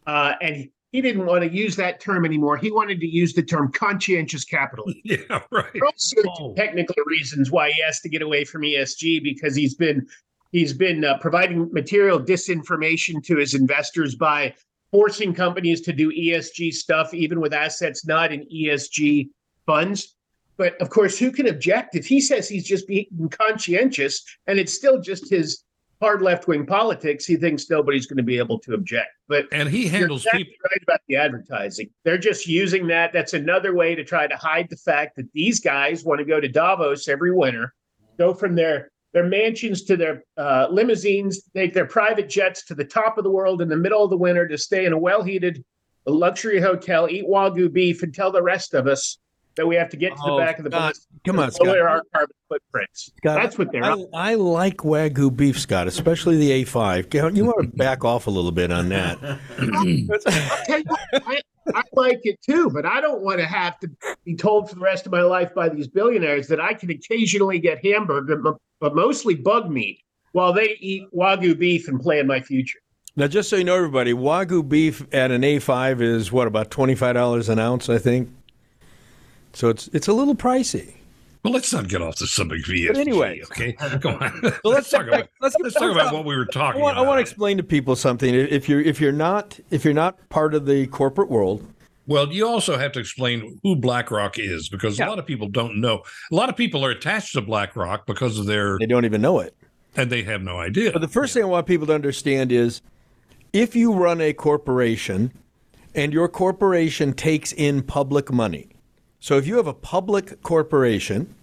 uh, 0.07 0.33
and 0.41 0.69
he, 0.91 1.01
didn't 1.01 1.25
want 1.25 1.43
to 1.43 1.49
use 1.49 1.75
that 1.77 1.99
term 1.99 2.25
anymore. 2.25 2.57
He 2.57 2.71
wanted 2.71 2.99
to 2.99 3.07
use 3.07 3.33
the 3.33 3.43
term 3.43 3.71
conscientious 3.71 4.43
capitalism. 4.43 5.01
Yeah, 5.05 5.41
right. 5.51 5.65
There 5.73 5.83
are 5.83 5.87
also 5.87 6.17
Oh. 6.27 6.53
technical 6.55 6.95
reasons 7.05 7.51
why 7.51 7.71
he 7.71 7.81
has 7.83 7.99
to 8.01 8.09
get 8.09 8.21
away 8.21 8.43
from 8.43 8.61
ESG 8.63 9.23
because 9.23 9.55
he's 9.55 9.75
been 9.75 10.05
he's 10.51 10.73
been 10.73 11.05
uh, 11.05 11.17
providing 11.19 11.71
material 11.71 12.19
disinformation 12.19 13.23
to 13.25 13.37
his 13.37 13.53
investors 13.53 14.15
by 14.15 14.53
forcing 14.91 15.33
companies 15.33 15.81
to 15.81 15.93
do 15.93 16.11
ESG 16.11 16.73
stuff 16.73 17.13
even 17.13 17.39
with 17.39 17.53
assets 17.53 18.05
not 18.05 18.31
in 18.31 18.45
ESG 18.53 19.29
funds. 19.65 20.15
But 20.57 20.79
of 20.81 20.89
course, 20.89 21.17
who 21.17 21.31
can 21.31 21.47
object 21.47 21.95
if 21.95 22.05
he 22.05 22.19
says 22.19 22.49
he's 22.49 22.67
just 22.67 22.87
being 22.87 23.07
conscientious 23.31 24.23
and 24.47 24.59
it's 24.59 24.73
still 24.73 24.99
just 24.99 25.29
his 25.29 25.63
hard 26.01 26.21
left 26.21 26.47
wing 26.47 26.65
politics? 26.65 27.25
He 27.25 27.37
thinks 27.37 27.69
nobody's 27.69 28.07
going 28.07 28.17
to 28.17 28.23
be 28.23 28.37
able 28.37 28.59
to 28.59 28.73
object. 28.73 29.09
But 29.29 29.45
And 29.53 29.69
he 29.69 29.87
handles 29.87 30.25
exactly 30.25 30.45
people. 30.45 30.69
right 30.69 30.83
about 30.83 30.99
the 31.07 31.15
advertising. 31.15 31.89
They're 32.03 32.17
just 32.17 32.45
using 32.45 32.87
that. 32.87 33.13
That's 33.13 33.33
another 33.33 33.73
way 33.73 33.95
to 33.95 34.03
try 34.03 34.27
to 34.27 34.35
hide 34.35 34.69
the 34.69 34.75
fact 34.75 35.15
that 35.15 35.31
these 35.33 35.61
guys 35.61 36.03
want 36.03 36.19
to 36.19 36.25
go 36.25 36.41
to 36.41 36.47
Davos 36.49 37.07
every 37.07 37.33
winter, 37.33 37.73
go 38.17 38.33
from 38.33 38.55
their 38.55 38.91
their 39.13 39.25
mansions 39.25 39.83
to 39.85 39.97
their 39.97 40.23
uh, 40.37 40.67
limousines, 40.69 41.41
take 41.55 41.73
their 41.73 41.85
private 41.87 42.29
jets 42.29 42.63
to 42.65 42.75
the 42.75 42.85
top 42.85 43.17
of 43.17 43.23
the 43.23 43.29
world 43.31 43.61
in 43.61 43.67
the 43.69 43.77
middle 43.77 44.03
of 44.03 44.09
the 44.09 44.17
winter 44.17 44.47
to 44.47 44.57
stay 44.57 44.85
in 44.85 44.93
a 44.93 44.97
well-heated 44.97 45.63
luxury 46.05 46.59
hotel, 46.61 47.07
eat 47.09 47.25
wagyu 47.27 47.71
beef, 47.71 48.03
and 48.03 48.13
tell 48.13 48.31
the 48.31 48.41
rest 48.41 48.73
of 48.73 48.87
us 48.87 49.17
that 49.55 49.67
we 49.67 49.75
have 49.75 49.89
to 49.89 49.97
get 49.97 50.11
to 50.11 50.21
the 50.25 50.31
Oh, 50.31 50.37
back 50.37 50.57
of 50.59 50.63
the 50.63 50.71
Scott, 50.71 50.93
bus 50.93 51.07
come 51.25 51.39
on, 51.39 51.51
to 51.51 51.63
lower 51.63 51.75
Scott. 51.75 51.87
our 51.89 52.03
carbon 52.15 52.35
footprints. 52.47 53.11
Scott, 53.17 53.35
That's 53.41 53.57
what 53.57 53.71
they're 53.71 53.83
I, 53.83 53.91
up. 53.93 53.99
I 54.13 54.35
like 54.35 54.77
Wagyu 54.77 55.35
beef, 55.35 55.59
Scott, 55.59 55.87
especially 55.87 56.37
the 56.37 56.63
A5. 56.63 57.35
You 57.35 57.45
want 57.45 57.71
to 57.71 57.77
back 57.77 58.05
off 58.05 58.27
a 58.27 58.29
little 58.29 58.51
bit 58.51 58.71
on 58.71 58.89
that. 58.89 59.17
I'll 59.59 59.67
tell 60.65 60.79
you 60.79 60.85
I, 61.13 61.41
I 61.75 61.81
like 61.93 62.19
it 62.23 62.39
too, 62.41 62.69
but 62.69 62.85
I 62.85 63.01
don't 63.01 63.21
want 63.21 63.39
to 63.39 63.45
have 63.45 63.79
to 63.79 63.89
be 64.25 64.35
told 64.35 64.69
for 64.69 64.75
the 64.75 64.81
rest 64.81 65.05
of 65.05 65.11
my 65.11 65.21
life 65.21 65.53
by 65.53 65.69
these 65.69 65.87
billionaires 65.87 66.47
that 66.47 66.59
I 66.59 66.73
can 66.73 66.89
occasionally 66.89 67.59
get 67.59 67.83
hamburger, 67.85 68.37
but- 68.37 68.95
mostly 68.95 69.35
bug 69.35 69.69
meat, 69.69 69.99
while 70.31 70.53
they 70.53 70.77
eat 70.79 71.03
wagyu 71.13 71.57
beef 71.57 71.87
and 71.89 71.99
plan 71.99 72.25
my 72.27 72.39
future. 72.39 72.79
now, 73.17 73.27
just 73.27 73.49
so 73.49 73.57
you 73.57 73.63
know, 73.65 73.75
everybody, 73.75 74.13
Wagyu 74.13 74.67
beef 74.67 75.05
at 75.11 75.31
an 75.31 75.41
A5 75.41 76.01
is 76.01 76.31
what 76.31 76.47
about 76.47 76.71
twenty 76.71 76.95
five 76.95 77.15
dollars 77.15 77.49
an 77.49 77.59
ounce, 77.59 77.89
I 77.89 77.97
think. 77.97 78.29
So 79.51 79.67
it's 79.67 79.89
it's 79.89 80.07
a 80.07 80.13
little 80.13 80.35
pricey. 80.35 80.93
Well, 81.43 81.53
let's 81.53 81.71
not 81.71 81.87
get 81.87 82.01
off 82.01 82.17
the 82.17 82.27
subject 82.27 82.67
of 82.67 82.73
ESG. 82.75 82.97
anyway. 82.97 83.41
okay, 83.45 83.71
come 84.01 84.15
on. 84.21 84.41
So 84.63 84.69
let's 84.69 84.89
talk 84.89 85.07
about 85.07 85.29
let's, 85.41 85.55
let's 85.61 85.75
talk 85.75 85.91
about 85.91 86.13
what 86.13 86.25
we 86.25 86.35
were 86.35 86.47
I 86.49 86.53
talking 86.53 86.81
about. 86.81 86.97
I 86.97 87.01
want 87.01 87.17
to 87.17 87.21
explain 87.21 87.57
to 87.57 87.63
people 87.63 87.95
something. 87.95 88.33
If 88.33 88.67
you're 88.67 88.81
if 88.81 88.99
you're 88.99 89.11
not 89.13 89.59
if 89.69 89.85
you're 89.85 89.93
not 89.93 90.17
part 90.29 90.53
of 90.53 90.65
the 90.65 90.87
corporate 90.87 91.29
world, 91.29 91.65
Well, 92.07 92.27
you 92.33 92.45
also 92.47 92.77
have 92.77 92.91
to 92.93 92.99
explain 92.99 93.59
who 93.63 93.75
BlackRock 93.77 94.37
is 94.37 94.67
because 94.67 94.99
Yeah. 94.99 95.07
a 95.07 95.09
lot 95.09 95.19
of 95.19 95.25
people 95.25 95.47
don't 95.47 95.79
know. 95.79 96.03
A 96.31 96.35
lot 96.35 96.49
of 96.49 96.57
people 96.57 96.83
are 96.85 96.91
attached 96.91 97.33
to 97.33 97.41
BlackRock 97.41 98.05
because 98.05 98.37
of 98.37 98.45
their, 98.45 98.77
they 98.79 98.85
don't 98.85 99.05
even 99.05 99.21
know 99.21 99.39
it. 99.39 99.55
and 99.95 100.09
they 100.11 100.23
have 100.23 100.41
no 100.41 100.57
idea. 100.59 100.91
But 100.91 100.99
the 101.01 101.07
first 101.07 101.33
thing 101.33 101.43
I 101.43 101.45
want 101.47 101.67
people 101.67 101.87
to 101.87 101.93
understand 101.95 102.51
is 102.51 102.81
if 103.53 103.75
you 103.77 103.93
run 103.93 104.19
a 104.21 104.33
corporation 104.33 105.31
and 105.95 106.11
your 106.13 106.27
corporation 106.27 107.13
takes 107.13 107.51
in 107.53 107.81
public 107.81 108.31
money. 108.31 108.67
So 109.19 109.37
if 109.37 109.45
you 109.45 109.57
have 109.57 109.67
a 109.67 109.73
public 109.73 110.41
corporation 110.41 111.35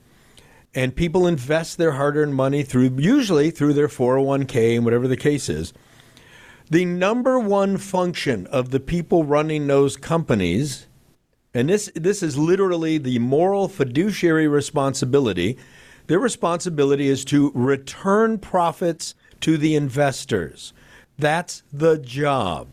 and 0.75 0.97
people 0.97 1.27
invest 1.27 1.79
their 1.79 1.93
hard-earned 1.93 2.35
money 2.35 2.63
through 2.63 2.97
usually 2.99 3.51
through 3.51 3.75
their 3.75 3.89
401k 3.89 4.77
and 4.77 4.85
whatever 4.85 5.09
the 5.09 5.17
case 5.17 5.49
is, 5.49 5.73
the 6.71 6.85
number 6.85 7.39
one 7.39 7.77
function 7.77 8.47
of 8.49 8.71
the 8.71 8.81
people 8.81 9.25
running 9.25 9.67
those 9.67 9.97
companies 9.97 10.87
and 11.57 11.71
this 11.71 11.91
this 11.95 12.23
is 12.23 12.37
literally 12.37 12.99
the 12.99 13.19
moral 13.19 13.67
fiduciary 13.67 14.47
responsibility. 14.47 15.57
Their 16.07 16.19
responsibility 16.19 17.09
is 17.09 17.25
to 17.27 17.51
return 17.55 18.37
profits 18.37 19.15
to 19.41 19.57
the 19.57 19.75
investors. 19.75 20.75
That's 21.19 21.63
the 21.73 21.97
job. 21.97 22.69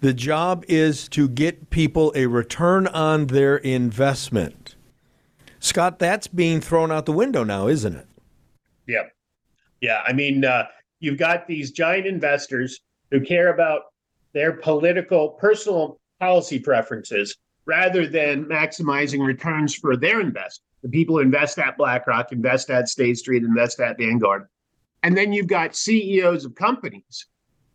The 0.00 0.12
job 0.12 0.64
is 0.68 1.08
to 1.10 1.28
get 1.28 1.70
people 1.70 2.12
a 2.14 2.26
return 2.26 2.86
on 2.86 3.28
their 3.28 3.56
investment. 3.56 4.76
Scott, 5.58 5.98
that's 5.98 6.26
being 6.26 6.60
thrown 6.60 6.92
out 6.92 7.06
the 7.06 7.12
window 7.12 7.44
now, 7.44 7.66
isn't 7.66 7.96
it? 7.96 8.06
Yeah. 8.86 9.04
Yeah. 9.80 10.02
I 10.06 10.12
mean, 10.12 10.44
uh, 10.44 10.64
you've 11.00 11.18
got 11.18 11.46
these 11.46 11.70
giant 11.70 12.06
investors 12.06 12.80
who 13.10 13.20
care 13.20 13.52
about 13.52 13.82
their 14.32 14.52
political, 14.52 15.30
personal 15.30 15.98
policy 16.20 16.58
preferences 16.58 17.36
rather 17.64 18.06
than 18.06 18.44
maximizing 18.44 19.26
returns 19.26 19.74
for 19.74 19.96
their 19.96 20.20
investors. 20.20 20.62
The 20.82 20.88
people 20.90 21.16
who 21.16 21.22
invest 21.22 21.58
at 21.58 21.76
BlackRock, 21.76 22.32
invest 22.32 22.70
at 22.70 22.88
State 22.88 23.18
Street, 23.18 23.42
invest 23.42 23.80
at 23.80 23.98
Vanguard. 23.98 24.44
And 25.02 25.16
then 25.16 25.32
you've 25.32 25.48
got 25.48 25.74
CEOs 25.74 26.44
of 26.44 26.54
companies. 26.54 27.26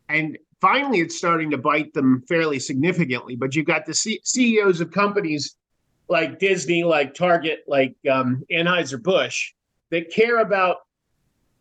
And 0.07 0.37
finally, 0.61 0.99
it's 0.99 1.17
starting 1.17 1.51
to 1.51 1.57
bite 1.57 1.93
them 1.93 2.23
fairly 2.27 2.59
significantly. 2.59 3.35
But 3.35 3.55
you've 3.55 3.65
got 3.65 3.85
the 3.85 3.93
C- 3.93 4.21
CEOs 4.23 4.79
of 4.79 4.91
companies 4.91 5.55
like 6.07 6.39
Disney, 6.39 6.83
like 6.83 7.13
Target, 7.13 7.63
like 7.67 7.95
um, 8.09 8.43
Anheuser-Busch 8.51 9.51
that 9.89 10.11
care 10.11 10.39
about 10.39 10.77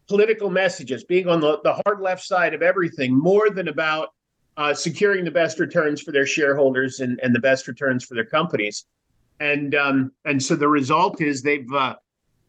political 0.09 0.51
messages, 0.51 1.05
being 1.05 1.29
on 1.29 1.41
the, 1.41 1.61
the 1.63 1.81
hard 1.85 2.01
left 2.01 2.25
side 2.25 2.55
of 2.55 2.63
everything, 2.63 3.17
more 3.17 3.51
than 3.51 3.69
about 3.69 4.09
uh, 4.57 4.75
securing 4.75 5.25
the 5.25 5.31
best 5.31 5.59
returns 5.59 6.01
for 6.03 6.13
their 6.13 6.27
shareholders 6.27 7.01
and, 7.01 7.19
and 7.23 7.35
the 7.35 7.41
best 7.41 7.69
returns 7.69 8.05
for 8.05 8.15
their 8.15 8.25
companies. 8.25 8.85
And 9.39 9.75
um, 9.75 10.13
and 10.27 10.43
so 10.43 10.55
the 10.55 10.69
result 10.69 11.23
is 11.23 11.43
they've 11.43 11.73
uh, 11.73 11.95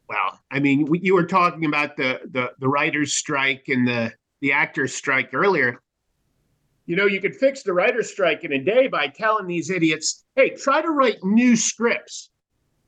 well, 0.09 0.39
I 0.51 0.59
mean, 0.59 0.89
you 0.93 1.13
were 1.13 1.25
talking 1.25 1.65
about 1.65 1.95
the, 1.95 2.19
the 2.31 2.51
the 2.59 2.67
writers' 2.67 3.13
strike 3.13 3.65
and 3.69 3.87
the 3.87 4.11
the 4.41 4.51
actors' 4.51 4.93
strike 4.93 5.33
earlier. 5.33 5.79
You 6.91 6.97
know, 6.97 7.05
you 7.05 7.21
could 7.21 7.37
fix 7.37 7.63
the 7.63 7.71
writers' 7.71 8.11
strike 8.11 8.43
in 8.43 8.51
a 8.51 8.59
day 8.59 8.89
by 8.89 9.07
telling 9.07 9.47
these 9.47 9.69
idiots, 9.69 10.25
"Hey, 10.35 10.49
try 10.49 10.81
to 10.81 10.89
write 10.89 11.23
new 11.23 11.55
scripts." 11.55 12.29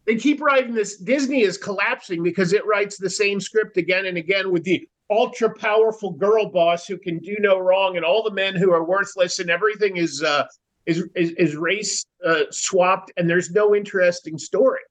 They 0.04 0.18
keep 0.18 0.42
writing 0.42 0.74
this. 0.74 0.98
Disney 0.98 1.44
is 1.44 1.58
collapsing 1.58 2.22
because 2.22 2.52
it 2.52 2.66
writes 2.66 2.98
the 2.98 3.10
same 3.10 3.40
script 3.40 3.78
again 3.78 4.06
and 4.06 4.18
again 4.18 4.52
with 4.52 4.66
the 4.66 4.86
ultra 5.10 5.56
powerful 5.56 6.12
girl 6.12 6.48
boss 6.50 6.86
who 6.86 6.98
can 6.98 7.18
do 7.20 7.38
no 7.40 7.58
wrong, 7.58 7.96
and 7.96 8.04
all 8.04 8.24
the 8.24 8.32
men 8.32 8.58
who 8.58 8.74
are 8.74 8.84
worthless, 8.84 9.40
and 9.40 9.50
everything 9.50 9.96
is 9.96 10.22
uh, 10.22 10.48
is 10.86 11.08
is, 11.16 11.32
is 11.38 11.56
race 11.56 12.06
uh, 12.26 12.44
swapped, 12.52 13.10
and 13.16 13.30
there's 13.30 13.52
no 13.52 13.74
interesting 13.74 14.38
story. 14.38 14.82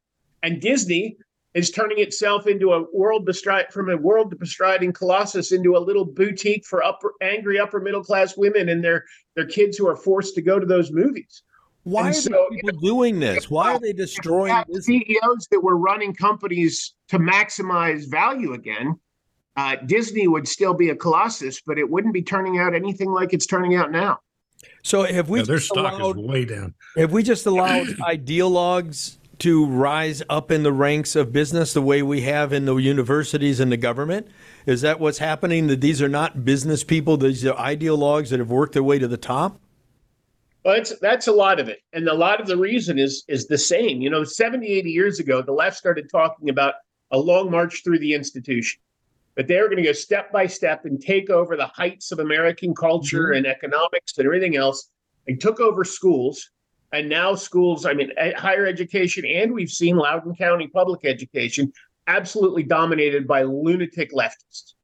And 0.43 0.59
Disney 0.59 1.19
is 1.55 1.71
turning 1.71 1.99
itself 1.99 2.47
into 2.47 2.73
a 2.73 2.85
world 2.93 3.27
bestride 3.27 3.73
from 3.73 3.91
a 3.91 3.97
world 3.97 4.37
bestriding 4.39 4.93
colossus 4.93 5.53
into 5.53 5.77
a 5.77 5.79
little 5.79 6.05
boutique 6.05 6.65
for 6.67 6.83
upper 6.83 7.13
angry 7.21 7.59
upper 7.59 7.81
middle 7.81 8.03
class 8.03 8.37
women 8.37 8.69
and 8.69 8.83
their 8.83 9.05
their 9.37 9.47
kids 9.47 9.77
who 9.77 9.87
are 9.87 9.97
forced 9.97 10.35
to 10.35 10.43
go 10.43 10.59
to 10.59 10.67
those 10.67 10.91
movies. 10.91 11.43
Why 11.85 12.07
And 12.07 12.11
are 12.11 12.13
so, 12.15 12.47
these 12.51 12.61
people 12.63 12.81
doing 12.81 13.19
this? 13.19 13.51
Why 13.51 13.73
are 13.73 13.81
they 13.81 13.93
destroying 13.93 14.55
have 14.55 14.67
this? 14.69 14.87
CEOs 14.87 15.49
that 15.51 15.61
were 15.61 15.77
running 15.77 16.15
companies 16.15 16.95
to 17.09 17.19
maximize 17.19 18.09
value 18.09 18.53
again. 18.53 18.99
Uh, 19.57 19.77
Disney 19.85 20.29
would 20.29 20.47
still 20.49 20.75
be 20.75 20.91
a 20.91 20.97
colossus, 20.97 21.61
but 21.67 21.79
it 21.79 21.91
wouldn't 21.91 22.15
be 22.15 22.23
turning 22.23 22.59
out 22.59 22.75
anything 22.75 23.11
like 23.11 23.35
it's 23.35 23.47
turning 23.47 23.75
out 23.75 23.91
now. 23.91 24.19
So 24.83 25.03
have 25.03 25.29
we 25.29 25.41
Yeah, 25.41 25.47
their 25.47 25.59
stock 25.59 25.99
allowed, 25.99 26.19
is 26.19 26.25
way 26.25 26.45
down. 26.45 26.75
have 26.97 27.13
we 27.13 27.23
just 27.23 27.45
allowed 27.47 27.89
ideologues 27.89 29.19
to 29.43 29.67
rise 29.67 30.23
up 30.29 30.51
in 30.51 30.63
the 30.63 30.73
ranks 30.73 31.17
of 31.17 31.33
business 31.33 31.73
the 31.73 31.83
way 31.83 32.03
we 32.03 32.23
have 32.23 32.53
in 32.53 32.65
the 32.65 32.77
universities 32.77 33.59
and 33.59 33.73
the 33.73 33.77
government? 33.77 34.29
Is 34.67 34.83
that 34.83 35.01
what's 35.01 35.19
happening? 35.19 35.67
That 35.67 35.81
these 35.81 36.01
are 36.01 36.09
not 36.09 36.45
business 36.45 36.85
people; 36.85 37.17
these 37.17 37.45
are 37.45 37.55
ideologues 37.55 38.31
that 38.31 38.39
have 38.39 38.51
worked 38.51 38.75
their 38.75 38.83
way 38.83 38.99
to 38.99 39.09
the 39.09 39.17
top. 39.17 39.61
Well, 40.65 40.77
that's 40.77 40.97
that's 41.01 41.27
a 41.27 41.33
lot 41.33 41.59
of 41.59 41.69
it, 41.69 41.81
and 41.93 42.07
a 42.09 42.15
lot 42.15 42.41
of 42.41 42.47
the 42.47 42.57
reason 42.57 42.99
is 42.99 43.25
is 43.27 43.49
the 43.49 43.59
same. 43.59 44.01
You 44.01 44.11
know, 44.11 44.23
70, 44.23 44.65
80 44.65 44.91
years 44.91 45.19
ago, 45.19 45.43
the 45.43 45.53
left 45.53 45.77
started 45.77 46.09
talking 46.09 46.49
about 46.49 46.75
a 47.11 47.19
long 47.19 47.51
march 47.51 47.83
through 47.83 47.99
the 47.99 48.15
institution, 48.15 48.81
but 49.35 49.49
they 49.49 49.61
were 49.61 49.67
going 49.67 49.79
to 49.79 49.83
go 49.83 49.93
step 49.93 50.31
by 50.31 50.47
step 50.47 50.85
and 50.85 51.01
take 51.01 51.31
over 51.31 51.57
the 51.57 51.67
heights 51.67 52.13
of 52.13 52.21
American 52.21 52.75
culture 52.77 53.29
mm-hmm. 53.29 53.39
and 53.39 53.47
economics 53.47 54.17
and 54.17 54.25
everything 54.25 54.55
else. 54.55 54.89
They 55.27 55.35
took 55.35 55.59
over 55.59 55.85
schools, 55.85 56.49
and 56.93 57.09
now 57.09 57.35
schools, 57.35 57.87
I 57.87 57.95
mean, 57.95 58.13
higher 58.37 58.67
education, 58.67 59.25
and 59.25 59.53
we've 59.53 59.71
seen 59.71 59.97
Loudoun 59.97 60.37
County 60.37 60.69
public 60.69 61.05
education 61.05 61.73
absolutely 62.07 62.63
dominated 62.63 63.27
by 63.27 63.43
lunatic 63.43 64.13
leftists 64.13 64.75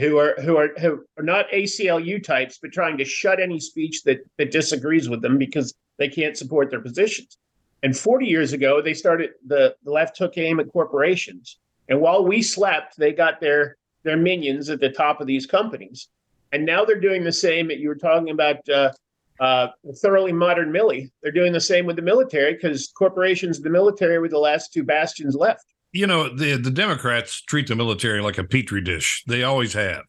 who 0.00 0.18
are 0.18 0.34
who 0.42 0.56
are 0.56 0.70
who 0.78 1.04
are 1.16 1.22
not 1.22 1.48
ACLU 1.50 2.22
types, 2.22 2.58
but 2.60 2.72
trying 2.72 2.98
to 2.98 3.04
shut 3.04 3.40
any 3.40 3.58
speech 3.58 4.02
that 4.02 4.18
that 4.36 4.50
disagrees 4.50 5.08
with 5.08 5.22
them 5.22 5.38
because 5.38 5.74
they 5.98 6.08
can't 6.08 6.36
support 6.36 6.70
their 6.70 6.80
positions. 6.80 7.38
And 7.82 7.96
40 7.96 8.26
years 8.26 8.52
ago, 8.52 8.82
they 8.82 8.94
started 8.94 9.30
the, 9.46 9.76
the 9.84 9.90
left 9.90 10.16
took 10.16 10.36
aim 10.38 10.60
at 10.60 10.70
corporations, 10.72 11.58
and 11.88 12.00
while 12.00 12.24
we 12.24 12.42
slept, 12.42 12.96
they 12.98 13.12
got 13.12 13.40
their 13.40 13.76
their 14.02 14.16
minions 14.16 14.68
at 14.68 14.80
the 14.80 14.90
top 14.90 15.20
of 15.20 15.26
these 15.26 15.46
companies. 15.46 16.08
And 16.52 16.64
now 16.64 16.84
they're 16.84 17.00
doing 17.00 17.24
the 17.24 17.32
same. 17.32 17.68
That 17.68 17.78
you 17.78 17.88
were 17.88 17.96
talking 17.96 18.30
about 18.30 18.68
uh, 18.68 18.92
uh, 19.40 19.68
thoroughly 20.02 20.32
modern 20.32 20.72
Millie. 20.72 21.10
They're 21.22 21.32
doing 21.32 21.52
the 21.52 21.60
same 21.60 21.86
with 21.86 21.96
the 21.96 22.02
military 22.02 22.54
because 22.54 22.88
corporations, 22.88 23.60
the 23.60 23.70
military, 23.70 24.18
were 24.18 24.28
the 24.28 24.38
last 24.38 24.72
two 24.72 24.84
bastions 24.84 25.34
left. 25.34 25.64
You 25.92 26.06
know, 26.06 26.34
the 26.34 26.56
the 26.56 26.70
Democrats 26.70 27.42
treat 27.42 27.68
the 27.68 27.76
military 27.76 28.20
like 28.20 28.38
a 28.38 28.44
petri 28.44 28.80
dish. 28.80 29.22
They 29.26 29.42
always 29.42 29.72
have. 29.72 30.02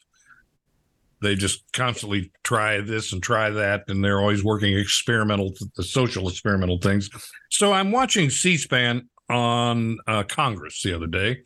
They 1.21 1.35
just 1.35 1.63
constantly 1.73 2.31
try 2.43 2.79
this 2.81 3.11
and 3.11 3.23
try 3.23 3.49
that, 3.49 3.85
and 3.87 4.03
they're 4.03 4.19
always 4.19 4.43
working 4.43 4.77
experimental, 4.77 5.53
the 5.75 5.83
social 5.83 6.29
experimental 6.29 6.79
things. 6.79 7.09
So 7.49 7.73
I'm 7.73 7.91
watching 7.91 8.29
C-SPAN 8.29 9.09
on 9.27 9.97
uh, 10.05 10.23
Congress 10.23 10.83
the 10.83 10.93
other 10.93 11.07
day. 11.07 11.39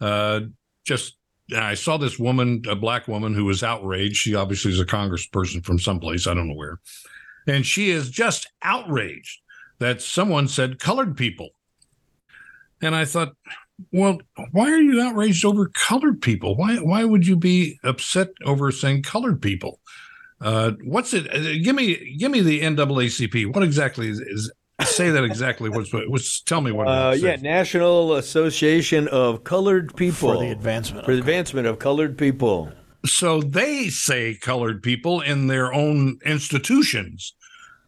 Uh, 0.00 0.40
just 0.84 1.18
I 1.56 1.74
saw 1.74 1.96
this 1.96 2.18
woman, 2.18 2.62
a 2.68 2.76
black 2.76 3.08
woman, 3.08 3.34
who 3.34 3.44
was 3.44 3.62
outraged. 3.62 4.16
She 4.16 4.34
obviously 4.34 4.72
is 4.72 4.80
a 4.80 4.86
congressperson 4.86 5.64
from 5.64 5.78
someplace 5.78 6.26
I 6.26 6.34
don't 6.34 6.48
know 6.48 6.54
where, 6.54 6.80
and 7.46 7.66
she 7.66 7.90
is 7.90 8.10
just 8.10 8.48
outraged 8.62 9.40
that 9.78 10.02
someone 10.02 10.48
said 10.48 10.78
colored 10.78 11.16
people. 11.16 11.50
And 12.82 12.94
I 12.94 13.04
thought, 13.04 13.32
well, 13.92 14.20
why 14.52 14.70
are 14.70 14.80
you 14.80 15.00
outraged 15.00 15.44
over 15.44 15.68
colored 15.68 16.20
people? 16.20 16.56
Why 16.56 16.76
why 16.76 17.04
would 17.04 17.26
you 17.26 17.36
be 17.36 17.78
upset 17.82 18.28
over 18.44 18.70
saying 18.70 19.02
colored 19.02 19.40
people? 19.40 19.80
Uh, 20.40 20.72
what's 20.84 21.12
it? 21.12 21.32
Uh, 21.34 21.62
give 21.62 21.74
me 21.74 22.16
give 22.18 22.30
me 22.30 22.40
the 22.40 22.60
NAACP. 22.60 23.54
What 23.54 23.62
exactly 23.62 24.08
is, 24.08 24.20
is 24.20 24.52
say 24.84 25.10
that 25.10 25.24
exactly? 25.24 25.68
What's 25.68 25.92
what's 25.92 26.40
tell 26.42 26.60
me 26.60 26.72
what? 26.72 26.88
Uh, 26.88 27.12
it 27.14 27.20
yeah. 27.20 27.36
National 27.36 28.14
Association 28.14 29.08
of 29.08 29.44
Colored 29.44 29.94
People 29.96 30.34
for 30.34 30.38
the 30.38 30.50
advancement. 30.50 31.04
for 31.04 31.12
the 31.12 31.18
advancement 31.18 31.66
of 31.66 31.78
colored 31.78 32.16
people. 32.16 32.72
So 33.06 33.40
they 33.40 33.88
say 33.88 34.34
colored 34.34 34.82
people 34.82 35.20
in 35.20 35.46
their 35.46 35.72
own 35.72 36.18
institutions, 36.24 37.34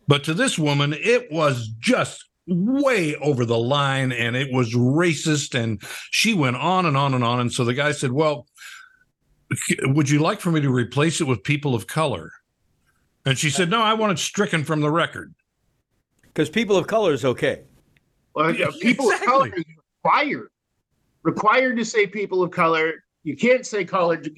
but 0.08 0.24
to 0.24 0.34
this 0.34 0.58
woman, 0.58 0.94
it 0.94 1.30
was 1.30 1.68
just 1.78 2.24
way 2.46 3.14
over 3.16 3.44
the 3.44 3.58
line 3.58 4.10
and 4.10 4.34
it 4.36 4.52
was 4.52 4.74
racist 4.74 5.54
and 5.54 5.80
she 6.10 6.34
went 6.34 6.56
on 6.56 6.86
and 6.86 6.96
on 6.96 7.14
and 7.14 7.22
on 7.22 7.38
and 7.38 7.52
so 7.52 7.64
the 7.64 7.72
guy 7.72 7.92
said 7.92 8.10
well 8.10 8.48
would 9.84 10.10
you 10.10 10.18
like 10.18 10.40
for 10.40 10.50
me 10.50 10.60
to 10.60 10.68
replace 10.68 11.20
it 11.20 11.24
with 11.28 11.40
people 11.44 11.72
of 11.72 11.86
color 11.86 12.32
and 13.24 13.38
she 13.38 13.48
said 13.48 13.70
no 13.70 13.80
i 13.80 13.94
want 13.94 14.10
it 14.10 14.18
stricken 14.18 14.64
from 14.64 14.80
the 14.80 14.90
record 14.90 15.32
Because 16.24 16.50
people 16.50 16.76
of 16.76 16.88
color 16.88 17.12
is 17.12 17.24
okay. 17.24 17.62
Well, 18.34 18.52
Yeah, 18.52 18.66
uh, 18.66 18.72
people 18.80 19.06
exactly. 19.10 19.26
of 19.26 19.32
color 19.32 19.46
is 19.56 19.64
required 20.04 20.48
required 21.22 21.76
to 21.76 21.84
say 21.84 22.06
people 22.08 22.42
of 22.42 22.50
color. 22.50 23.04
You 23.22 23.36
can't 23.36 23.64
say 23.64 23.84
colored. 23.84 24.28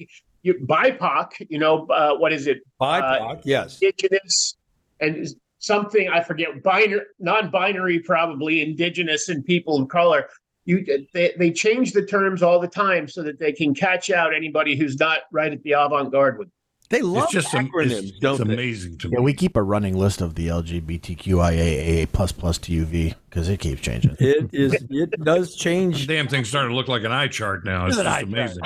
You, 0.45 0.53
BIPOC. 0.53 1.47
You 1.49 1.57
know 1.57 1.87
uh, 1.87 2.15
what 2.17 2.31
is 2.31 2.45
it? 2.45 2.59
BIPOC, 2.79 3.41
yes. 3.45 3.79
Indigenous 3.81 4.55
and 4.99 5.27
something 5.57 6.07
I 6.07 6.21
forget. 6.21 6.61
Binary, 6.61 7.01
non-binary, 7.17 7.99
probably 8.01 8.61
indigenous 8.61 9.27
and 9.27 9.43
people 9.43 9.81
of 9.81 9.89
color. 9.89 10.27
You 10.65 10.85
they 11.13 11.33
they 11.39 11.51
change 11.51 11.93
the 11.93 12.05
terms 12.05 12.43
all 12.43 12.59
the 12.59 12.67
time 12.67 13.07
so 13.07 13.23
that 13.23 13.39
they 13.39 13.53
can 13.53 13.73
catch 13.73 14.11
out 14.11 14.35
anybody 14.35 14.75
who's 14.75 14.99
not 14.99 15.21
right 15.31 15.51
at 15.51 15.63
the 15.63 15.71
avant-garde 15.71 16.37
with. 16.37 16.49
They 16.89 17.01
love 17.01 17.23
it's 17.25 17.33
just 17.33 17.53
am- 17.55 17.67
acronyms, 17.69 18.09
it's, 18.09 18.19
don't 18.19 18.39
it's 18.39 18.47
they? 18.47 18.53
amazing 18.53 18.97
to 18.99 19.09
me 19.09 19.13
Yeah, 19.17 19.21
we 19.21 19.33
keep 19.33 19.55
a 19.55 19.63
running 19.63 19.97
list 19.97 20.21
of 20.21 20.35
the 20.35 20.47
LGBTQIAA 20.49 22.11
plus 22.11 22.31
plus 22.31 22.59
TUV 22.59 23.15
because 23.29 23.49
it 23.49 23.59
keeps 23.59 23.81
changing. 23.81 24.15
It 24.19 24.49
is. 24.53 24.85
It 24.89 25.11
does 25.23 25.55
change. 25.55 26.05
damn 26.07 26.27
thing 26.27 26.45
starting 26.45 26.69
to 26.69 26.75
look 26.75 26.87
like 26.87 27.03
an 27.03 27.11
eye 27.11 27.27
chart 27.27 27.65
now 27.65 27.87
it's 27.87 27.97
It's 27.97 28.05
just 28.05 28.23
amazing 28.23 28.63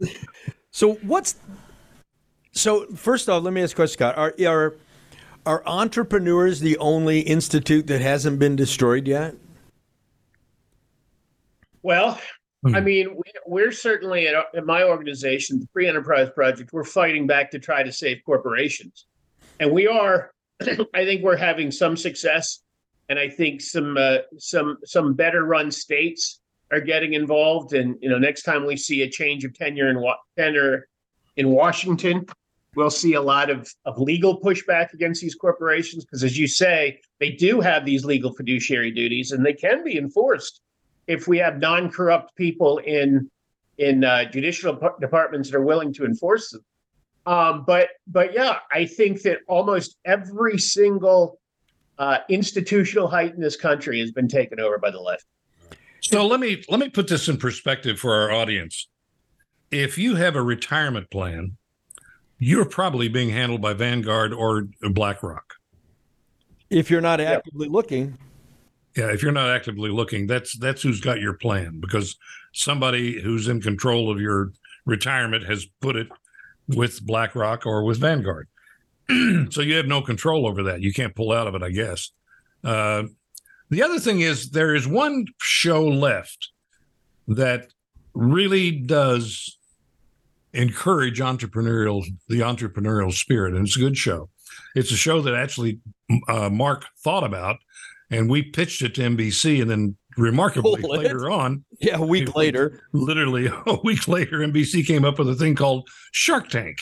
So 0.72 0.94
what's? 1.02 1.36
So 2.50 2.86
first 2.96 3.28
off, 3.28 3.44
let 3.44 3.52
me 3.52 3.62
ask 3.62 3.74
a 3.74 3.76
question, 3.76 3.94
Scott. 3.94 4.18
Are 4.18 4.34
are 4.44 4.74
are 5.46 5.62
entrepreneurs 5.66 6.58
the 6.58 6.76
only 6.78 7.20
institute 7.20 7.86
that 7.86 8.00
hasn't 8.00 8.40
been 8.40 8.56
destroyed 8.56 9.06
yet? 9.06 9.36
Well. 11.82 12.18
I 12.72 12.80
mean, 12.80 13.14
we, 13.14 13.22
we're 13.46 13.72
certainly 13.72 14.28
at, 14.28 14.64
my 14.64 14.84
organization, 14.84 15.60
the 15.60 15.66
Free 15.72 15.86
Enterprise 15.86 16.30
Project, 16.34 16.72
we're 16.72 16.84
fighting 16.84 17.26
back 17.26 17.50
to 17.50 17.58
try 17.58 17.82
to 17.82 17.92
save 17.92 18.22
corporations, 18.24 19.06
and 19.60 19.70
we 19.70 19.86
are. 19.86 20.30
I 20.62 21.04
think 21.04 21.22
we're 21.22 21.36
having 21.36 21.70
some 21.70 21.96
success, 21.96 22.60
and 23.08 23.18
I 23.18 23.28
think 23.28 23.60
some 23.60 23.96
uh, 23.98 24.18
some 24.38 24.78
some 24.84 25.14
better 25.14 25.44
run 25.44 25.70
states 25.70 26.40
are 26.70 26.80
getting 26.80 27.12
involved. 27.12 27.74
And 27.74 27.96
you 28.00 28.08
know, 28.08 28.18
next 28.18 28.44
time 28.44 28.64
we 28.66 28.76
see 28.76 29.02
a 29.02 29.10
change 29.10 29.44
of 29.44 29.52
tenure 29.52 29.90
in 29.90 30.02
tenure 30.38 30.88
in 31.36 31.50
Washington, 31.50 32.24
we'll 32.76 32.88
see 32.88 33.12
a 33.14 33.22
lot 33.22 33.50
of 33.50 33.68
of 33.84 33.98
legal 33.98 34.40
pushback 34.40 34.94
against 34.94 35.20
these 35.20 35.34
corporations 35.34 36.04
because, 36.04 36.24
as 36.24 36.38
you 36.38 36.46
say, 36.46 37.00
they 37.20 37.30
do 37.30 37.60
have 37.60 37.84
these 37.84 38.06
legal 38.06 38.32
fiduciary 38.32 38.90
duties, 38.90 39.32
and 39.32 39.44
they 39.44 39.52
can 39.52 39.84
be 39.84 39.98
enforced 39.98 40.62
if 41.06 41.28
we 41.28 41.38
have 41.38 41.58
non-corrupt 41.58 42.34
people 42.36 42.78
in 42.78 43.30
in 43.78 44.04
uh, 44.04 44.24
judicial 44.30 44.78
departments 45.00 45.50
that 45.50 45.56
are 45.56 45.62
willing 45.64 45.92
to 45.92 46.04
enforce 46.04 46.50
them. 46.50 46.64
Um, 47.26 47.64
but 47.66 47.88
but 48.06 48.34
yeah, 48.34 48.58
I 48.70 48.86
think 48.86 49.22
that 49.22 49.38
almost 49.48 49.96
every 50.04 50.58
single 50.58 51.40
uh, 51.98 52.18
institutional 52.28 53.08
height 53.08 53.34
in 53.34 53.40
this 53.40 53.56
country 53.56 54.00
has 54.00 54.12
been 54.12 54.28
taken 54.28 54.60
over 54.60 54.78
by 54.78 54.90
the 54.90 55.00
left. 55.00 55.24
So 56.00 56.26
let 56.26 56.40
me 56.40 56.62
let 56.68 56.80
me 56.80 56.88
put 56.88 57.08
this 57.08 57.28
in 57.28 57.38
perspective 57.38 57.98
for 57.98 58.14
our 58.14 58.30
audience. 58.30 58.88
if 59.70 59.98
you 59.98 60.14
have 60.14 60.36
a 60.36 60.42
retirement 60.42 61.10
plan, 61.10 61.56
you're 62.38 62.64
probably 62.64 63.08
being 63.08 63.30
handled 63.30 63.60
by 63.60 63.72
Vanguard 63.72 64.32
or 64.32 64.68
BlackRock. 64.82 65.54
If 66.70 66.90
you're 66.90 67.00
not 67.00 67.20
actively 67.20 67.68
looking, 67.68 68.18
Yeah, 68.96 69.12
if 69.12 69.22
you're 69.22 69.32
not 69.32 69.50
actively 69.50 69.90
looking, 69.90 70.26
that's 70.26 70.56
that's 70.58 70.82
who's 70.82 71.00
got 71.00 71.20
your 71.20 71.34
plan 71.34 71.80
because 71.80 72.16
somebody 72.52 73.20
who's 73.20 73.48
in 73.48 73.60
control 73.60 74.10
of 74.10 74.20
your 74.20 74.52
retirement 74.86 75.44
has 75.44 75.66
put 75.80 75.96
it 75.96 76.08
with 76.68 77.04
BlackRock 77.04 77.66
or 77.66 77.84
with 77.84 77.98
Vanguard. 77.98 78.48
so 79.50 79.60
you 79.60 79.74
have 79.74 79.86
no 79.86 80.00
control 80.00 80.46
over 80.46 80.62
that. 80.64 80.80
You 80.80 80.92
can't 80.92 81.14
pull 81.14 81.32
out 81.32 81.46
of 81.46 81.54
it, 81.54 81.62
I 81.62 81.70
guess. 81.70 82.10
Uh, 82.62 83.04
the 83.70 83.82
other 83.82 83.98
thing 83.98 84.20
is 84.20 84.50
there 84.50 84.74
is 84.74 84.86
one 84.86 85.26
show 85.40 85.86
left 85.86 86.50
that 87.28 87.68
really 88.14 88.70
does 88.70 89.58
encourage 90.52 91.18
entrepreneurial 91.18 92.04
the 92.28 92.40
entrepreneurial 92.40 93.12
spirit, 93.12 93.54
and 93.54 93.66
it's 93.66 93.76
a 93.76 93.80
good 93.80 93.96
show. 93.96 94.30
It's 94.74 94.92
a 94.92 94.96
show 94.96 95.20
that 95.22 95.34
actually 95.34 95.80
uh, 96.28 96.48
Mark 96.48 96.86
thought 97.02 97.24
about, 97.24 97.56
and 98.10 98.28
we 98.28 98.42
pitched 98.42 98.82
it 98.82 98.94
to 98.96 99.02
NBC, 99.02 99.60
and 99.60 99.70
then 99.70 99.96
remarkably 100.16 100.82
later 100.82 101.30
on, 101.30 101.64
yeah, 101.80 101.96
a 101.96 102.04
week 102.04 102.34
later, 102.36 102.82
literally 102.92 103.46
a 103.66 103.78
week 103.82 104.06
later, 104.08 104.38
NBC 104.38 104.86
came 104.86 105.04
up 105.04 105.18
with 105.18 105.28
a 105.28 105.34
thing 105.34 105.54
called 105.54 105.88
Shark 106.12 106.48
Tank. 106.48 106.78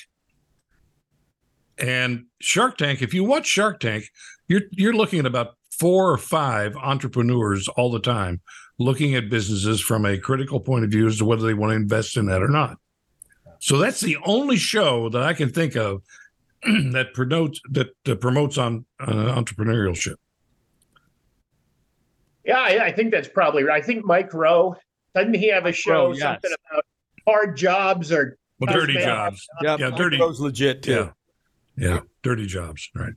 And 1.79 2.27
Shark 2.41 2.77
Tank, 2.77 3.03
if 3.03 3.15
you 3.15 3.25
watch 3.25 3.47
Shark 3.47 3.81
Tank, 3.81 4.05
you're 4.49 4.63
you're 4.73 4.93
looking 4.93 5.21
at 5.21 5.27
about 5.27 5.55
four 5.71 6.11
or 6.11 6.19
five 6.19 6.77
entrepreneurs 6.77 7.67
all 7.69 7.91
the 7.91 8.01
time 8.01 8.41
looking 8.79 9.15
at 9.15 9.31
businesses 9.31 9.81
from 9.81 10.05
a 10.05 10.19
critical 10.19 10.61
point 10.61 10.85
of 10.85 10.91
view 10.91 11.07
as 11.07 11.19
to 11.19 11.25
whether 11.25 11.47
they 11.47 11.55
want 11.55 11.71
to 11.71 11.77
invest 11.77 12.17
in 12.17 12.27
that 12.27 12.43
or 12.43 12.49
not. 12.49 12.77
So 13.61 13.79
that's 13.79 14.01
the 14.01 14.17
only 14.25 14.57
show 14.57 15.09
that 15.11 15.23
I 15.23 15.35
can 15.35 15.51
think 15.51 15.77
of 15.77 16.03
that 16.63 17.09
promotes 17.15 17.61
that 17.71 17.95
uh, 18.09 18.15
promotes 18.17 18.59
on 18.59 18.85
uh, 19.01 19.07
entrepreneurship. 19.07 20.17
Yeah, 22.45 22.59
I, 22.59 22.87
I 22.87 22.93
think 22.93 23.13
that's 23.13 23.29
probably 23.29 23.63
right. 23.65 23.83
I 23.83 23.85
think 23.85 24.05
Mike 24.05 24.33
Rowe 24.35 24.77
doesn't 25.15 25.35
he 25.35 25.49
have 25.49 25.67
a 25.67 25.73
show 25.73 25.93
Rowe, 25.93 26.13
yes. 26.13 26.21
something 26.21 26.51
about 26.71 26.85
hard 27.27 27.57
jobs 27.57 28.11
or 28.11 28.37
Well, 28.59 28.73
dirty 28.73 28.95
jobs. 28.95 29.47
yeah, 29.63 29.77
Yeah, 29.79 29.91
dirty. 29.91 30.19
Goes 30.19 30.41
legit 30.41 30.83
too. 30.83 30.91
Yeah. 30.93 31.11
Yeah. 31.77 32.01
Dirty 32.23 32.47
jobs. 32.47 32.89
Right. 32.95 33.13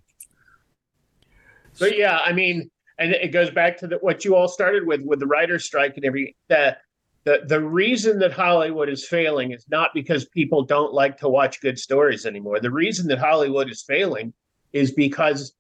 But 1.80 1.98
yeah, 1.98 2.20
I 2.20 2.32
mean, 2.34 2.70
and 2.98 3.12
it 3.12 3.32
goes 3.32 3.50
back 3.50 3.78
to 3.80 3.88
the, 3.88 3.98
what 3.98 4.24
you 4.24 4.36
all 4.36 4.48
started 4.48 4.88
with, 4.88 5.02
with 5.02 5.20
the 5.20 5.28
writer's 5.28 5.66
strike 5.66 5.96
and 5.98 6.06
every 6.06 6.36
the 6.48 6.78
the 7.26 7.42
the 7.48 7.60
reason 7.62 8.20
that 8.20 8.32
Hollywood 8.32 8.88
is 8.88 9.06
failing 9.08 9.52
is 9.52 9.66
not 9.70 9.90
because 9.94 10.26
people 10.30 10.64
don't 10.64 10.94
like 10.94 11.18
to 11.18 11.28
watch 11.28 11.60
good 11.60 11.78
stories 11.80 12.26
anymore. 12.26 12.60
The 12.60 12.72
reason 12.72 13.08
that 13.08 13.18
Hollywood 13.20 13.70
is 13.70 13.84
failing 13.84 14.32
is 14.74 14.92
because 14.92 15.54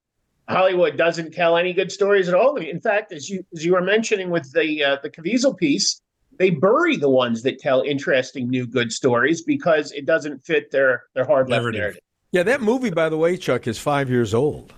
Hollywood 0.47 0.97
doesn't 0.97 1.33
tell 1.33 1.57
any 1.57 1.73
good 1.73 1.91
stories 1.91 2.27
at 2.29 2.35
all. 2.35 2.55
In 2.57 2.79
fact, 2.79 3.11
as 3.11 3.29
you 3.29 3.43
as 3.53 3.65
you 3.65 3.73
were 3.73 3.81
mentioning 3.81 4.29
with 4.29 4.51
the 4.53 4.83
uh, 4.83 4.97
the 5.01 5.09
Caviezel 5.09 5.57
piece, 5.57 6.01
they 6.37 6.49
bury 6.51 6.97
the 6.97 7.09
ones 7.09 7.41
that 7.43 7.59
tell 7.59 7.81
interesting 7.81 8.49
new 8.49 8.67
good 8.67 8.91
stories 8.91 9.41
because 9.41 9.91
it 9.93 10.05
doesn't 10.05 10.45
fit 10.45 10.69
their 10.71 11.03
their 11.15 11.25
hard 11.25 11.49
left 11.49 11.61
Narrative. 11.61 11.79
narrative. 11.79 12.01
Yeah, 12.31 12.43
that 12.43 12.61
movie, 12.61 12.89
by 12.89 13.09
the 13.09 13.17
way, 13.17 13.37
Chuck, 13.37 13.65
is 13.67 13.79
five 13.79 14.09
years 14.09 14.33
old. 14.33 14.73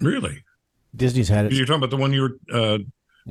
Really? 0.00 0.44
Disney's 0.94 1.28
had 1.28 1.46
it. 1.46 1.52
You're 1.52 1.66
talking 1.66 1.78
about 1.82 1.90
the 1.90 1.96
one 1.96 2.12
you 2.12 2.22
were 2.22 2.38
uh, 2.52 2.78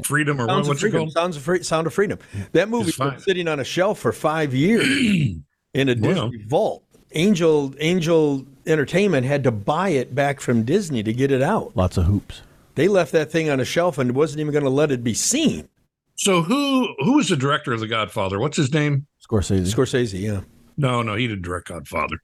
Freedom 0.04 0.40
or 0.42 0.48
Sounds 0.48 0.68
of 0.68 0.70
what's 0.70 0.84
it 0.84 0.92
called? 0.92 1.12
Sounds 1.12 1.38
of 1.38 1.44
Free- 1.44 1.64
Sound 1.64 1.88
of 1.88 1.94
Freedom. 1.94 2.20
That 2.54 2.70
movie's 2.70 2.90
It's 2.90 2.98
fine. 2.98 3.12
been 3.12 3.20
sitting 3.20 3.48
on 3.48 3.60
a 3.60 3.64
shelf 3.64 4.00
for 4.00 4.12
five 4.12 4.54
years 4.54 4.86
in 5.74 5.90
a 5.90 5.96
Well. 6.00 6.30
Disney 6.30 6.44
vault. 6.46 6.84
Angel 7.14 7.74
Angel 7.80 8.46
Entertainment 8.68 9.26
had 9.26 9.44
to 9.46 9.52
buy 9.52 9.90
it 9.90 10.14
back 10.14 10.40
from 10.42 10.64
Disney 10.64 11.02
to 11.04 11.14
get 11.14 11.32
it 11.32 11.42
out. 11.42 11.76
Lots 11.76 11.98
of 11.98 12.06
hoops. 12.06 12.42
They 12.76 12.88
left 12.88 13.12
that 13.14 13.32
thing 13.32 13.50
on 13.50 13.60
a 13.60 13.66
shelf 13.66 13.98
and 13.98 14.14
wasn't 14.14 14.42
even 14.42 14.52
going 14.52 14.64
to 14.64 14.70
let 14.70 14.92
it 14.92 15.04
be 15.04 15.14
seen. 15.14 15.68
So 16.16 16.42
who 16.42 16.94
who 17.00 17.14
was 17.14 17.30
the 17.30 17.36
director 17.36 17.74
of 17.74 17.80
The 17.80 17.88
Godfather? 17.88 18.40
What's 18.40 18.58
his 18.58 18.74
name? 18.74 19.08
Scorsese. 19.28 19.74
Scorsese, 19.74 20.20
yeah. 20.20 20.42
No, 20.78 21.02
no, 21.02 21.16
he 21.16 21.28
didn't 21.28 21.44
direct 21.44 21.68
Godfather. 21.70 22.18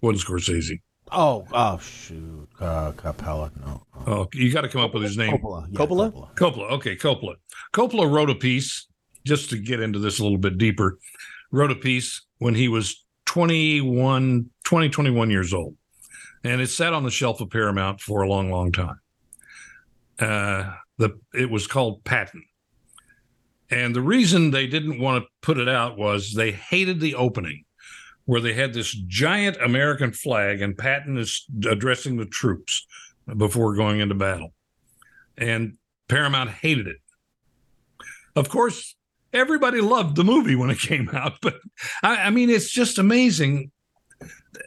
Wasn't 0.00 0.26
Scorsese. 0.28 0.80
oh, 1.12 1.46
oh, 1.52 1.78
shoot. 1.78 2.48
Uh, 2.60 2.92
Capella. 2.92 3.50
No. 3.64 3.82
Oh, 3.94 4.02
Oh, 4.06 4.28
you 4.32 4.52
got 4.52 4.62
to 4.62 4.68
come 4.68 4.80
up 4.82 4.94
with 4.94 5.02
his 5.02 5.16
name. 5.16 5.36
Coppola. 5.38 5.66
Yeah, 5.70 5.78
Coppola? 5.78 6.34
Coppola. 6.34 6.70
Okay, 6.72 6.96
Coppola. 6.96 7.34
Coppola 7.72 8.10
wrote 8.12 8.30
a 8.30 8.34
piece, 8.34 8.86
just 9.24 9.50
to 9.50 9.58
get 9.58 9.80
into 9.80 9.98
this 9.98 10.18
a 10.18 10.22
little 10.22 10.38
bit 10.38 10.58
deeper, 10.58 10.98
wrote 11.52 11.70
a 11.70 11.76
piece 11.76 12.20
when 12.38 12.54
he 12.54 12.68
was 12.68 13.04
21, 13.26 14.50
20, 14.74 14.88
21 14.88 15.30
years 15.30 15.54
old. 15.54 15.76
And 16.42 16.60
it 16.60 16.66
sat 16.66 16.92
on 16.92 17.04
the 17.04 17.10
shelf 17.10 17.40
of 17.40 17.48
Paramount 17.48 18.00
for 18.00 18.22
a 18.22 18.28
long, 18.28 18.50
long 18.50 18.72
time. 18.72 18.98
Uh, 20.18 20.72
the 20.98 21.16
It 21.32 21.48
was 21.48 21.68
called 21.68 22.02
Patton. 22.02 22.44
And 23.70 23.94
the 23.94 24.02
reason 24.02 24.50
they 24.50 24.66
didn't 24.66 24.98
want 24.98 25.22
to 25.22 25.30
put 25.42 25.58
it 25.58 25.68
out 25.68 25.96
was 25.96 26.32
they 26.32 26.50
hated 26.50 26.98
the 26.98 27.14
opening 27.14 27.64
where 28.24 28.40
they 28.40 28.52
had 28.52 28.74
this 28.74 28.90
giant 29.06 29.56
American 29.62 30.10
flag 30.10 30.60
and 30.60 30.76
Patton 30.76 31.18
is 31.18 31.46
addressing 31.70 32.16
the 32.16 32.26
troops 32.26 32.84
before 33.36 33.76
going 33.76 34.00
into 34.00 34.16
battle. 34.16 34.54
And 35.38 35.78
Paramount 36.08 36.50
hated 36.50 36.88
it. 36.88 36.96
Of 38.34 38.48
course, 38.48 38.96
everybody 39.32 39.80
loved 39.80 40.16
the 40.16 40.24
movie 40.24 40.56
when 40.56 40.70
it 40.70 40.78
came 40.80 41.10
out, 41.10 41.34
but 41.40 41.60
I, 42.02 42.16
I 42.16 42.30
mean, 42.30 42.50
it's 42.50 42.72
just 42.72 42.98
amazing. 42.98 43.70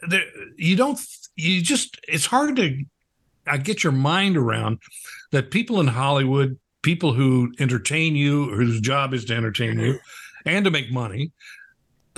There, 0.08 0.24
you 0.56 0.76
don't, 0.76 0.98
you 1.36 1.62
just, 1.62 1.98
it's 2.08 2.26
hard 2.26 2.56
to 2.56 2.84
uh, 3.46 3.56
get 3.56 3.82
your 3.82 3.92
mind 3.92 4.36
around 4.36 4.78
that 5.32 5.50
people 5.50 5.80
in 5.80 5.86
Hollywood, 5.86 6.58
people 6.82 7.12
who 7.12 7.52
entertain 7.58 8.16
you, 8.16 8.50
whose 8.50 8.80
job 8.80 9.14
is 9.14 9.24
to 9.26 9.34
entertain 9.34 9.78
you 9.78 9.98
and 10.44 10.64
to 10.64 10.70
make 10.70 10.90
money, 10.90 11.32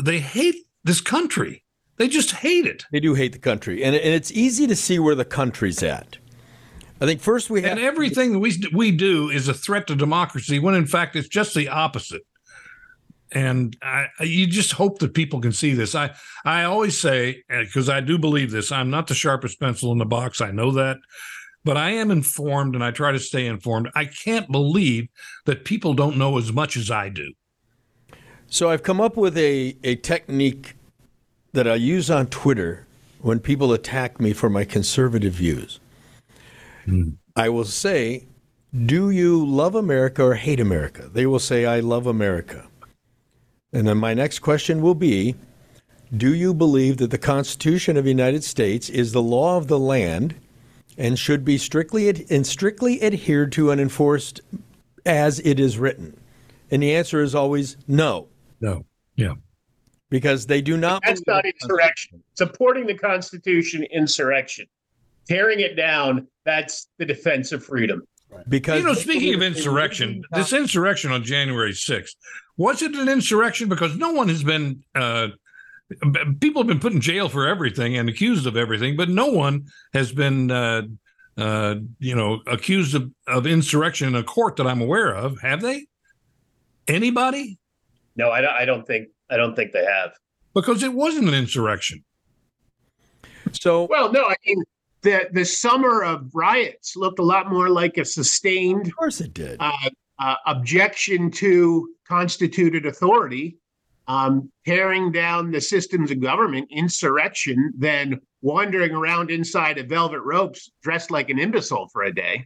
they 0.01 0.19
hate 0.19 0.57
this 0.85 1.01
country. 1.01 1.65
They 1.97 2.09
just 2.09 2.31
hate 2.33 2.67
it. 2.67 2.85
They 2.93 3.01
do 3.01 3.15
hate 3.15 3.33
the 3.33 3.39
country. 3.39 3.85
And, 3.85 3.95
and 3.95 4.15
it's 4.15 4.33
easy 4.33 4.67
to 4.67 4.77
see 4.77 4.99
where 4.99 5.15
the 5.15 5.25
country's 5.25 5.83
at. 5.83 6.17
I 7.01 7.07
think 7.07 7.21
first 7.21 7.51
we 7.51 7.63
have 7.63 7.73
And 7.73 7.81
everything 7.81 8.33
that 8.33 8.39
we 8.39 8.55
we 8.75 8.91
do 8.91 9.31
is 9.31 9.49
a 9.49 9.55
threat 9.55 9.87
to 9.87 9.97
democracy, 9.97 10.59
when 10.59 10.75
in 10.75 10.87
fact 10.87 11.17
it's 11.17 11.29
just 11.29 11.55
the 11.55 11.69
opposite. 11.69 12.23
And 13.33 13.77
I, 13.83 14.07
you 14.21 14.47
just 14.47 14.73
hope 14.73 14.99
that 14.99 15.15
people 15.15 15.41
can 15.41 15.53
see 15.53 15.73
this. 15.73 15.95
I 15.95 16.11
I 16.45 16.65
always 16.65 16.99
say 16.99 17.43
because 17.49 17.89
I 17.89 18.01
do 18.01 18.19
believe 18.19 18.51
this. 18.51 18.73
I'm 18.73 18.91
not 18.91 19.07
the 19.07 19.15
sharpest 19.15 19.61
pencil 19.61 19.93
in 19.93 19.99
the 19.99 20.05
box. 20.05 20.41
I 20.41 20.51
know 20.51 20.73
that, 20.73 20.97
but 21.65 21.77
I 21.77 21.91
am 21.91 22.11
informed, 22.11 22.75
and 22.75 22.83
I 22.83 22.91
try 22.91 23.13
to 23.13 23.19
stay 23.21 23.47
informed. 23.47 23.91
I 23.95 24.07
can't 24.07 24.51
believe 24.51 25.09
that 25.47 25.65
people 25.65 25.95
don't 25.95 26.17
know 26.17 26.39
as 26.39 26.53
much 26.53 26.77
as 26.77 26.91
I 26.91 27.09
do. 27.09 27.33
So 28.49 28.71
I've 28.71 28.83
come 28.83 29.01
up 29.01 29.17
with 29.17 29.39
a, 29.39 29.77
a 29.85 29.95
technique 29.97 30.75
that 31.53 31.69
I 31.69 31.77
use 31.77 32.11
on 32.11 32.27
Twitter 32.27 32.87
when 33.21 33.39
people 33.39 33.73
attack 33.73 34.21
me 34.21 34.33
for 34.33 34.51
my 34.51 34.65
conservative 34.65 35.35
views. 35.35 35.79
Hmm. 36.85 37.11
I 37.37 37.49
will 37.49 37.65
say, 37.65 38.27
Do 38.85 39.11
you 39.11 39.45
love 39.45 39.75
America 39.75 40.25
or 40.25 40.35
hate 40.35 40.61
America? 40.61 41.09
They 41.13 41.27
will 41.27 41.39
say, 41.39 41.65
I 41.65 41.81
love 41.81 42.07
America. 42.07 42.67
And 43.73 43.87
then 43.87 43.99
my 43.99 44.15
next 44.15 44.41
question 44.41 44.83
will 44.83 44.95
be 44.95 45.35
Do 46.17 46.35
you 46.35 46.53
believe 46.55 46.97
that 46.99 47.11
the 47.11 47.19
Constitution 47.19 47.97
of 47.97 48.05
the 48.05 48.11
United 48.11 48.45
States 48.45 48.89
is 48.89 49.13
the 49.13 49.23
law 49.23 49.57
of 49.57 49.69
the 49.69 49.79
land 49.79 50.35
and 50.99 51.19
should 51.19 51.45
be 51.45 51.57
strictly 51.57 52.09
ad- 52.09 52.25
and 52.31 52.47
strictly 52.47 53.03
adhered 53.03 53.53
to 53.53 53.71
and 53.71 53.81
enforced 53.81 54.41
as 55.07 55.39
it 55.41 55.61
is 55.61 55.79
written? 55.79 56.19
And 56.71 56.83
the 56.83 56.95
answer 56.95 57.23
is 57.23 57.35
always 57.35 57.77
no 57.87 58.29
No, 58.61 58.85
yeah, 59.17 59.35
because 60.09 60.47
they 60.47 60.61
do 60.61 60.77
not. 60.77 61.03
That's 61.07 61.27
not 61.27 61.45
insurrection. 61.47 62.23
Supporting 62.35 62.87
the 62.87 62.95
Constitution, 62.95 63.85
insurrection. 63.85 64.67
Tearing 65.29 65.61
it 65.61 65.77
down, 65.77 66.27
that's 66.45 66.89
the 66.99 67.05
defense 67.05 67.53
of 67.53 67.65
freedom. 67.65 68.03
Because 68.49 68.81
you 68.81 68.87
know, 68.87 68.95
speaking 68.95 69.35
of 69.35 69.43
insurrection, 69.43 70.23
this 70.33 70.53
insurrection 70.53 71.13
on 71.13 71.23
January 71.23 71.73
6th, 71.73 72.15
was 72.57 72.83
it 72.83 72.95
an 72.95 73.09
insurrection? 73.09 73.69
Because 73.69 73.97
no 73.97 74.13
one 74.13 74.29
has 74.29 74.43
been, 74.43 74.83
uh, 74.95 75.29
people 76.41 76.63
have 76.63 76.69
been 76.69 76.81
put 76.81 76.93
in 76.93 77.01
jail 77.01 77.29
for 77.29 77.47
everything 77.47 77.97
and 77.97 78.09
accused 78.09 78.47
of 78.47 78.57
everything, 78.57 78.97
but 78.97 79.09
no 79.09 79.27
one 79.27 79.67
has 79.93 80.13
been, 80.13 80.51
uh, 80.51 80.83
uh, 81.37 81.77
you 81.99 82.15
know, 82.15 82.41
accused 82.47 82.95
of, 82.95 83.11
of 83.27 83.47
insurrection 83.47 84.09
in 84.09 84.15
a 84.15 84.23
court 84.23 84.57
that 84.57 84.67
I'm 84.67 84.81
aware 84.83 85.15
of. 85.15 85.41
Have 85.41 85.61
they? 85.61 85.87
Anybody? 86.87 87.59
No, 88.17 88.31
I 88.31 88.41
don't, 88.41 88.55
I 88.55 88.65
don't 88.65 88.87
think 88.87 89.09
I 89.31 89.37
don't 89.37 89.55
think 89.55 89.73
they 89.73 89.85
have. 89.85 90.13
Because 90.55 90.83
it 90.83 90.93
wasn't 90.93 91.29
an 91.29 91.35
insurrection. 91.35 92.05
So 93.53 93.87
Well, 93.89 94.13
no, 94.13 94.25
I 94.25 94.35
mean 94.45 94.63
the 95.03 95.29
the 95.33 95.45
summer 95.45 96.03
of 96.03 96.31
riots 96.35 96.97
looked 96.97 97.19
a 97.19 97.23
lot 97.23 97.51
more 97.51 97.69
like 97.69 97.97
a 97.99 98.05
sustained 98.05 98.87
of 98.87 98.97
course 98.97 99.21
it 99.21 99.33
did. 99.35 99.57
uh, 99.61 99.73
uh, 100.19 100.35
objection 100.47 101.31
to 101.31 101.89
constituted 102.07 102.87
authority 102.87 103.57
um, 104.09 104.51
tearing 104.67 105.13
down 105.13 105.53
the 105.53 105.61
systems 105.61 106.11
of 106.11 106.19
government, 106.21 106.67
insurrection, 106.71 107.73
than 107.79 108.21
wandering 108.43 108.91
around 108.91 109.31
inside 109.31 109.79
of 109.79 109.87
velvet 109.87 110.21
ropes 110.23 110.71
dressed 110.83 111.11
like 111.13 111.31
an 111.31 111.39
imbecile 111.39 111.89
for 111.93 112.03
a 112.03 112.13
day. 112.13 112.45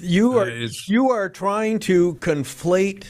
You 0.00 0.32
Uh, 0.38 0.42
are 0.44 0.48
it's- 0.48 0.88
you 0.88 1.08
are 1.10 1.28
trying 1.30 1.78
to 1.80 2.14
conflate 2.16 3.04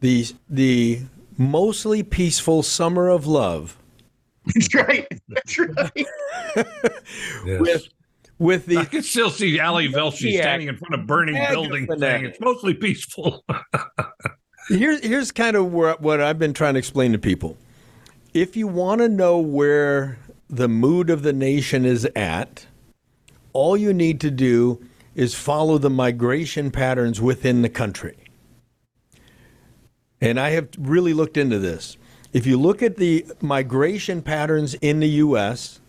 the 0.00 0.26
the 0.48 1.00
mostly 1.36 2.02
peaceful 2.02 2.62
summer 2.62 3.08
of 3.10 3.26
love 3.26 3.76
That's 4.54 4.74
right. 4.74 5.06
That's 5.28 5.58
right. 5.58 6.06
Yes. 7.46 7.60
with 7.60 7.88
with 8.38 8.76
I 8.76 8.84
can 8.84 9.02
still 9.02 9.30
see 9.30 9.58
Ali 9.60 9.88
Velshi 9.88 10.32
Yeah. 10.32 10.42
standing 10.42 10.68
in 10.68 10.76
front 10.76 10.94
of 10.94 11.06
burning 11.06 11.34
Mega 11.34 11.52
buildings 11.52 11.88
saying 11.98 12.24
it's 12.24 12.40
mostly 12.40 12.74
peaceful. 12.74 13.44
here's 14.68 15.04
here's 15.04 15.32
kind 15.32 15.56
of 15.56 15.72
where, 15.72 15.94
what 15.94 16.20
I've 16.20 16.38
been 16.38 16.52
trying 16.52 16.74
to 16.74 16.78
explain 16.78 17.12
to 17.12 17.18
people. 17.18 17.56
If 18.34 18.56
you 18.56 18.66
want 18.66 19.00
to 19.00 19.08
know 19.08 19.38
where 19.38 20.18
the 20.48 20.68
mood 20.68 21.08
of 21.10 21.22
the 21.22 21.32
nation 21.32 21.84
is 21.84 22.04
at, 22.14 22.66
all 23.52 23.76
you 23.76 23.92
need 23.94 24.20
to 24.20 24.30
do 24.30 24.84
is 25.14 25.34
follow 25.34 25.78
the 25.78 25.90
migration 25.90 26.70
patterns 26.70 27.20
within 27.20 27.62
the 27.62 27.70
country. 27.70 28.16
And 30.20 30.38
I 30.38 30.50
have 30.50 30.68
really 30.78 31.14
looked 31.14 31.36
into 31.36 31.58
this. 31.58 31.96
If 32.36 32.44
you 32.44 32.58
look 32.58 32.82
at 32.82 32.98
the 32.98 33.24
migration 33.40 34.20
patterns 34.20 34.74
in 34.82 35.00
the 35.00 35.08
U.S., 35.24 35.80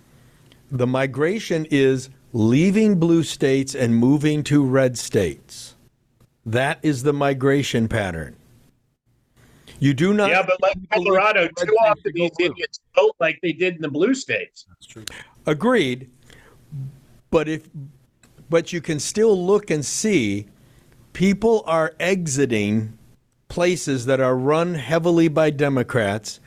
the 0.71 0.87
migration 0.87 1.67
is 1.69 2.09
leaving 2.31 2.97
blue 2.97 3.23
states 3.23 3.75
and 3.75 3.93
moving 3.93 4.43
to 4.43 4.63
red 4.63 4.97
states. 4.97 5.75
That 6.45 6.79
is 6.83 7.03
the 7.03 7.11
migration 7.11 7.89
pattern. 7.89 8.37
You 9.81 9.93
do 9.93 10.13
not. 10.13 10.29
yeah, 10.29 10.41
but 10.41 10.61
like 10.61 10.77
Colorado, 10.89 11.49
too 11.49 11.75
often 11.85 12.13
these 12.15 12.31
idiots 12.39 12.79
vote 12.95 13.17
like 13.19 13.37
they 13.43 13.51
did 13.51 13.75
in 13.75 13.81
the 13.81 13.91
blue 13.91 14.15
states. 14.15 14.65
That's 14.69 14.85
true. 14.85 15.03
Agreed. 15.45 16.09
But 17.29 17.49
if 17.49 17.67
but 18.49 18.71
you 18.71 18.79
can 18.79 19.01
still 19.01 19.45
look 19.45 19.69
and 19.69 19.85
see 19.85 20.47
people 21.11 21.65
are 21.67 21.93
exiting 21.99 22.96
places 23.47 24.05
that 24.05 24.19
are 24.19 24.37
run 24.37 24.75
heavily 24.75 25.27
by 25.27 25.49
Democrats 25.49 26.39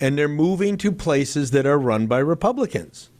and 0.00 0.16
they're 0.16 0.28
moving 0.28 0.76
to 0.78 0.92
places 0.92 1.50
that 1.52 1.66
are 1.66 1.78
run 1.78 2.06
by 2.06 2.18
Republicans. 2.18 3.10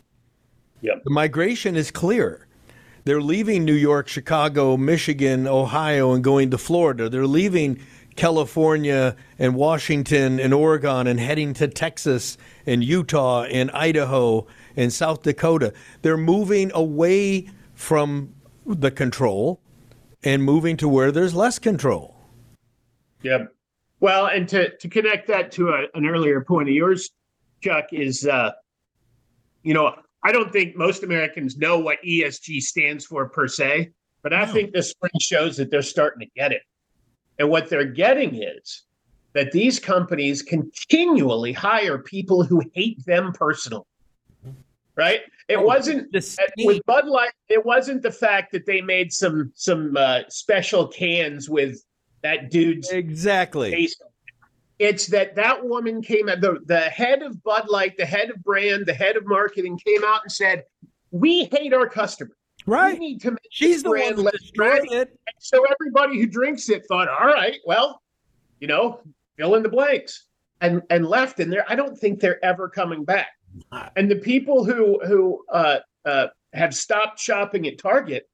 Yep. 0.83 1.05
The 1.05 1.11
migration 1.11 1.77
is 1.77 1.91
clear. 1.91 2.47
They're 3.05 3.23
leaving 3.23 3.65
New 3.65 3.73
York, 3.73 4.09
Chicago, 4.09 4.77
Michigan, 4.77 5.47
Ohio, 5.47 6.13
and 6.13 6.25
going 6.25 6.51
to 6.51 6.59
Florida. 6.59 7.09
They're 7.09 7.27
leaving 7.27 7.81
California 8.17 9.15
and 9.39 9.55
Washington 9.55 10.41
and 10.41 10.53
Oregon 10.53 11.07
and 11.07 11.21
heading 11.21 11.55
to 11.55 11.69
Texas 11.69 12.37
and 12.67 12.83
Utah 12.83 13.45
and 13.45 13.71
Idaho 13.71 14.47
and 14.75 14.93
South 14.93 15.23
Dakota. 15.23 15.73
They're 16.03 16.17
moving 16.17 16.73
away 16.75 17.49
from 17.75 18.35
the 18.67 18.91
control 18.91 19.61
and 20.25 20.43
moving 20.43 20.77
to 20.79 20.89
where 20.89 21.13
there's 21.13 21.35
less 21.35 21.59
control. 21.59 22.16
Yep. 23.27 23.53
Well, 23.99 24.27
and 24.27 24.49
to 24.51 24.77
to 24.77 24.89
connect 24.89 25.27
that 25.29 25.51
to 25.53 25.71
a, 25.71 25.87
an 25.95 26.07
earlier 26.07 26.41
point 26.43 26.69
of 26.69 26.75
yours, 26.75 27.11
Chuck, 27.61 27.87
is 27.93 28.27
uh, 28.27 28.53
you 29.63 29.75
know 29.75 29.97
I 30.23 30.31
don't 30.31 30.53
think 30.53 30.77
most 30.77 31.03
Americans 31.03 31.57
know 31.57 31.79
what 31.79 31.99
ESG 32.07 32.61
stands 32.61 33.05
for 33.05 33.29
per 33.29 33.49
se, 33.49 33.91
but 34.23 34.33
I 34.33 34.47
think 34.47 34.73
this 34.73 34.91
spring 34.91 35.13
shows 35.21 35.57
that 35.57 35.71
they're 35.71 35.83
starting 35.83 36.21
to 36.21 36.33
get 36.37 36.53
it. 36.53 36.63
And 37.39 37.51
what 37.51 37.69
they're 37.69 37.85
getting 37.85 38.43
is 38.43 38.83
that 39.33 39.51
these 39.53 39.79
companies 39.79 40.41
continually 40.41 41.53
hire 41.53 41.99
people 41.99 42.45
who 42.45 42.63
hate 42.75 43.05
them 43.07 43.33
personally. 43.33 43.85
Right? 44.95 45.21
It 45.49 45.63
wasn't 45.63 46.11
Disdain. 46.11 46.47
with 46.59 46.81
Bud 46.87 47.07
Light. 47.07 47.33
It 47.49 47.65
wasn't 47.67 48.03
the 48.03 48.11
fact 48.11 48.53
that 48.53 48.67
they 48.67 48.81
made 48.81 49.13
some 49.13 49.53
some 49.55 49.97
uh, 49.97 50.21
special 50.29 50.87
cans 50.89 51.51
with 51.51 51.86
that 52.27 52.51
dude's 52.51 52.91
Exactly. 52.91 53.71
face. 53.71 53.97
It's 54.79 55.07
that 55.07 55.35
that 55.37 55.65
woman 55.65 56.03
came 56.03 56.29
at 56.29 56.41
the 56.41 56.59
the 56.67 56.81
head 56.81 57.23
of 57.23 57.43
Bud 57.43 57.69
Light, 57.71 57.97
the 57.97 58.05
head 58.05 58.31
of 58.31 58.43
brand, 58.43 58.85
the 58.85 58.93
head 58.95 59.17
of 59.17 59.27
marketing 59.27 59.79
came 59.87 60.03
out 60.05 60.21
and 60.25 60.31
said, 60.31 60.65
"We 61.13 61.45
hate 61.45 61.73
our 61.73 61.89
customer. 61.89 62.37
We 62.67 62.73
Right. 62.75 62.99
need 62.99 63.21
to 63.23 63.31
make 63.31 63.39
She's 63.51 63.83
the 63.83 63.91
brand 63.91 64.19
less 64.19 64.35
destroyed 64.39 64.83
trendy." 64.83 64.93
it. 65.03 65.19
So 65.39 65.65
everybody 65.71 66.21
who 66.21 66.27
drinks 66.27 66.69
it 66.69 66.85
thought, 66.89 67.09
"All 67.09 67.27
right, 67.29 67.57
well, 67.65 68.03
you 68.61 68.67
know, 68.67 69.01
fill 69.39 69.55
in 69.55 69.63
the 69.63 69.69
blanks," 69.71 70.27
and 70.61 70.83
and 70.91 71.07
left. 71.07 71.41
And 71.41 71.51
there, 71.51 71.65
I 71.69 71.75
don't 71.75 71.97
think 71.97 72.21
they're 72.21 72.45
ever 72.45 72.69
coming 72.69 73.05
back. 73.05 73.29
And 73.97 74.11
the 74.11 74.17
people 74.17 74.65
who 74.65 75.01
who 75.07 75.43
uh, 75.51 75.79
uh, 76.05 76.27
have 76.53 76.75
stopped 76.75 77.19
shopping 77.19 77.67
at 77.67 77.79
Target 77.79 78.29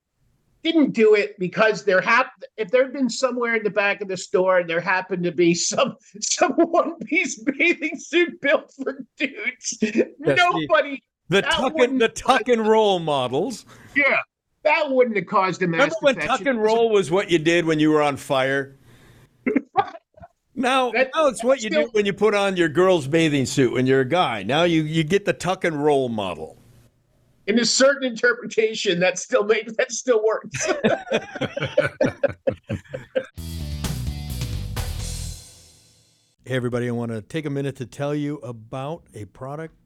didn't 0.63 0.93
do 0.93 1.15
it 1.15 1.39
because 1.39 1.85
there 1.85 2.01
hap- 2.01 2.33
if 2.57 2.71
there'd 2.71 2.93
been 2.93 3.11
somewhere 3.11 3.57
in 3.57 3.63
the 3.65 3.71
back 3.71 4.01
of 4.01 4.09
the 4.09 4.17
store 4.17 4.59
and 4.59 4.71
there 4.71 4.81
happened 4.81 5.25
to 5.25 5.33
be 5.33 5.55
some 5.55 5.97
some 6.21 6.53
one 6.53 6.99
piece 7.01 7.39
bathing 7.43 7.99
suit 7.99 8.41
built 8.41 8.73
for 8.83 9.05
dudes, 9.17 9.79
nobody 10.19 11.03
The 11.29 11.41
That 11.43 11.51
tuck 11.51 11.75
and 11.79 12.01
the 12.01 12.09
tuck 12.09 12.49
and 12.49 12.67
roll 12.67 12.99
models. 12.99 13.65
yeah 13.97 14.19
that 14.65 14.91
wouldn't 14.91 15.17
have 15.17 15.27
caused 15.27 15.61
a 15.63 15.67
mass 15.67 15.93
Remember 16.03 16.21
when 16.21 16.29
tuck 16.29 16.47
and 16.47 16.63
roll 16.63 16.91
was 16.91 17.11
what 17.11 17.31
you 17.31 17.39
did 17.41 17.65
when 17.65 17.81
you 17.81 17.91
were 17.91 18.03
on 18.03 18.17
fire? 18.17 18.79
Now, 20.55 20.93
That- 20.93 21.11
now 21.15 21.29
it's 21.29 21.43
what 21.43 21.63
you 21.63 21.71
still- 21.71 21.85
do 21.85 21.89
when 21.93 22.05
you 22.07 22.13
put 22.13 22.35
on 22.35 22.57
your 22.57 22.69
girl's 22.69 23.09
bathing 23.09 23.47
suit 23.47 23.73
when 23.73 23.87
you're 23.87 24.03
a 24.03 24.09
guy. 24.09 24.43
Now 24.43 24.65
you, 24.65 24.83
you 24.83 25.03
get 25.03 25.25
the 25.25 25.33
tuck 25.33 25.65
and 25.65 25.83
roll 25.83 26.09
model. 26.11 26.59
In 27.53 27.59
a 27.59 27.65
certain 27.67 28.05
interpretation 28.05 28.99
that 29.01 29.19
still 29.19 29.45
makes 29.45 29.75
that 29.75 29.93
still 29.93 30.25
works. 30.25 30.73
Hey, 36.45 36.57
everybody, 36.57 36.89
I 36.89 36.91
want 36.91 37.13
to 37.13 37.23
take 37.23 37.47
a 37.47 37.51
minute 37.51 37.77
to 37.77 37.87
tell 37.87 38.17
you 38.17 38.39
about 38.39 39.05
a 39.15 39.27
product 39.27 39.77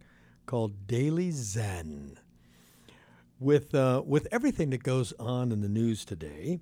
called 0.46 0.86
Daily 0.86 1.30
Zen. 1.30 2.18
With, 3.38 3.74
uh, 3.74 4.02
with 4.06 4.26
everything 4.32 4.70
that 4.70 4.82
goes 4.82 5.12
on 5.18 5.52
in 5.52 5.60
the 5.60 5.68
news 5.68 6.06
today, 6.06 6.60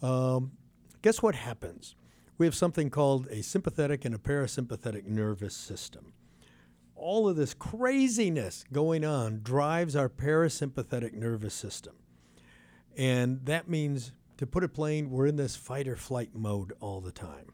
um, 0.00 0.52
guess 1.02 1.22
what 1.22 1.34
happens? 1.34 1.94
We 2.38 2.46
have 2.46 2.54
something 2.54 2.88
called 2.88 3.26
a 3.30 3.42
sympathetic 3.42 4.06
and 4.06 4.14
a 4.14 4.18
parasympathetic 4.18 5.04
nervous 5.04 5.54
system. 5.54 6.14
All 7.02 7.28
of 7.28 7.34
this 7.34 7.52
craziness 7.52 8.64
going 8.72 9.04
on 9.04 9.40
drives 9.42 9.96
our 9.96 10.08
parasympathetic 10.08 11.12
nervous 11.14 11.52
system. 11.52 11.94
And 12.96 13.44
that 13.44 13.68
means, 13.68 14.12
to 14.36 14.46
put 14.46 14.62
it 14.62 14.72
plain, 14.72 15.10
we're 15.10 15.26
in 15.26 15.34
this 15.34 15.56
fight 15.56 15.88
or 15.88 15.96
flight 15.96 16.30
mode 16.32 16.72
all 16.78 17.00
the 17.00 17.10
time. 17.10 17.52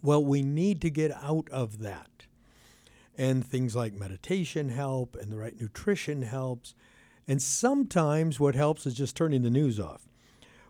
Well, 0.00 0.24
we 0.24 0.42
need 0.42 0.80
to 0.82 0.90
get 0.90 1.10
out 1.10 1.48
of 1.50 1.80
that. 1.80 2.26
And 3.18 3.44
things 3.44 3.74
like 3.74 3.94
meditation 3.94 4.68
help, 4.68 5.16
and 5.16 5.32
the 5.32 5.38
right 5.38 5.60
nutrition 5.60 6.22
helps. 6.22 6.76
And 7.26 7.42
sometimes 7.42 8.38
what 8.38 8.54
helps 8.54 8.86
is 8.86 8.94
just 8.94 9.16
turning 9.16 9.42
the 9.42 9.50
news 9.50 9.80
off. 9.80 10.08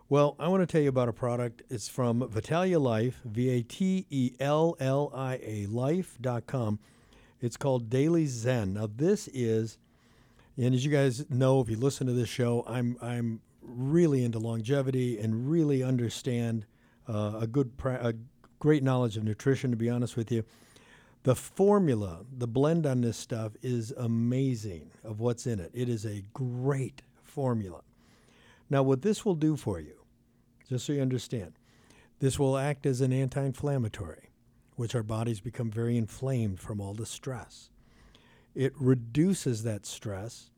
Well, 0.09 0.35
I 0.39 0.49
want 0.49 0.63
to 0.63 0.67
tell 0.67 0.81
you 0.81 0.89
about 0.89 1.11
a 1.11 1.13
product. 1.13 1.63
It's 1.69 1.89
from 1.89 2.27
Vitalia 2.27 2.79
Life, 2.79 3.21
V 3.27 3.51
A 3.51 3.63
T 3.63 4.07
E 4.09 4.33
L 4.41 4.77
L 4.81 5.11
I 5.15 5.35
A 5.43 5.67
life.com. 5.67 6.79
It's 7.43 7.57
called 7.57 7.91
Daily 7.91 8.27
Zen. 8.27 8.75
Now, 8.75 8.89
this 8.95 9.29
is, 9.35 9.77
and 10.57 10.75
as 10.75 10.85
you 10.85 10.93
guys 10.93 11.29
know, 11.29 11.61
if 11.61 11.69
you 11.69 11.77
listen 11.77 12.07
to 12.07 12.13
this 12.13 12.29
show, 12.29 12.65
I'm, 12.69 12.97
I'm 13.03 13.41
really 13.61 14.25
into 14.25 14.39
longevity 14.39 15.19
and 15.19 15.51
really 15.51 15.83
understand 15.83 16.67
uh, 17.09 17.41
a 17.41 17.47
good, 17.49 17.77
pra- 17.77 18.01
a 18.01 18.15
great 18.61 18.85
knowledge 18.85 19.17
of 19.17 19.25
nutrition, 19.25 19.73
to 19.73 19.77
be 19.77 19.91
honest 19.91 20.17
with 20.17 20.31
you. 20.31 20.45
The 21.25 21.35
formula, 21.35 22.25
the 22.37 22.47
blend 22.47 22.87
on 22.87 23.01
this 23.01 23.17
stuff 23.17 23.53
is 23.61 23.93
amazing 23.97 24.91
of 25.03 25.19
what's 25.19 25.47
in 25.47 25.59
it. 25.59 25.73
It 25.75 25.89
is 25.89 26.05
a 26.05 26.23
great 26.33 27.03
formula. 27.25 27.83
Now, 28.71 28.85
what 28.85 29.03
this 29.03 29.25
will 29.25 29.35
do 29.35 29.57
for 29.57 29.81
you, 29.81 29.97
just 30.69 30.87
so 30.87 30.93
you 30.93 31.03
understand, 31.03 31.55
this 32.21 32.39
will 32.39 32.57
act 32.57 32.87
as 32.87 33.01
an 33.01 33.13
anti 33.13 33.43
inflammatory, 33.43 34.31
which 34.77 34.95
our 34.95 35.03
bodies 35.03 35.41
become 35.41 35.71
very 35.71 35.97
inflamed 35.97 36.61
from 36.61 36.81
all 36.81 36.95
the 36.95 37.07
stress. 37.07 37.71
It 38.55 38.73
reduces 38.79 39.63
that 39.63 39.87
stress 39.87 40.51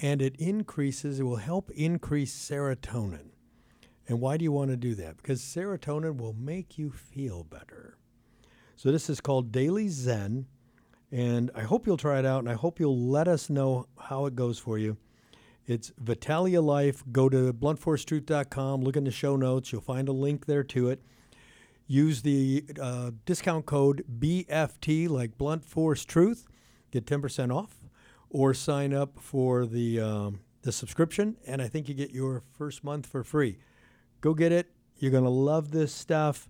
and 0.00 0.20
it 0.20 0.36
increases, 0.36 1.20
it 1.20 1.22
will 1.22 1.36
help 1.36 1.70
increase 1.70 2.34
serotonin. 2.34 3.30
And 4.08 4.20
why 4.20 4.36
do 4.36 4.44
you 4.44 4.52
want 4.52 4.70
to 4.70 4.76
do 4.76 4.94
that? 4.96 5.16
Because 5.16 5.40
serotonin 5.40 6.16
will 6.18 6.34
make 6.34 6.78
you 6.78 6.90
feel 6.90 7.44
better. 7.44 7.96
So 8.76 8.92
this 8.92 9.08
is 9.08 9.20
called 9.20 9.50
Daily 9.50 9.88
Zen, 9.88 10.46
and 11.10 11.50
I 11.54 11.62
hope 11.62 11.86
you'll 11.86 11.96
try 11.96 12.18
it 12.18 12.26
out, 12.26 12.40
and 12.40 12.48
I 12.48 12.54
hope 12.54 12.78
you'll 12.78 13.08
let 13.08 13.26
us 13.26 13.48
know 13.48 13.86
how 13.98 14.26
it 14.26 14.36
goes 14.36 14.58
for 14.58 14.78
you. 14.78 14.98
It's 15.66 15.92
Vitalia 15.98 16.60
Life. 16.60 17.02
Go 17.10 17.28
to 17.28 17.52
bluntforcetruth.com, 17.52 18.82
look 18.82 18.96
in 18.96 19.04
the 19.04 19.10
show 19.10 19.34
notes. 19.34 19.72
You'll 19.72 19.80
find 19.80 20.08
a 20.08 20.12
link 20.12 20.46
there 20.46 20.62
to 20.64 20.90
it. 20.90 21.02
Use 21.86 22.22
the 22.22 22.64
uh, 22.80 23.12
discount 23.24 23.66
code 23.66 24.04
BFT, 24.18 25.08
like 25.08 25.38
Blunt 25.38 25.64
Force 25.64 26.04
Truth, 26.04 26.46
get 26.90 27.06
10% 27.06 27.54
off, 27.54 27.84
or 28.30 28.54
sign 28.54 28.92
up 28.92 29.18
for 29.18 29.66
the, 29.66 30.00
um, 30.00 30.40
the 30.62 30.72
subscription, 30.72 31.36
and 31.46 31.62
I 31.62 31.68
think 31.68 31.88
you 31.88 31.94
get 31.94 32.10
your 32.10 32.42
first 32.58 32.82
month 32.82 33.06
for 33.06 33.22
free. 33.22 33.58
Go 34.20 34.34
get 34.34 34.52
it. 34.52 34.70
You're 34.98 35.12
going 35.12 35.24
to 35.24 35.30
love 35.30 35.70
this 35.70 35.92
stuff. 35.92 36.48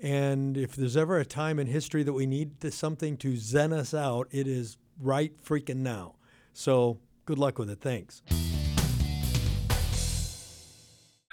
And 0.00 0.56
if 0.56 0.74
there's 0.74 0.96
ever 0.96 1.18
a 1.18 1.24
time 1.24 1.58
in 1.58 1.66
history 1.66 2.02
that 2.02 2.12
we 2.12 2.26
need 2.26 2.60
to, 2.60 2.70
something 2.70 3.16
to 3.18 3.36
zen 3.36 3.72
us 3.72 3.94
out, 3.94 4.28
it 4.32 4.46
is 4.46 4.76
right 5.00 5.32
freaking 5.42 5.76
now. 5.76 6.16
So 6.52 6.98
good 7.26 7.38
luck 7.38 7.58
with 7.58 7.70
it. 7.70 7.80
Thanks. 7.80 8.22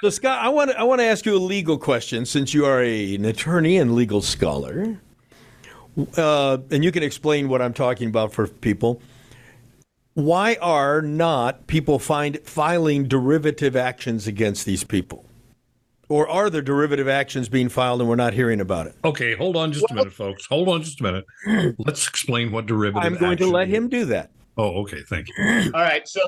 So 0.01 0.09
Scott, 0.09 0.43
I 0.43 0.49
want 0.49 0.71
to 0.71 0.79
I 0.79 0.83
want 0.83 0.99
to 0.99 1.05
ask 1.05 1.27
you 1.27 1.35
a 1.35 1.37
legal 1.37 1.77
question 1.77 2.25
since 2.25 2.55
you 2.55 2.65
are 2.65 2.81
a, 2.81 3.13
an 3.13 3.25
attorney 3.25 3.77
and 3.77 3.93
legal 3.93 4.23
scholar, 4.23 4.99
uh, 6.17 6.57
and 6.71 6.83
you 6.83 6.91
can 6.91 7.03
explain 7.03 7.49
what 7.49 7.61
I'm 7.61 7.73
talking 7.73 8.09
about 8.09 8.33
for 8.33 8.47
people. 8.47 8.99
Why 10.15 10.57
are 10.59 11.03
not 11.03 11.67
people 11.67 11.99
find 11.99 12.39
filing 12.39 13.07
derivative 13.07 13.75
actions 13.75 14.25
against 14.25 14.65
these 14.65 14.83
people? 14.83 15.23
Or 16.09 16.27
are 16.27 16.49
there 16.49 16.63
derivative 16.63 17.07
actions 17.07 17.47
being 17.47 17.69
filed 17.69 18.01
and 18.01 18.09
we're 18.09 18.15
not 18.15 18.33
hearing 18.33 18.59
about 18.59 18.87
it? 18.87 18.95
Okay, 19.05 19.35
hold 19.35 19.55
on 19.55 19.71
just 19.71 19.85
a 19.91 19.93
minute, 19.93 20.11
folks. 20.11 20.47
Hold 20.47 20.67
on 20.67 20.81
just 20.81 20.99
a 20.99 21.03
minute. 21.03 21.25
Let's 21.77 22.07
explain 22.07 22.51
what 22.51 22.65
derivative. 22.65 23.05
I'm 23.05 23.17
going 23.19 23.37
to 23.37 23.47
let 23.47 23.69
is. 23.69 23.75
him 23.75 23.87
do 23.87 24.05
that. 24.05 24.31
Oh, 24.57 24.81
okay. 24.81 25.03
Thank 25.07 25.27
you. 25.29 25.71
All 25.75 25.81
right. 25.81 26.05
So 26.07 26.21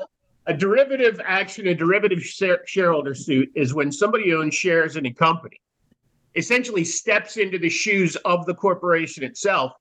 a 0.46 0.54
derivative 0.54 1.20
action, 1.24 1.68
a 1.68 1.74
derivative 1.74 2.22
shareholder 2.66 3.14
suit 3.14 3.50
is 3.54 3.72
when 3.72 3.90
somebody 3.90 4.34
owns 4.34 4.54
shares 4.54 4.96
in 4.96 5.06
a 5.06 5.12
company, 5.12 5.60
essentially 6.34 6.84
steps 6.84 7.36
into 7.36 7.58
the 7.58 7.68
shoes 7.68 8.16
of 8.24 8.44
the 8.46 8.54
corporation 8.54 9.24
itself 9.24 9.72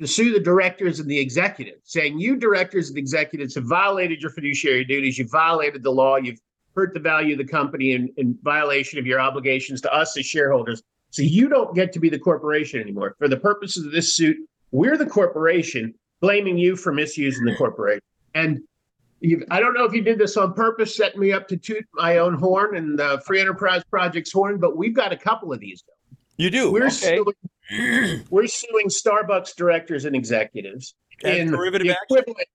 to 0.00 0.06
sue 0.06 0.32
the 0.32 0.40
directors 0.40 0.98
and 0.98 1.10
the 1.10 1.18
executives, 1.18 1.82
saying 1.84 2.18
you 2.18 2.36
directors 2.36 2.88
and 2.88 2.98
executives 2.98 3.54
have 3.54 3.64
violated 3.64 4.20
your 4.20 4.30
fiduciary 4.30 4.84
duties, 4.84 5.18
you've 5.18 5.30
violated 5.30 5.82
the 5.82 5.90
law, 5.90 6.16
you've 6.16 6.40
hurt 6.74 6.94
the 6.94 7.00
value 7.00 7.32
of 7.32 7.38
the 7.38 7.44
company 7.44 7.92
in, 7.92 8.12
in 8.16 8.38
violation 8.42 8.98
of 8.98 9.06
your 9.06 9.20
obligations 9.20 9.80
to 9.80 9.92
us 9.92 10.16
as 10.16 10.24
shareholders. 10.24 10.82
So 11.10 11.22
you 11.22 11.48
don't 11.48 11.74
get 11.74 11.92
to 11.92 11.98
be 11.98 12.08
the 12.08 12.18
corporation 12.18 12.80
anymore. 12.80 13.14
For 13.18 13.28
the 13.28 13.36
purposes 13.36 13.84
of 13.84 13.92
this 13.92 14.14
suit, 14.14 14.36
we're 14.70 14.96
the 14.96 15.06
corporation 15.06 15.94
blaming 16.20 16.56
you 16.56 16.76
for 16.76 16.92
misusing 16.92 17.44
the 17.44 17.56
corporation. 17.56 18.02
And 18.34 18.60
you 19.20 19.44
I 19.50 19.60
don't 19.60 19.74
know 19.74 19.84
if 19.84 19.92
you 19.92 20.02
did 20.02 20.18
this 20.18 20.36
on 20.36 20.54
purpose, 20.54 20.96
setting 20.96 21.20
me 21.20 21.32
up 21.32 21.46
to 21.48 21.56
toot 21.56 21.84
my 21.94 22.18
own 22.18 22.34
horn 22.34 22.76
and 22.76 22.98
the 22.98 23.22
Free 23.26 23.40
Enterprise 23.40 23.82
Project's 23.90 24.32
horn, 24.32 24.58
but 24.58 24.76
we've 24.76 24.94
got 24.94 25.12
a 25.12 25.16
couple 25.16 25.52
of 25.52 25.60
these. 25.60 25.84
You 26.36 26.50
do. 26.50 26.72
We're 26.72 26.86
okay. 26.86 27.18
suing, 27.18 28.24
we're 28.30 28.46
suing 28.46 28.88
Starbucks 28.88 29.54
directors 29.56 30.06
and 30.06 30.16
executives 30.16 30.94
As 31.22 31.38
in 31.38 31.50
derivative 31.50 31.86
the 31.86 31.92
action? 31.92 32.18
equivalent. 32.18 32.48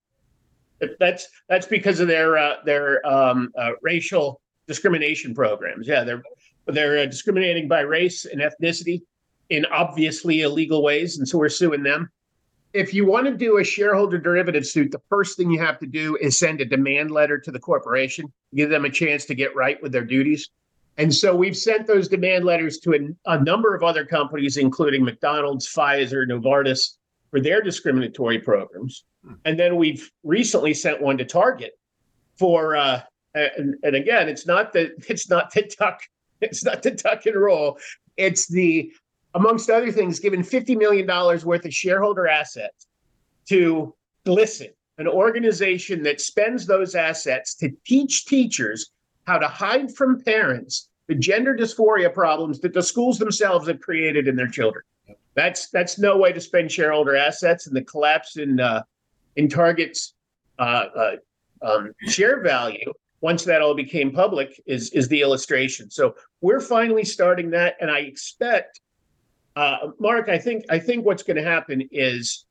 That's 0.99 1.28
that's 1.47 1.68
because 1.68 1.99
of 1.99 2.07
their 2.07 2.38
uh, 2.38 2.55
their 2.66 3.05
um, 3.07 3.51
uh, 3.57 3.72
racial 3.82 4.41
discrimination 4.68 5.34
programs. 5.34 5.88
Yeah, 5.88 6.03
they're 6.03 6.24
they're 6.68 6.99
uh, 6.99 7.05
discriminating 7.05 7.68
by 7.68 7.82
race 7.82 8.26
and 8.26 8.41
ethnicity 8.41 9.03
in 9.49 9.66
obviously 9.68 10.41
illegal 10.41 10.84
ways, 10.84 11.18
and 11.20 11.28
so 11.28 11.38
we're 11.38 11.49
suing 11.49 11.84
them. 11.84 12.09
If 12.76 12.93
you 12.93 13.05
want 13.05 13.26
to 13.28 13.34
do 13.34 13.57
a 13.59 13.63
shareholder 13.63 14.17
derivative 14.17 14.65
suit, 14.67 14.91
the 14.91 15.01
first 15.09 15.38
thing 15.38 15.49
you 15.49 15.59
have 15.59 15.80
to 15.80 15.88
do 15.88 16.17
is 16.17 16.38
send 16.38 16.59
a 16.59 16.65
demand 16.65 17.09
letter 17.09 17.39
to 17.39 17.51
the 17.51 17.59
corporation, 17.59 18.32
give 18.53 18.69
them 18.69 18.84
a 18.84 18.89
chance 18.89 19.23
to 19.26 19.34
get 19.34 19.55
right 19.55 19.82
with 19.82 19.93
their 19.93 20.03
duties. 20.03 20.49
And 20.97 21.13
so 21.13 21.34
we've 21.34 21.55
sent 21.55 21.88
those 21.88 22.09
demand 22.09 22.43
letters 22.43 22.80
to 22.80 22.93
a, 22.93 23.32
a 23.32 23.41
number 23.41 23.76
of 23.76 23.84
other 23.84 24.05
companies, 24.05 24.57
including 24.57 25.05
McDonald's, 25.05 25.67
Pfizer, 25.67 26.28
Novartis, 26.28 26.97
for 27.32 27.39
their 27.39 27.61
discriminatory 27.61 28.39
programs. 28.39 29.05
And 29.45 29.57
then 29.57 29.78
we've 29.78 30.11
recently 30.23 30.73
sent 30.73 31.01
one 31.01 31.17
to 31.17 31.26
Target 31.26 31.71
for, 32.38 32.76
uh, 32.76 33.01
and, 33.34 33.76
and 33.84 33.95
again, 33.95 34.28
it's 34.28 34.45
not 34.45 34.73
the 34.73 34.93
it's 35.09 35.30
not 35.30 35.51
the 35.53 35.63
tuck 35.63 36.01
it's 36.41 36.63
not 36.63 36.84
the 36.84 36.91
tuck 36.91 37.26
and 37.26 37.36
roll. 37.36 37.78
It's 38.17 38.47
the 38.47 38.91
amongst 39.36 39.69
other 39.69 39.91
things, 39.91 40.19
given 40.19 40.41
fifty 40.43 40.75
million 40.75 41.05
dollars 41.05 41.45
worth 41.45 41.65
of 41.65 41.73
shareholder 41.73 42.27
assets 42.27 42.88
to 43.47 43.93
GLSEN, 44.25 44.71
an 44.97 45.07
organization 45.07 46.01
that 46.03 46.19
spends 46.19 46.65
those 46.65 46.95
assets 46.95 47.53
to 47.55 47.69
teach 47.86 48.25
teachers 48.25 48.89
how 49.25 49.38
to 49.38 49.47
hide 49.47 49.93
from 49.95 50.21
parents 50.23 50.89
the 51.07 51.15
gender 51.15 51.55
dysphoria 51.55 52.11
problems 52.11 52.59
that 52.61 52.73
the 52.73 52.81
schools 52.81 53.19
themselves 53.19 53.67
have 53.67 53.79
created 53.79 54.27
in 54.27 54.36
their 54.36 54.47
children. 54.47 54.83
That's 55.36 55.69
that's 55.69 55.99
no 55.99 56.17
way 56.17 56.31
to 56.31 56.41
spend 56.41 56.71
shareholder 56.71 57.15
assets, 57.15 57.67
and 57.67 57.75
the 57.75 57.83
collapse 57.83 58.38
in 58.38 58.59
uh, 58.59 58.83
in 59.36 59.49
Target's 59.49 60.15
uh, 60.57 60.86
uh, 60.95 61.15
um, 61.61 61.91
share 62.07 62.41
value 62.41 62.91
once 63.21 63.43
that 63.43 63.61
all 63.61 63.75
became 63.75 64.11
public 64.11 64.61
is 64.65 64.91
is 64.91 65.07
the 65.09 65.21
illustration. 65.21 65.91
So 65.91 66.15
we're 66.41 66.61
finally 66.61 67.03
starting 67.03 67.49
that, 67.51 67.75
and 67.81 67.91
I 67.91 67.99
expect, 67.99 68.79
uh, 69.56 69.78
Mark. 69.99 70.30
I 70.30 70.38
think 70.38 70.66
I 70.70 70.80
think 70.80 71.06
what's 71.06 71.24
going 71.24 71.38
to 71.38 71.43
happen 71.43 71.88
is. 71.91 72.45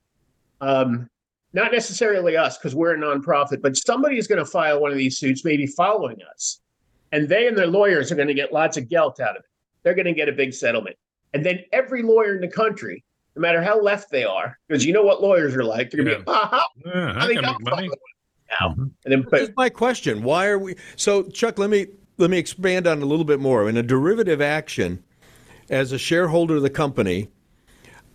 Um, 0.61 1.09
not 1.53 1.71
necessarily 1.71 2.37
us 2.37 2.59
because 2.59 2.75
we're 2.75 2.95
a 2.95 2.99
nonprofit, 2.99 3.63
but 3.63 3.77
somebody 3.77 4.19
is 4.19 4.27
going 4.27 4.41
to 4.41 4.45
file 4.45 4.81
one 4.81 4.91
of 4.91 4.99
these 4.99 5.19
suits, 5.19 5.45
maybe 5.45 5.69
following 5.69 6.17
us, 6.33 6.61
and 7.13 7.29
they 7.29 7.47
and 7.47 7.57
their 7.57 7.69
lawyers 7.69 8.11
are 8.11 8.17
going 8.17 8.27
to 8.27 8.35
get 8.35 8.53
lots 8.53 8.77
of 8.77 8.89
gelt 8.89 9.21
out 9.21 9.37
of 9.37 9.45
it. 9.45 9.51
They're 9.85 9.95
going 9.95 10.07
to 10.07 10.13
get 10.15 10.29
a 10.29 10.33
big 10.33 10.53
settlement, 10.53 10.97
and 11.33 11.47
then 11.47 11.61
every 11.73 12.03
lawyer 12.03 12.35
in 12.35 12.41
the 12.41 12.49
country, 12.49 13.05
no 13.37 13.41
matter 13.41 13.63
how 13.63 13.81
left 13.81 14.11
they 14.11 14.25
are, 14.25 14.59
because 14.67 14.85
you 14.85 14.93
know 14.93 15.03
what 15.05 15.23
lawyers 15.23 15.55
are 15.55 15.63
like, 15.63 15.91
they're 15.93 16.03
going 16.03 16.19
to 16.19 16.25
be, 16.25 16.29
aha, 16.31 16.67
Yeah, 16.87 17.13
I 17.17 17.25
I 17.25 17.27
think 17.29 17.39
can 17.41 17.45
I'll 17.49 17.59
make 17.61 17.71
money. 17.71 17.89
file 17.89 17.99
one 18.67 18.77
now. 18.79 18.85
And 19.05 19.13
then, 19.13 19.23
but 19.31 19.39
Here's 19.41 19.57
my 19.57 19.69
question: 19.69 20.25
Why 20.25 20.47
are 20.47 20.59
we? 20.59 20.75
So, 20.97 21.23
Chuck, 21.25 21.57
let 21.59 21.71
me 21.71 21.87
let 22.17 22.31
me 22.31 22.39
expand 22.39 22.89
on 22.89 23.01
a 23.01 23.07
little 23.07 23.25
bit 23.25 23.39
more. 23.39 23.69
In 23.69 23.77
a 23.77 23.83
derivative 23.83 24.41
action, 24.41 25.05
as 25.69 25.93
a 25.93 25.99
shareholder 25.99 26.57
of 26.57 26.63
the 26.63 26.71
company, 26.71 27.29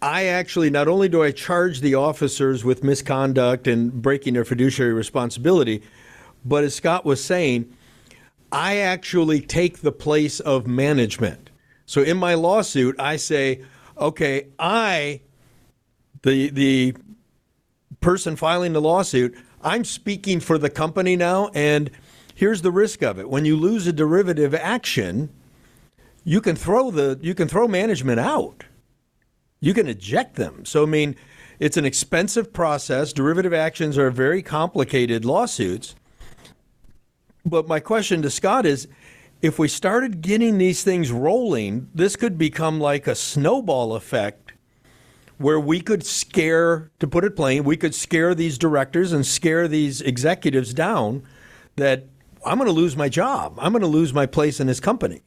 I 0.02 0.26
actually 0.26 0.70
not 0.70 0.88
only 0.88 1.10
do 1.10 1.24
I 1.24 1.32
charge 1.32 1.82
the 1.82 1.96
officers 1.96 2.64
with 2.64 2.84
misconduct 2.84 3.68
and 3.68 3.92
breaking 3.92 4.34
their 4.34 4.46
fiduciary 4.46 4.94
responsibility, 4.94 5.84
but 6.46 6.64
as 6.64 6.76
Scott 6.76 7.04
was 7.04 7.24
saying, 7.24 7.76
I 8.52 8.78
actually 8.78 9.42
take 9.42 9.80
the 9.80 9.92
place 9.92 10.40
of 10.40 10.68
management. 10.68 11.50
So 11.86 12.02
in 12.02 12.18
my 12.18 12.36
lawsuit, 12.36 12.96
I 13.00 13.18
say, 13.18 13.64
okay, 13.98 14.48
I, 14.58 15.22
the 16.22 16.50
the 16.50 16.96
person 18.00 18.36
filing 18.36 18.74
the 18.74 18.82
lawsuit, 18.82 19.36
I'm 19.62 19.84
speaking 19.84 20.40
for 20.40 20.58
the 20.58 20.70
company 20.70 21.18
now, 21.18 21.50
and 21.54 21.92
here's 22.34 22.62
the 22.62 22.72
risk 22.72 23.02
of 23.02 23.20
it. 23.20 23.30
When 23.30 23.44
you 23.44 23.58
lose 23.58 23.86
a 23.86 23.94
derivative 23.94 24.56
action, 24.56 25.30
you 26.24 26.42
can 26.42 26.56
throw 26.56 26.92
the 26.92 27.20
you 27.22 27.34
can 27.34 27.48
throw 27.48 27.68
management 27.68 28.20
out. 28.20 28.64
You 29.60 29.74
can 29.74 29.88
eject 29.88 30.36
them. 30.36 30.66
So 30.66 30.84
I 30.84 30.86
mean, 30.86 31.16
it's 31.60 31.78
an 31.78 31.86
expensive 31.86 32.54
process. 32.54 33.12
Derivative 33.14 33.54
actions 33.54 33.98
are 33.98 34.12
very 34.12 34.42
complicated 34.42 35.26
lawsuits. 35.26 35.96
But 37.46 37.68
my 37.68 37.80
question 37.80 38.22
to 38.22 38.30
Scott 38.30 38.66
is 38.66 38.88
if 39.42 39.58
we 39.58 39.68
started 39.68 40.22
getting 40.22 40.58
these 40.58 40.84
things 40.84 41.12
rolling, 41.12 41.90
this 41.94 42.16
could 42.16 42.38
become 42.38 42.80
like 42.80 43.08
a 43.08 43.16
snowball 43.16 43.96
effect 43.96 44.54
where 45.38 45.60
we 45.60 45.80
could 45.80 46.06
scare, 46.06 46.92
to 47.00 47.08
put 47.08 47.24
it 47.24 47.36
plain, 47.36 47.64
we 47.64 47.78
could 47.78 47.96
scare 47.96 48.36
these 48.36 48.58
directors 48.58 49.14
and 49.14 49.26
scare 49.26 49.70
these 49.70 50.02
executives 50.02 50.74
down 50.74 51.24
that 51.78 52.06
I'm 52.46 52.58
going 52.58 52.68
to 52.68 52.74
lose 52.74 52.98
my 52.98 53.08
job. 53.08 53.58
I'm 53.58 53.72
going 53.72 53.82
to 53.82 53.88
lose 53.88 54.14
my 54.14 54.26
place 54.26 54.60
in 54.60 54.68
this 54.68 54.82
company. 54.82 55.22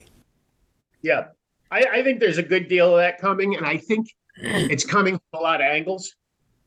Yeah, 1.02 1.26
I, 1.70 1.84
I 1.92 2.02
think 2.02 2.20
there's 2.20 2.38
a 2.38 2.42
good 2.42 2.68
deal 2.68 2.92
of 2.92 2.98
that 2.98 3.18
coming, 3.20 3.56
and 3.56 3.66
I 3.66 3.76
think 3.76 4.08
it's 4.36 4.84
coming 4.84 5.14
from 5.14 5.40
a 5.40 5.42
lot 5.42 5.60
of 5.60 5.66
angles. 5.66 6.14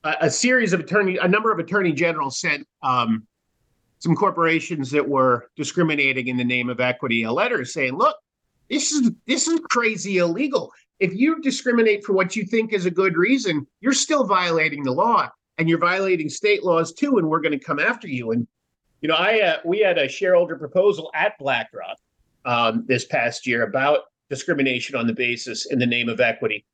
A, 0.04 0.16
a 0.22 0.30
series 0.30 0.74
of 0.74 0.82
attorney, 0.82 1.18
a 1.18 1.28
number 1.28 1.52
of 1.52 1.60
attorney 1.60 1.94
generals 1.94 2.40
sent 2.40 2.68
um, 2.84 3.26
some 4.00 4.16
corporations 4.16 4.92
that 4.92 5.08
were 5.08 5.50
discriminating 5.56 6.28
in 6.28 6.38
the 6.38 6.44
name 6.44 6.70
of 6.70 6.80
equity 6.80 7.24
a 7.24 7.32
letter 7.32 7.64
saying, 7.66 7.98
"Look, 7.98 8.18
this 8.70 8.92
is 8.92 9.12
this 9.26 9.48
is 9.48 9.60
crazy 9.70 10.18
illegal. 10.18 10.72
If 11.00 11.14
you 11.14 11.42
discriminate 11.42 12.04
for 12.04 12.14
what 12.14 12.36
you 12.36 12.46
think 12.46 12.74
is 12.74 12.86
a 12.86 12.92
good 12.92 13.18
reason, 13.18 13.68
you're 13.82 13.94
still 13.94 14.26
violating 14.26 14.84
the 14.84 14.92
law, 14.92 15.30
and 15.58 15.70
you're 15.70 15.80
violating 15.80 16.30
state 16.30 16.64
laws 16.64 16.94
too, 16.94 17.18
and 17.18 17.30
we're 17.30 17.42
going 17.42 17.58
to 17.58 17.66
come 17.66 17.80
after 17.80 18.08
you." 18.08 18.32
And 18.32 18.48
you 19.02 19.08
know, 19.08 19.16
I 19.16 19.40
uh, 19.42 19.58
we 19.64 19.80
had 19.80 19.98
a 19.98 20.10
shareholder 20.10 20.56
proposal 20.58 21.12
at 21.14 21.38
BlackRock 21.38 21.98
um, 22.44 22.86
this 22.88 23.06
past 23.06 23.46
year 23.46 23.64
about 23.64 24.02
discrimination 24.30 24.96
on 24.96 25.08
the 25.08 25.14
basis 25.14 25.66
in 25.68 25.80
the 25.80 25.86
name 25.86 26.10
of 26.10 26.20
equity. 26.20 26.66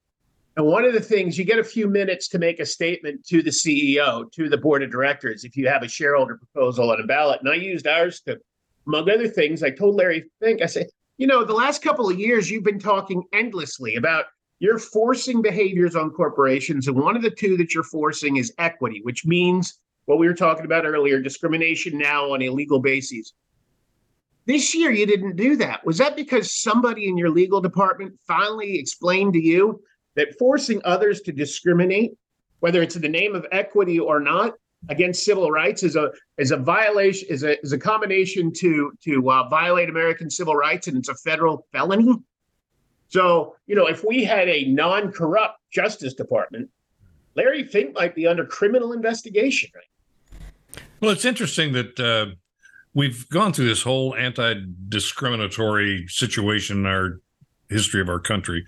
And 0.58 0.66
one 0.66 0.84
of 0.84 0.94
the 0.94 1.00
things 1.00 1.38
you 1.38 1.46
get 1.46 1.60
a 1.60 1.64
few 1.64 1.88
minutes 1.88 2.28
to 2.30 2.40
make 2.40 2.60
a 2.60 2.66
statement 2.66 3.26
to 3.28 3.42
the 3.42 3.52
CEO, 3.52 4.30
to 4.34 4.50
the 4.50 4.58
board 4.58 4.84
of 4.84 4.92
directors, 4.92 5.46
if 5.46 5.56
you 5.56 5.68
have 5.68 5.82
a 5.82 5.88
shareholder 5.88 6.38
proposal 6.38 6.92
on 6.92 7.00
a 7.00 7.08
ballot. 7.08 7.40
And 7.40 7.50
I 7.50 7.56
used 7.56 7.88
ours 7.88 8.22
to, 8.28 8.38
among 8.86 9.10
other 9.10 9.28
things, 9.28 9.64
I 9.64 9.70
told 9.70 9.96
Larry 9.96 10.26
Fink, 10.42 10.62
I 10.62 10.66
said, 10.66 10.88
you 11.18 11.28
know, 11.28 11.46
the 11.46 11.54
last 11.54 11.82
couple 11.82 12.10
of 12.10 12.20
years 12.20 12.50
you've 12.50 12.64
been 12.64 12.80
talking 12.80 13.24
endlessly 13.32 13.96
about 13.96 14.26
you're 14.60 14.78
forcing 14.78 15.42
behaviors 15.42 15.96
on 15.96 16.12
corporations, 16.12 16.88
and 16.88 16.96
one 16.96 17.16
of 17.16 17.24
the 17.24 17.32
two 17.32 17.58
that 17.58 17.74
you're 17.74 17.84
forcing 17.84 18.38
is 18.38 18.54
equity, 18.60 19.00
which 19.04 19.26
means 19.26 19.80
what 20.06 20.20
we 20.20 20.28
were 20.28 20.36
talking 20.36 20.66
about 20.66 20.86
earlier 20.86 21.20
discrimination 21.20 21.98
now 21.98 22.34
on 22.34 22.42
illegal 22.42 22.80
bases. 22.80 23.34
This 24.52 24.76
year, 24.76 24.92
you 24.92 25.06
didn't 25.06 25.38
do 25.38 25.56
that. 25.56 25.86
Was 25.86 25.98
that 26.00 26.18
because 26.18 26.62
somebody 26.62 27.08
in 27.08 27.18
your 27.18 27.30
legal 27.30 27.62
department 27.62 28.20
finally 28.28 28.78
explained 28.78 29.32
to 29.32 29.40
you 29.40 29.82
that 30.18 30.38
forcing 30.38 30.82
others 30.84 31.22
to 31.22 31.32
discriminate, 31.32 32.18
whether 32.60 32.82
it's 32.82 32.98
in 32.98 33.02
the 33.02 33.08
name 33.08 33.34
of 33.34 33.46
equity 33.54 33.98
or 33.98 34.20
not, 34.20 34.56
against 34.90 35.24
civil 35.24 35.50
rights 35.52 35.84
is 35.84 35.96
a 35.96 36.12
is 36.38 36.52
a 36.52 36.58
violation 36.58 37.30
is 37.30 37.44
a 37.44 37.58
is 37.62 37.72
a 37.72 37.78
combination 37.78 38.52
to 38.52 38.92
to 39.06 39.32
uh, 39.32 39.48
violate 39.48 39.90
American 39.90 40.30
civil 40.30 40.54
rights 40.54 40.88
and 40.88 40.98
it's 40.98 41.08
a 41.08 41.16
federal 41.16 41.66
felony. 41.72 42.14
So 43.08 43.56
you 43.68 43.76
know 43.76 43.88
if 43.88 44.04
we 44.04 44.26
had 44.26 44.50
a 44.50 44.66
non-corrupt 44.66 45.60
Justice 45.72 46.14
Department, 46.14 46.70
Larry 47.36 47.64
Fink 47.64 47.96
might 47.96 48.16
be 48.16 48.28
under 48.28 48.46
criminal 48.46 48.92
investigation 48.92 49.70
right. 49.74 50.82
Well, 51.00 51.12
it's 51.12 51.26
interesting 51.26 51.72
that 51.72 51.98
uh, 51.98 52.36
we've 52.94 53.28
gone 53.30 53.54
through 53.54 53.68
this 53.68 53.82
whole 53.84 54.16
anti-discriminatory 54.16 56.06
situation 56.08 56.80
in 56.80 56.86
our 56.86 57.20
history 57.70 58.02
of 58.02 58.10
our 58.10 58.20
country 58.20 58.66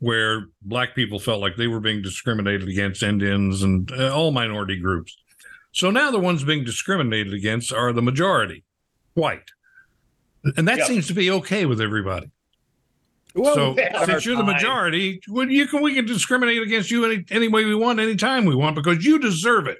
where 0.00 0.46
black 0.62 0.94
people 0.94 1.18
felt 1.20 1.40
like 1.40 1.56
they 1.56 1.66
were 1.66 1.80
being 1.80 2.02
discriminated 2.02 2.68
against 2.68 3.02
indians 3.02 3.62
and 3.62 3.92
uh, 3.92 4.14
all 4.14 4.30
minority 4.32 4.76
groups. 4.76 5.16
So 5.72 5.90
now 5.90 6.10
the 6.10 6.18
ones 6.18 6.42
being 6.42 6.64
discriminated 6.64 7.32
against 7.34 7.72
are 7.72 7.92
the 7.92 8.02
majority 8.02 8.64
white. 9.14 9.50
And 10.56 10.66
that 10.66 10.78
Yep. 10.78 10.86
seems 10.86 11.06
to 11.08 11.14
be 11.14 11.30
okay 11.30 11.66
with 11.66 11.80
everybody. 11.80 12.30
Well, 13.34 13.54
so 13.54 13.76
since 14.06 14.26
you're 14.26 14.36
the 14.36 14.42
majority 14.42 15.20
well, 15.28 15.48
you 15.48 15.68
can 15.68 15.82
we 15.82 15.94
can 15.94 16.06
discriminate 16.06 16.60
against 16.62 16.90
you 16.90 17.04
any 17.04 17.24
any 17.30 17.46
way 17.46 17.64
we 17.64 17.76
want 17.76 18.00
anytime 18.00 18.44
we 18.44 18.56
want 18.56 18.74
because 18.74 19.04
you 19.04 19.20
deserve 19.20 19.68
it 19.68 19.78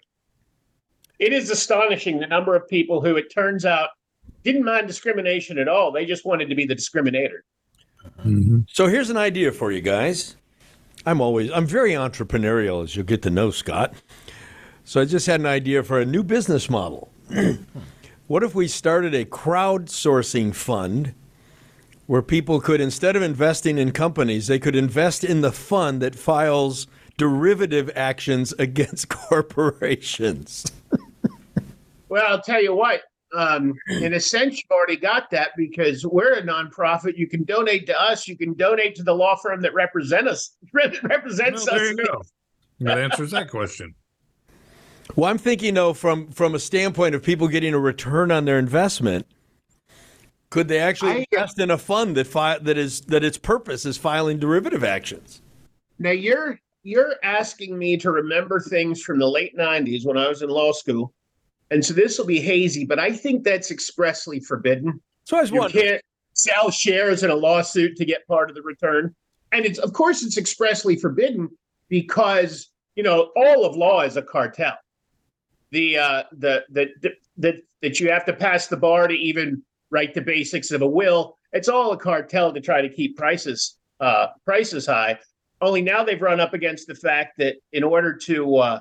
It 1.20 1.34
is 1.34 1.50
astonishing 1.50 2.18
the 2.18 2.26
number 2.26 2.56
of 2.56 2.66
people 2.66 3.02
who 3.02 3.16
it 3.16 3.32
turns 3.32 3.66
out 3.66 3.90
didn't 4.42 4.64
mind 4.64 4.88
discrimination 4.88 5.58
at 5.58 5.68
all. 5.68 5.92
They 5.92 6.06
just 6.06 6.24
wanted 6.24 6.48
to 6.48 6.54
be 6.54 6.64
the 6.64 6.74
discriminator. 6.74 7.40
Mm-hmm. 8.24 8.60
So 8.66 8.86
here's 8.86 9.10
an 9.10 9.18
idea 9.18 9.52
for 9.52 9.70
you 9.70 9.82
guys. 9.82 10.36
I'm 11.04 11.20
always 11.20 11.50
I'm 11.52 11.66
very 11.66 11.92
entrepreneurial 11.92 12.82
as 12.82 12.96
you'll 12.96 13.04
get 13.04 13.22
to 13.22 13.30
know 13.30 13.50
Scott. 13.50 13.94
So 14.84 15.00
I 15.00 15.04
just 15.04 15.26
had 15.26 15.40
an 15.40 15.46
idea 15.46 15.82
for 15.82 16.00
a 16.00 16.06
new 16.06 16.22
business 16.22 16.70
model. 16.70 17.12
what 18.26 18.42
if 18.42 18.54
we 18.54 18.66
started 18.66 19.14
a 19.14 19.26
crowdsourcing 19.26 20.54
fund 20.54 21.14
where 22.06 22.22
people 22.22 22.60
could 22.60 22.80
instead 22.80 23.14
of 23.14 23.22
investing 23.22 23.78
in 23.78 23.92
companies, 23.92 24.46
they 24.46 24.58
could 24.58 24.74
invest 24.74 25.22
in 25.22 25.42
the 25.42 25.52
fund 25.52 26.00
that 26.00 26.16
files 26.16 26.86
derivative 27.18 27.90
actions 27.94 28.52
against 28.58 29.08
corporations. 29.10 30.64
Well, 32.10 32.24
I'll 32.28 32.42
tell 32.42 32.62
you 32.62 32.74
what. 32.74 33.02
Um, 33.34 33.74
in 33.88 34.14
a 34.14 34.20
sense, 34.20 34.56
you've 34.56 34.70
already 34.70 34.96
got 34.96 35.30
that 35.30 35.52
because 35.56 36.04
we're 36.04 36.34
a 36.34 36.42
nonprofit. 36.42 37.16
You 37.16 37.28
can 37.28 37.44
donate 37.44 37.86
to 37.86 37.98
us. 37.98 38.28
You 38.28 38.36
can 38.36 38.52
donate 38.54 38.94
to 38.96 39.02
the 39.02 39.14
law 39.14 39.36
firm 39.36 39.62
that 39.62 39.72
represent 39.72 40.28
us 40.28 40.56
represents 40.74 41.64
well, 41.66 41.74
us. 41.74 41.80
there 41.80 41.90
you 41.90 41.96
go 41.96 42.22
that 42.80 42.98
answers 42.98 43.30
that 43.30 43.48
question 43.48 43.94
Well, 45.16 45.30
I'm 45.30 45.38
thinking 45.38 45.74
though 45.74 45.92
from 45.92 46.30
from 46.32 46.54
a 46.54 46.58
standpoint 46.58 47.14
of 47.14 47.22
people 47.22 47.46
getting 47.48 47.74
a 47.74 47.78
return 47.78 48.30
on 48.30 48.44
their 48.44 48.58
investment, 48.58 49.26
could 50.50 50.68
they 50.68 50.78
actually 50.78 51.12
I- 51.12 51.26
invest 51.30 51.60
in 51.60 51.70
a 51.70 51.78
fund 51.78 52.16
that 52.16 52.26
fi- 52.26 52.58
that 52.58 52.76
is 52.76 53.02
that 53.02 53.22
its 53.22 53.38
purpose 53.38 53.86
is 53.86 53.96
filing 53.96 54.38
derivative 54.38 54.82
actions? 54.82 55.42
Now 55.98 56.10
you're 56.10 56.58
you're 56.82 57.14
asking 57.22 57.78
me 57.78 57.96
to 57.98 58.10
remember 58.10 58.58
things 58.58 59.02
from 59.02 59.18
the 59.18 59.28
late 59.28 59.56
'90s 59.56 60.04
when 60.06 60.16
I 60.16 60.28
was 60.28 60.42
in 60.42 60.48
law 60.48 60.72
school, 60.72 61.12
and 61.70 61.84
so 61.84 61.94
this 61.94 62.18
will 62.18 62.26
be 62.26 62.40
hazy. 62.40 62.84
But 62.84 62.98
I 62.98 63.12
think 63.12 63.44
that's 63.44 63.70
expressly 63.70 64.40
forbidden. 64.40 65.00
So 65.24 65.36
I 65.36 65.42
was 65.42 65.50
You 65.50 65.60
wondering. 65.60 65.84
can't 65.84 66.02
sell 66.34 66.70
shares 66.70 67.22
in 67.22 67.30
a 67.30 67.34
lawsuit 67.34 67.96
to 67.96 68.04
get 68.04 68.26
part 68.26 68.48
of 68.50 68.56
the 68.56 68.62
return. 68.62 69.14
And 69.52 69.64
it's 69.64 69.78
of 69.78 69.92
course 69.92 70.22
it's 70.22 70.36
expressly 70.38 70.96
forbidden 70.96 71.48
because 71.88 72.70
you 72.96 73.02
know 73.02 73.30
all 73.36 73.64
of 73.64 73.76
law 73.76 74.02
is 74.02 74.16
a 74.16 74.22
cartel. 74.22 74.74
The 75.70 75.98
uh 75.98 76.22
the 76.32 76.64
the 76.70 76.88
the 77.00 77.10
that 77.38 77.56
that 77.82 78.00
you 78.00 78.10
have 78.10 78.24
to 78.26 78.32
pass 78.32 78.66
the 78.66 78.76
bar 78.76 79.06
to 79.08 79.14
even 79.14 79.62
write 79.90 80.14
the 80.14 80.20
basics 80.20 80.70
of 80.70 80.82
a 80.82 80.86
will. 80.86 81.36
It's 81.52 81.68
all 81.68 81.92
a 81.92 81.96
cartel 81.96 82.52
to 82.52 82.60
try 82.60 82.80
to 82.82 82.88
keep 82.88 83.16
prices 83.16 83.78
uh 84.00 84.28
prices 84.44 84.86
high. 84.86 85.18
Only 85.60 85.82
now 85.82 86.02
they've 86.04 86.20
run 86.20 86.40
up 86.40 86.54
against 86.54 86.86
the 86.86 86.94
fact 86.94 87.38
that 87.38 87.56
in 87.72 87.82
order 87.84 88.16
to 88.16 88.56
uh 88.56 88.80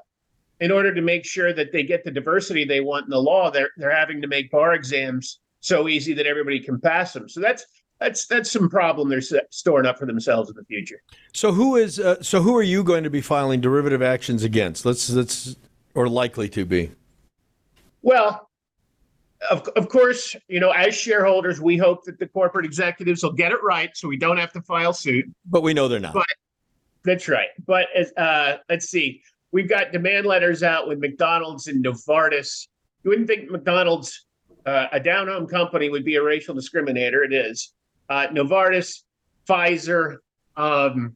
in 0.60 0.72
order 0.72 0.94
to 0.94 1.02
make 1.02 1.26
sure 1.26 1.54
that 1.54 1.72
they 1.72 1.84
get 1.84 2.04
the 2.04 2.12
diversity 2.12 2.66
they 2.66 2.82
want 2.82 3.06
in 3.06 3.10
the 3.10 3.22
law, 3.22 3.50
they're 3.50 3.70
they're 3.78 3.96
having 3.96 4.22
to 4.22 4.28
make 4.28 4.52
bar 4.52 4.74
exams 4.74 5.40
so 5.62 5.88
easy 5.88 6.14
that 6.14 6.26
everybody 6.26 6.60
can 6.60 6.80
pass 6.80 7.14
them. 7.14 7.28
So 7.30 7.40
that's 7.40 7.66
that's 8.00 8.28
that's 8.28 8.52
some 8.52 8.70
problem 8.70 9.10
they're 9.10 9.22
storing 9.52 9.86
up 9.86 10.00
for 10.00 10.06
themselves 10.06 10.50
in 10.50 10.56
the 10.56 10.64
future. 10.66 11.02
So 11.34 11.52
who 11.52 11.76
is 11.76 12.00
uh, 12.00 12.22
so 12.22 12.42
who 12.42 12.56
are 12.58 12.64
you 12.64 12.84
going 12.84 13.04
to 13.04 13.10
be 13.10 13.22
filing 13.22 13.62
derivative 13.62 14.02
actions 14.02 14.44
against? 14.44 14.86
Let's 14.86 15.10
let's 15.10 15.56
or 15.96 16.08
likely 16.08 16.50
to 16.50 16.66
be. 16.66 16.92
Well, 18.02 18.50
of 19.50 19.68
of 19.76 19.90
course, 19.90 20.36
you 20.48 20.60
know, 20.60 20.72
as 20.72 20.96
shareholders, 20.96 21.62
we 21.62 21.78
hope 21.78 22.04
that 22.06 22.20
the 22.20 22.28
corporate 22.28 22.66
executives 22.66 23.24
will 23.24 23.34
get 23.34 23.52
it 23.52 23.60
right, 23.64 23.90
so 23.96 24.08
we 24.08 24.18
don't 24.18 24.38
have 24.38 24.54
to 24.54 24.62
file 24.62 24.94
suit. 24.94 25.26
But 25.46 25.64
we 25.64 25.74
know 25.74 25.88
they're 25.88 26.00
not. 26.00 26.14
But- 26.14 26.26
That's 27.06 27.28
right. 27.30 27.50
But 27.66 27.88
as 27.96 28.12
uh, 28.18 28.58
let's 28.70 28.90
see, 28.90 29.22
we've 29.52 29.70
got 29.70 29.92
demand 29.92 30.26
letters 30.26 30.64
out 30.64 30.88
with 30.88 31.00
McDonald's 31.00 31.68
and 31.68 31.84
Novartis. 31.84 32.68
You 33.04 33.10
wouldn't 33.10 33.28
think 33.28 33.50
McDonald's, 33.50 34.26
uh, 34.66 34.88
a 34.92 35.00
down 35.00 35.28
home 35.28 35.48
company, 35.48 35.90
would 35.90 36.06
be 36.06 36.16
a 36.16 36.24
racial 36.24 36.56
discriminator. 36.56 37.26
It 37.26 37.34
is. 37.34 37.74
Uh, 38.10 38.28
Novartis, 38.28 39.04
Pfizer, 39.48 40.18
um, 40.58 41.16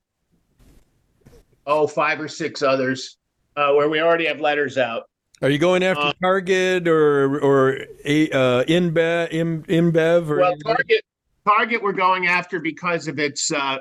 oh, 1.66 1.88
five 1.88 2.20
or 2.20 2.28
six 2.28 2.62
others, 2.62 3.18
uh, 3.56 3.74
where 3.74 3.90
we 3.90 4.02
already 4.02 4.26
have 4.26 4.40
letters 4.40 4.78
out. 4.78 5.04
Are 5.42 5.50
you 5.50 5.58
going 5.58 5.84
after 5.84 6.04
Uh, 6.04 6.14
Target 6.22 6.88
or 6.88 7.40
or 7.40 7.74
uh, 7.74 8.64
InBev, 8.64 9.66
InBev 9.68 10.30
or 10.30 10.38
Well, 10.38 10.56
Target, 10.66 11.04
Target, 11.46 11.84
we're 11.84 11.92
going 11.92 12.28
after 12.28 12.60
because 12.60 13.10
of 13.10 13.20
its 13.20 13.52
uh, 13.52 13.80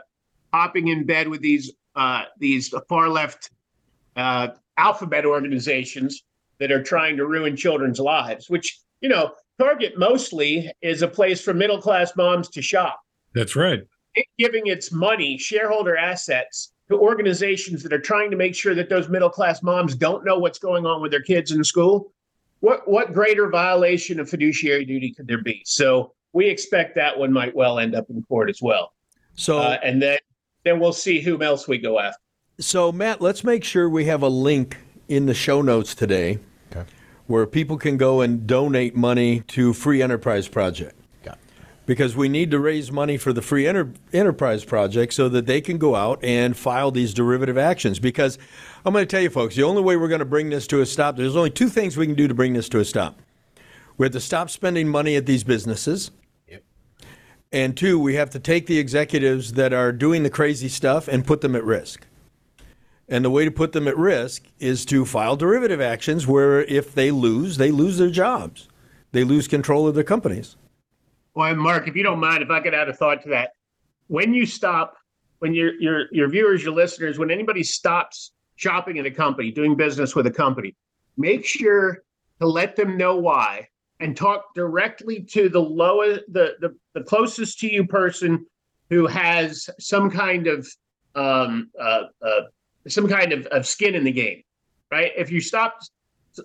hopping 0.53 0.89
in 0.89 1.07
bed 1.07 1.29
with 1.29 1.41
these 1.41 1.73
uh, 1.95 2.25
these 2.39 2.75
far 2.89 3.09
left 3.09 3.51
uh, 4.17 4.49
alphabet 4.77 5.25
organizations 5.25 6.23
that 6.59 6.71
are 6.71 6.83
trying 6.83 7.17
to 7.17 7.27
ruin 7.27 7.57
children's 7.57 7.99
lives. 7.99 8.49
Which 8.49 8.79
you 9.01 9.09
know, 9.09 9.33
Target 9.59 9.99
mostly 9.99 10.73
is 10.81 11.03
a 11.03 11.09
place 11.09 11.41
for 11.41 11.53
middle 11.53 11.81
class 11.81 12.17
moms 12.17 12.49
to 12.51 12.63
shop, 12.63 13.01
That's 13.35 13.55
right. 13.57 13.83
It 14.15 14.27
giving 14.39 14.67
its 14.67 14.93
money, 14.93 15.39
shareholder 15.39 15.97
assets. 15.97 16.73
To 16.89 16.99
organizations 16.99 17.83
that 17.85 17.93
are 17.93 18.01
trying 18.01 18.31
to 18.33 18.37
make 18.37 18.55
sure 18.55 18.75
that 18.75 18.91
those 18.91 19.09
middle 19.09 19.31
class 19.31 19.63
moms 19.63 19.95
don't 19.95 20.27
know 20.27 20.39
what's 20.39 20.59
going 20.59 20.85
on 20.85 21.01
with 21.01 21.11
their 21.11 21.23
kids 21.23 21.51
in 21.53 21.65
school, 21.65 22.13
what 22.61 22.87
what 22.87 23.15
greater 23.15 23.49
violation 23.49 24.21
of 24.21 24.29
fiduciary 24.29 24.85
duty 24.85 25.13
could 25.13 25.27
there 25.27 25.43
be? 25.43 25.63
So 25.65 26.13
we 26.33 26.49
expect 26.49 26.95
that 26.97 27.19
one 27.19 27.33
might 27.33 27.55
well 27.55 27.79
end 27.79 27.95
up 27.95 28.11
in 28.11 28.23
court 28.25 28.51
as 28.51 28.61
well. 28.61 28.93
so 29.35 29.59
Uh, 29.59 29.79
and 29.83 30.03
then 30.03 30.19
then 30.65 30.81
we'll 30.81 30.93
see 30.93 31.21
whom 31.21 31.41
else 31.41 31.67
we 31.67 31.79
go 31.79 31.99
after. 31.99 32.22
So, 32.59 32.93
Matt, 32.93 33.21
let's 33.21 33.43
make 33.45 33.65
sure 33.65 33.89
we 33.89 34.05
have 34.07 34.23
a 34.23 34.29
link 34.29 34.77
in 35.09 35.27
the 35.27 35.35
show 35.35 35.63
notes 35.63 35.95
today 35.95 36.39
Okay. 36.71 36.85
where 37.27 37.47
people 37.47 37.77
can 37.77 37.97
go 37.97 38.21
and 38.21 38.47
donate 38.47 38.95
money 38.95 39.41
to 39.49 39.73
Free 39.73 40.03
Enterprise 40.03 40.49
Project. 40.49 40.95
Got. 41.25 41.39
Because 41.87 42.15
we 42.15 42.29
need 42.29 42.51
to 42.53 42.59
raise 42.61 42.93
money 42.93 43.17
for 43.17 43.33
the 43.33 43.43
Free 43.43 43.67
Enter- 43.67 43.93
Enterprise 44.13 44.65
Project 44.65 45.13
so 45.15 45.29
that 45.31 45.47
they 45.47 45.61
can 45.61 45.79
go 45.79 45.97
out 45.97 46.23
and 46.23 46.57
file 46.57 46.91
these 46.91 47.13
derivative 47.15 47.59
actions. 47.59 47.99
Because 47.99 48.39
I'm 48.85 48.93
going 48.93 49.03
to 49.03 49.11
tell 49.11 49.23
you, 49.23 49.31
folks, 49.31 49.57
the 49.57 49.65
only 49.65 49.83
way 49.83 49.97
we're 49.97 50.09
going 50.09 50.21
to 50.21 50.25
bring 50.25 50.51
this 50.51 50.67
to 50.69 50.81
a 50.81 50.87
stop, 50.87 51.17
there's 51.17 51.37
only 51.37 51.51
two 51.51 51.69
things 51.69 51.97
we 51.97 52.07
can 52.07 52.15
do 52.15 52.29
to 52.29 52.35
bring 52.35 52.53
this 52.53 52.69
to 52.71 52.79
a 52.81 52.85
stop. 52.85 53.19
We 53.99 54.05
have 54.07 54.13
to 54.13 54.21
stop 54.21 54.51
spending 54.51 54.89
money 54.89 55.17
at 55.17 55.27
these 55.27 55.45
businesses. 55.45 56.11
And 57.55 57.77
two, 57.77 57.99
we 58.01 58.15
have 58.15 58.31
to 58.31 58.39
take 58.39 58.67
the 58.67 58.79
executives 58.79 59.53
that 59.55 59.75
are 59.75 59.93
doing 59.93 60.23
the 60.23 60.31
crazy 60.31 60.69
stuff 60.69 61.07
and 61.07 61.27
put 61.27 61.43
them 61.43 61.55
at 61.55 61.63
risk. 61.65 62.07
And 63.13 63.23
the 63.23 63.31
way 63.31 63.45
to 63.45 63.51
put 63.51 63.73
them 63.73 63.87
at 63.87 63.99
risk 63.99 64.45
is 64.59 64.87
to 64.87 65.05
file 65.05 65.37
derivative 65.37 65.83
actions 65.83 66.27
where 66.27 66.63
if 66.63 66.95
they 66.95 67.11
lose, 67.11 67.59
they 67.59 67.71
lose 67.71 67.99
their 67.99 68.09
jobs. 68.09 68.71
They 69.11 69.23
lose 69.23 69.47
control 69.47 69.87
of 69.87 69.95
their 69.95 70.03
companies. 70.03 70.57
Well, 71.35 71.55
Mark, 71.55 71.87
if 71.87 71.95
you 71.95 72.03
don't 72.03 72.21
mind, 72.21 72.43
if 72.43 72.49
I 72.49 72.61
could 72.61 72.73
add 72.73 72.89
a 72.89 72.95
thought 72.95 73.23
to 73.25 73.29
that, 73.29 73.51
when 74.07 74.33
you 74.33 74.47
stop, 74.47 74.97
when 75.41 75.53
your 75.53 75.75
your 75.75 76.07
your 76.11 76.31
viewers, 76.31 76.65
your 76.65 76.73
listeners, 76.73 77.19
when 77.19 77.31
anybody 77.31 77.63
stops 77.63 78.33
shopping 78.57 78.99
at 78.99 79.05
a 79.05 79.11
company, 79.11 79.51
doing 79.51 79.77
business 79.77 80.17
with 80.17 80.27
a 80.27 80.31
company, 80.31 80.75
make 81.19 81.45
sure 81.45 82.03
to 82.41 82.47
let 82.47 82.77
them 82.77 82.97
know 82.97 83.17
why 83.17 83.69
and 84.01 84.17
talk 84.17 84.55
directly 84.55 85.23
to 85.25 85.51
the 85.51 85.61
lowest, 85.61 86.23
the 86.33 86.55
the, 86.61 86.75
the 86.95 87.03
closest 87.03 87.59
to 87.59 87.71
you 87.71 87.87
person 87.87 88.47
who 88.89 89.07
has 89.07 89.69
some 89.79 90.11
kind 90.11 90.47
of 90.47 90.67
um, 91.15 91.71
uh, 91.79 92.05
uh, 92.23 92.41
some 92.89 93.09
kind 93.09 93.33
of, 93.33 93.47
of 93.47 93.67
skin 93.67 93.95
in 93.95 94.05
the 94.05 94.13
game, 94.13 94.43
right? 94.91 95.13
If 95.17 95.31
you 95.31 95.41
stop 95.41 95.79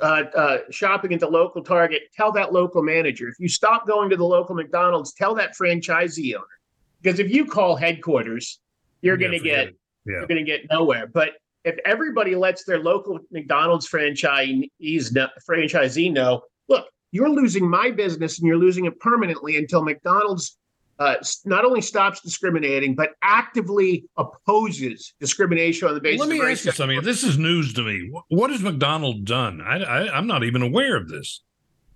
uh, 0.02 0.24
uh, 0.36 0.58
shopping 0.70 1.14
at 1.14 1.20
the 1.20 1.30
local 1.30 1.64
Target, 1.64 2.04
tell 2.16 2.32
that 2.34 2.54
local 2.54 2.82
manager. 2.84 3.28
If 3.28 3.36
you 3.40 3.48
stop 3.48 3.88
going 3.88 4.10
to 4.10 4.18
the 4.18 4.26
local 4.26 4.56
McDonald's, 4.56 5.14
tell 5.14 5.34
that 5.36 5.56
franchisee 5.56 6.36
owner. 6.36 6.46
Because 7.02 7.20
if 7.20 7.30
you 7.32 7.46
call 7.46 7.76
headquarters, 7.76 8.60
you're 9.02 9.20
Yeah, 9.20 9.28
going 9.28 9.40
to 9.40 9.44
get. 9.44 9.68
Yeah. 10.06 10.14
you're 10.20 10.28
going 10.28 10.44
to 10.46 10.50
get 10.50 10.62
nowhere. 10.72 11.08
But 11.08 11.32
if 11.66 11.78
everybody 11.86 12.34
lets 12.36 12.64
their 12.64 12.80
local 12.80 13.20
McDonald's 13.30 13.90
franchisees 13.90 15.14
know, 15.14 15.28
franchisee 15.50 16.12
know, 16.12 16.42
look, 16.70 16.86
you're 17.12 17.30
losing 17.30 17.70
my 17.70 17.92
business 17.92 18.40
and 18.40 18.48
you're 18.48 18.58
losing 18.58 18.86
it 18.86 18.98
permanently 19.00 19.58
until 19.58 19.84
McDonald's 19.84 20.58
uh, 21.00 21.16
not 21.46 21.64
only 21.66 21.82
stops 21.82 22.22
discriminating 22.22 22.96
but 22.96 23.12
actively 23.22 24.06
opposes 24.18 25.14
discrimination 25.20 25.88
on 25.88 25.94
the 25.94 26.02
basis 26.02 26.20
Let 26.22 26.30
me 26.30 26.40
of 26.40 26.48
ask 26.48 26.66
you 26.66 26.72
something. 26.72 27.02
This 27.04 27.24
is 27.24 27.38
news 27.38 27.74
to 27.74 27.84
me. 27.84 28.10
Wh- 28.14 28.32
What 28.32 28.50
has 28.50 28.62
McDonald 28.62 29.26
done? 29.26 29.62
I, 29.62 29.84
I, 29.84 30.18
I'm 30.18 30.28
not 30.28 30.44
even 30.44 30.62
aware 30.62 30.96
of 30.96 31.08
this. 31.10 31.42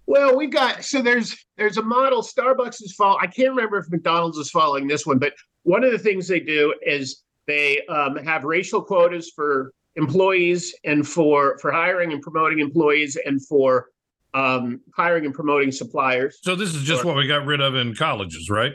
Well, 0.07 0.35
we've 0.35 0.51
got 0.51 0.83
so 0.83 1.01
there's 1.01 1.35
there's 1.57 1.77
a 1.77 1.83
model. 1.83 2.21
Starbucks 2.21 2.81
is 2.81 2.93
follow. 2.97 3.17
I 3.19 3.27
can't 3.27 3.49
remember 3.49 3.77
if 3.77 3.89
McDonald's 3.89 4.37
is 4.37 4.49
following 4.49 4.87
this 4.87 5.05
one, 5.05 5.19
but 5.19 5.33
one 5.63 5.83
of 5.83 5.91
the 5.91 5.99
things 5.99 6.27
they 6.27 6.39
do 6.39 6.73
is 6.85 7.23
they 7.47 7.85
um, 7.87 8.17
have 8.17 8.43
racial 8.43 8.81
quotas 8.81 9.31
for 9.35 9.71
employees 9.95 10.75
and 10.83 11.07
for 11.07 11.57
for 11.59 11.71
hiring 11.71 12.11
and 12.13 12.21
promoting 12.21 12.59
employees 12.59 13.17
and 13.25 13.45
for 13.47 13.87
um, 14.33 14.79
hiring 14.95 15.25
and 15.25 15.33
promoting 15.33 15.71
suppliers. 15.71 16.39
So 16.41 16.55
this 16.55 16.73
is 16.73 16.83
just 16.83 17.03
what 17.05 17.15
we 17.15 17.27
got 17.27 17.45
rid 17.45 17.61
of 17.61 17.75
in 17.75 17.95
colleges, 17.95 18.49
right? 18.49 18.73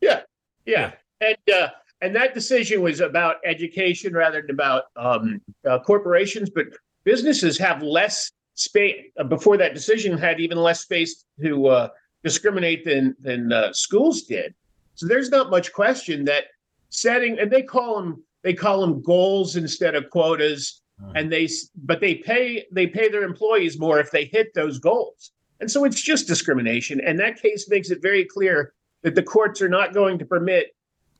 Yeah, 0.00 0.22
yeah, 0.66 0.92
and 1.20 1.36
uh, 1.52 1.68
and 2.00 2.14
that 2.14 2.34
decision 2.34 2.80
was 2.80 3.00
about 3.00 3.36
education 3.44 4.12
rather 4.12 4.40
than 4.40 4.50
about 4.50 4.84
um, 4.96 5.40
uh, 5.68 5.78
corporations. 5.80 6.50
But 6.50 6.66
businesses 7.04 7.58
have 7.58 7.82
less 7.82 8.30
space 8.54 9.06
before 9.28 9.56
that 9.56 9.74
decision 9.74 10.18
had 10.18 10.40
even 10.40 10.58
less 10.58 10.80
space 10.80 11.24
to 11.40 11.66
uh, 11.66 11.88
discriminate 12.22 12.84
than 12.84 13.16
than 13.20 13.52
uh, 13.52 13.72
schools 13.72 14.22
did. 14.22 14.54
So 14.94 15.06
there's 15.06 15.30
not 15.30 15.50
much 15.50 15.72
question 15.72 16.24
that 16.24 16.44
setting 16.90 17.38
and 17.38 17.50
they 17.50 17.62
call 17.62 17.96
them 17.96 18.24
they 18.42 18.54
call 18.54 18.80
them 18.80 19.02
goals 19.02 19.56
instead 19.56 19.94
of 19.94 20.10
quotas, 20.10 20.82
and 21.14 21.30
they 21.30 21.48
but 21.76 22.00
they 22.00 22.16
pay 22.16 22.66
they 22.72 22.86
pay 22.86 23.08
their 23.08 23.22
employees 23.22 23.78
more 23.78 23.98
if 24.00 24.10
they 24.10 24.24
hit 24.24 24.54
those 24.54 24.78
goals. 24.78 25.32
And 25.60 25.70
so 25.70 25.84
it's 25.84 26.00
just 26.00 26.28
discrimination. 26.28 27.00
And 27.00 27.18
that 27.18 27.40
case 27.42 27.68
makes 27.68 27.90
it 27.90 28.00
very 28.00 28.24
clear 28.24 28.74
that 29.02 29.14
the 29.14 29.22
courts 29.22 29.62
are 29.62 29.68
not 29.68 29.94
going 29.94 30.18
to 30.18 30.24
permit, 30.24 30.74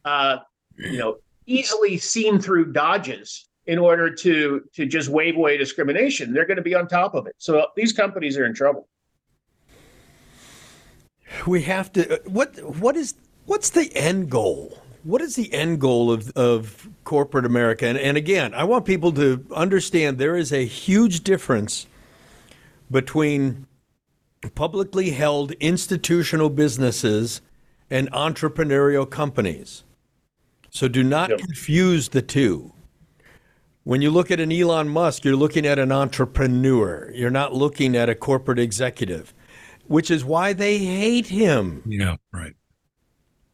uh, 0.05 0.39
you 0.77 0.99
know, 0.99 1.17
easily 1.47 1.97
seen 1.97 2.41
through 2.41 2.73
dodges 2.73 3.49
in 3.67 3.79
order 3.79 4.13
to 4.13 4.63
to 4.73 4.87
just 4.87 5.09
wave 5.09 5.37
away 5.37 5.57
discrimination. 5.57 6.33
They're 6.33 6.47
going 6.47 6.57
to 6.57 6.63
be 6.63 6.75
on 6.75 6.89
top 6.89 7.15
of 7.15 7.27
it. 7.27 7.35
So 7.39 7.67
these 7.77 7.93
companies 7.93 8.37
are 8.37 8.45
in 8.45 8.55
trouble. 8.55 8.89
We 11.47 11.63
have 11.63 11.93
to. 11.93 12.21
What 12.27 12.59
what 12.79 12.97
is 12.97 13.15
what's 13.47 13.71
the 13.71 13.95
end 13.95 14.31
goal? 14.31 14.83
What 15.05 15.21
is 15.23 15.37
the 15.37 15.53
end 15.53 15.81
goal 15.81 16.11
of 16.11 16.31
of 16.31 16.89
corporate 17.05 17.45
America? 17.45 17.87
And, 17.87 17.99
and 17.99 18.17
again, 18.17 18.55
I 18.55 18.65
want 18.65 18.85
people 18.85 19.13
to 19.13 19.45
understand 19.55 20.19
there 20.19 20.37
is 20.37 20.53
a 20.53 20.65
huge 20.65 21.23
difference 21.23 21.87
between 22.91 23.67
publicly 24.55 25.11
held 25.11 25.53
institutional 25.53 26.49
businesses 26.49 27.43
and 27.91 28.11
entrepreneurial 28.13 29.09
companies. 29.09 29.85
So 30.71 30.89
do 30.89 31.03
not 31.03 31.31
Yep. 31.31 31.39
confuse 31.41 32.09
the 32.11 32.23
two. 32.23 32.73
When 33.85 34.03
you 34.03 34.11
look 34.11 34.31
at 34.31 34.39
an 34.41 34.53
Elon 34.53 34.89
Musk, 34.91 35.25
you're 35.25 35.35
looking 35.37 35.67
at 35.67 35.79
an 35.79 35.91
entrepreneur. 35.91 37.11
You're 37.15 37.31
not 37.31 37.55
looking 37.55 37.97
at 37.97 38.11
a 38.11 38.15
corporate 38.15 38.59
executive, 38.59 39.33
which 39.87 40.11
is 40.11 40.25
why 40.25 40.53
they 40.53 40.79
hate 40.79 41.29
him. 41.29 41.83
Yeah, 41.87 42.17
right. 42.33 42.55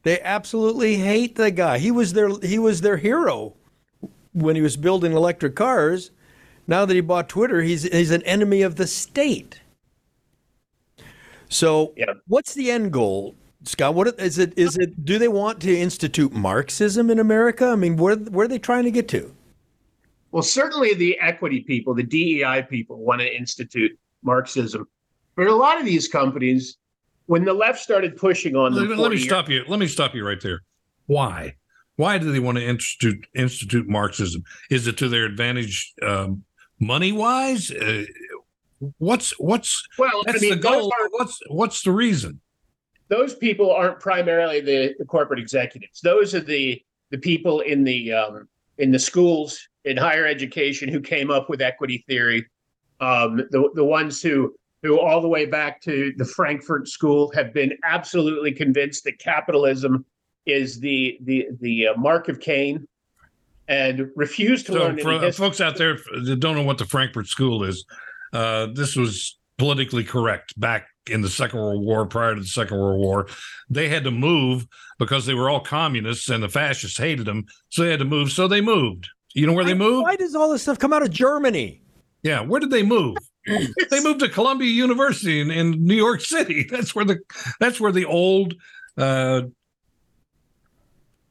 They 0.03 0.21
absolutely 0.21 0.97
hate 0.97 1.37
the 1.37 1.51
guy. 1.53 1.79
He 1.79 1.91
was 1.93 2.13
their 2.15 2.31
he 2.41 2.59
was 2.59 2.81
their 2.81 2.97
hero 2.97 3.55
when 4.33 4.57
he 4.57 4.61
was 4.63 4.77
building 4.77 5.13
electric 5.13 5.55
cars. 5.55 6.11
Now 6.67 6.85
that 6.85 6.95
he 6.95 7.01
bought 7.01 7.29
Twitter, 7.29 7.63
he's 7.63 7.85
he's 7.85 8.11
an 8.11 8.23
enemy 8.25 8.63
of 8.63 8.75
the 8.77 8.87
state. 8.89 9.61
So, 11.49 11.93
Yeah. 11.97 12.15
what's 12.27 12.55
the 12.55 12.71
end 12.71 12.93
goal, 12.93 13.35
Scott? 13.65 13.95
What 13.95 14.19
is 14.21 14.39
it? 14.39 14.57
Is 14.59 14.77
it? 14.77 15.05
Do 15.05 15.19
they 15.19 15.29
want 15.29 15.61
to 15.63 15.77
institute 15.77 16.33
Marxism 16.33 17.11
in 17.11 17.19
America? 17.19 17.67
I 17.67 17.77
mean, 17.77 17.97
where 17.97 18.17
where 18.17 18.45
are 18.45 18.49
they 18.49 18.59
trying 18.59 18.85
to 18.85 18.91
get 18.91 19.09
to? 19.09 19.35
Well, 20.31 20.43
certainly 20.43 20.95
the 20.95 21.19
equity 21.21 21.61
people, 21.61 21.95
the 21.95 22.03
DEI 22.03 22.67
people, 22.69 22.97
want 22.99 23.21
to 23.21 23.37
institute 23.37 23.97
Marxism. 24.23 24.87
But 25.37 25.47
a 25.47 25.55
lot 25.55 25.79
of 25.79 25.85
these 25.85 26.09
companies, 26.09 26.77
when 27.27 27.45
the 27.45 27.53
left 27.55 27.79
started 27.81 28.17
pushing 28.17 28.57
on 28.57 28.75
them, 28.75 28.89
Let, 28.89 28.99
let 28.99 29.11
me 29.11 29.17
years- 29.17 29.29
stop 29.29 29.49
you. 29.49 29.65
Let 29.69 29.79
me 29.79 29.87
stop 29.87 30.15
you 30.15 30.27
right 30.27 30.41
there. 30.41 30.61
Why? 31.07 31.55
Why 31.97 32.19
do 32.19 32.33
they 32.33 32.41
want 32.41 32.59
to 32.59 32.65
institute 32.65 33.25
institute 33.35 33.87
Marxism? 33.89 34.43
Is 34.71 34.87
it 34.89 34.97
to 34.99 35.09
their 35.09 35.25
advantage, 35.25 35.93
um, 36.03 36.43
money 36.81 37.13
wise? 37.13 37.71
Uh, 37.71 38.05
what's 38.99 39.31
what's 39.39 39.87
Well, 39.99 40.23
that's 40.27 40.39
I 40.39 40.41
mean, 40.41 40.51
the 40.51 40.57
goal? 40.57 40.87
are- 40.99 41.09
What's 41.13 41.39
what's 41.49 41.83
the 41.83 41.93
reason? 41.93 42.41
Those 43.09 43.35
people 43.35 43.71
aren't 43.71 44.01
primarily 44.01 44.61
the, 44.61 44.95
the 44.99 45.05
corporate 45.05 45.39
executives. 45.39 46.01
Those 46.01 46.35
are 46.35 46.41
the 46.41 46.83
the 47.11 47.19
people 47.19 47.61
in 47.61 47.85
the 47.85 48.13
um, 48.13 48.49
in 48.79 48.91
the 48.91 48.99
schools 48.99 49.69
in 49.85 49.97
higher 49.97 50.27
education 50.27 50.89
who 50.89 51.01
came 51.01 51.31
up 51.31 51.49
with 51.49 51.61
equity 51.61 52.05
theory. 52.09 52.47
Um, 53.01 53.37
the 53.51 53.71
the 53.75 53.85
ones 53.85 54.23
who 54.23 54.55
who 54.83 54.99
all 54.99 55.21
the 55.21 55.29
way 55.29 55.47
back 55.47 55.81
to 55.83 56.13
the 56.17 56.25
Frankfurt 56.25 56.89
School 56.89 57.31
have 57.35 57.53
been 57.53 57.73
absolutely 57.85 58.53
convinced 58.53 59.05
that 59.05 59.19
capitalism 59.19 60.05
is 60.47 60.81
the 60.81 61.19
the 61.23 61.49
the 61.61 61.89
uh, 61.89 61.97
mark 61.97 62.29
of 62.29 62.41
Cain, 62.41 62.87
and 63.69 64.11
refuse 64.17 64.63
to 64.65 64.73
So 64.73 64.79
learn 64.79 64.99
for 64.99 65.13
any 65.13 65.33
folks 65.33 65.61
out 65.61 65.77
there 65.77 65.99
that 66.25 66.41
don't 66.41 66.57
know 66.57 66.63
what 66.63 66.79
the 66.79 66.87
Frankfurt 66.87 67.27
School 67.27 67.65
is, 67.65 67.85
uh, 68.33 68.69
this 68.75 68.97
was 68.97 69.39
politically 69.59 70.05
correct 70.05 70.59
back 70.59 70.87
in 71.09 71.21
the 71.21 71.29
Second 71.29 71.61
World 71.61 71.85
War. 71.85 72.07
Prior 72.07 72.35
to 72.35 72.41
the 72.41 72.47
Second 72.47 72.79
World 72.79 73.01
War, 73.01 73.27
they 73.69 73.89
had 73.89 74.05
to 74.05 74.11
move 74.11 74.67
because 74.99 75.27
they 75.27 75.35
were 75.35 75.51
all 75.51 75.61
communists 75.61 76.29
and 76.29 76.43
the 76.43 76.49
fascists 76.49 76.99
hated 76.99 77.27
them, 77.27 77.47
so 77.69 77.83
they 77.83 77.91
had 77.91 77.99
to 78.01 78.05
move. 78.05 78.31
So 78.31 78.49
they 78.49 78.61
moved. 78.61 79.09
You 79.35 79.47
know 79.47 79.53
where 79.53 79.65
they 79.65 79.75
moved? 79.75 80.05
Why 80.05 80.17
does 80.17 80.35
all 80.35 80.51
this 80.51 80.63
stuff 80.63 80.79
come 80.79 80.93
out 80.93 81.03
of 81.03 81.11
Germany? 81.11 81.83
Yeah, 82.23 82.41
where 82.41 82.61
did 82.61 82.71
they 82.71 82.85
move? 82.85 83.17
they 83.47 84.03
moved 84.03 84.21
to 84.21 84.29
Columbia 84.29 84.71
University 84.71 85.41
in, 85.41 85.51
in 85.51 85.85
New 85.85 85.95
York 85.95 86.21
City. 86.21 86.67
That's 86.71 86.95
where 86.95 87.05
the 87.05 87.19
that's 87.61 87.81
where 87.81 87.93
the 87.93 88.07
old 88.07 88.55
uh, 88.97 89.43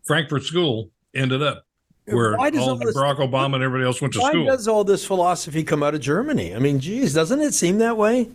Frankfurt 0.06 0.44
School 0.44 0.92
ended 1.16 1.42
up, 1.42 1.66
where 2.06 2.36
Why 2.36 2.50
does 2.50 2.62
all 2.62 2.72
all 2.72 2.76
this- 2.76 2.96
Barack 2.96 3.18
Obama 3.18 3.56
and 3.56 3.64
everybody 3.64 3.86
else 3.86 4.02
went 4.02 4.14
to 4.16 4.20
Why 4.20 4.30
school. 4.30 4.46
Why 4.46 4.52
does 4.52 4.68
all 4.68 4.84
this 4.84 5.06
philosophy 5.06 5.64
come 5.64 5.82
out 5.82 5.96
of 5.96 6.02
Germany? 6.02 6.54
I 6.54 6.60
mean, 6.60 6.80
geez, 6.80 7.14
doesn't 7.14 7.40
it 7.40 7.54
seem 7.54 7.78
that 7.80 7.98
way? 7.98 8.30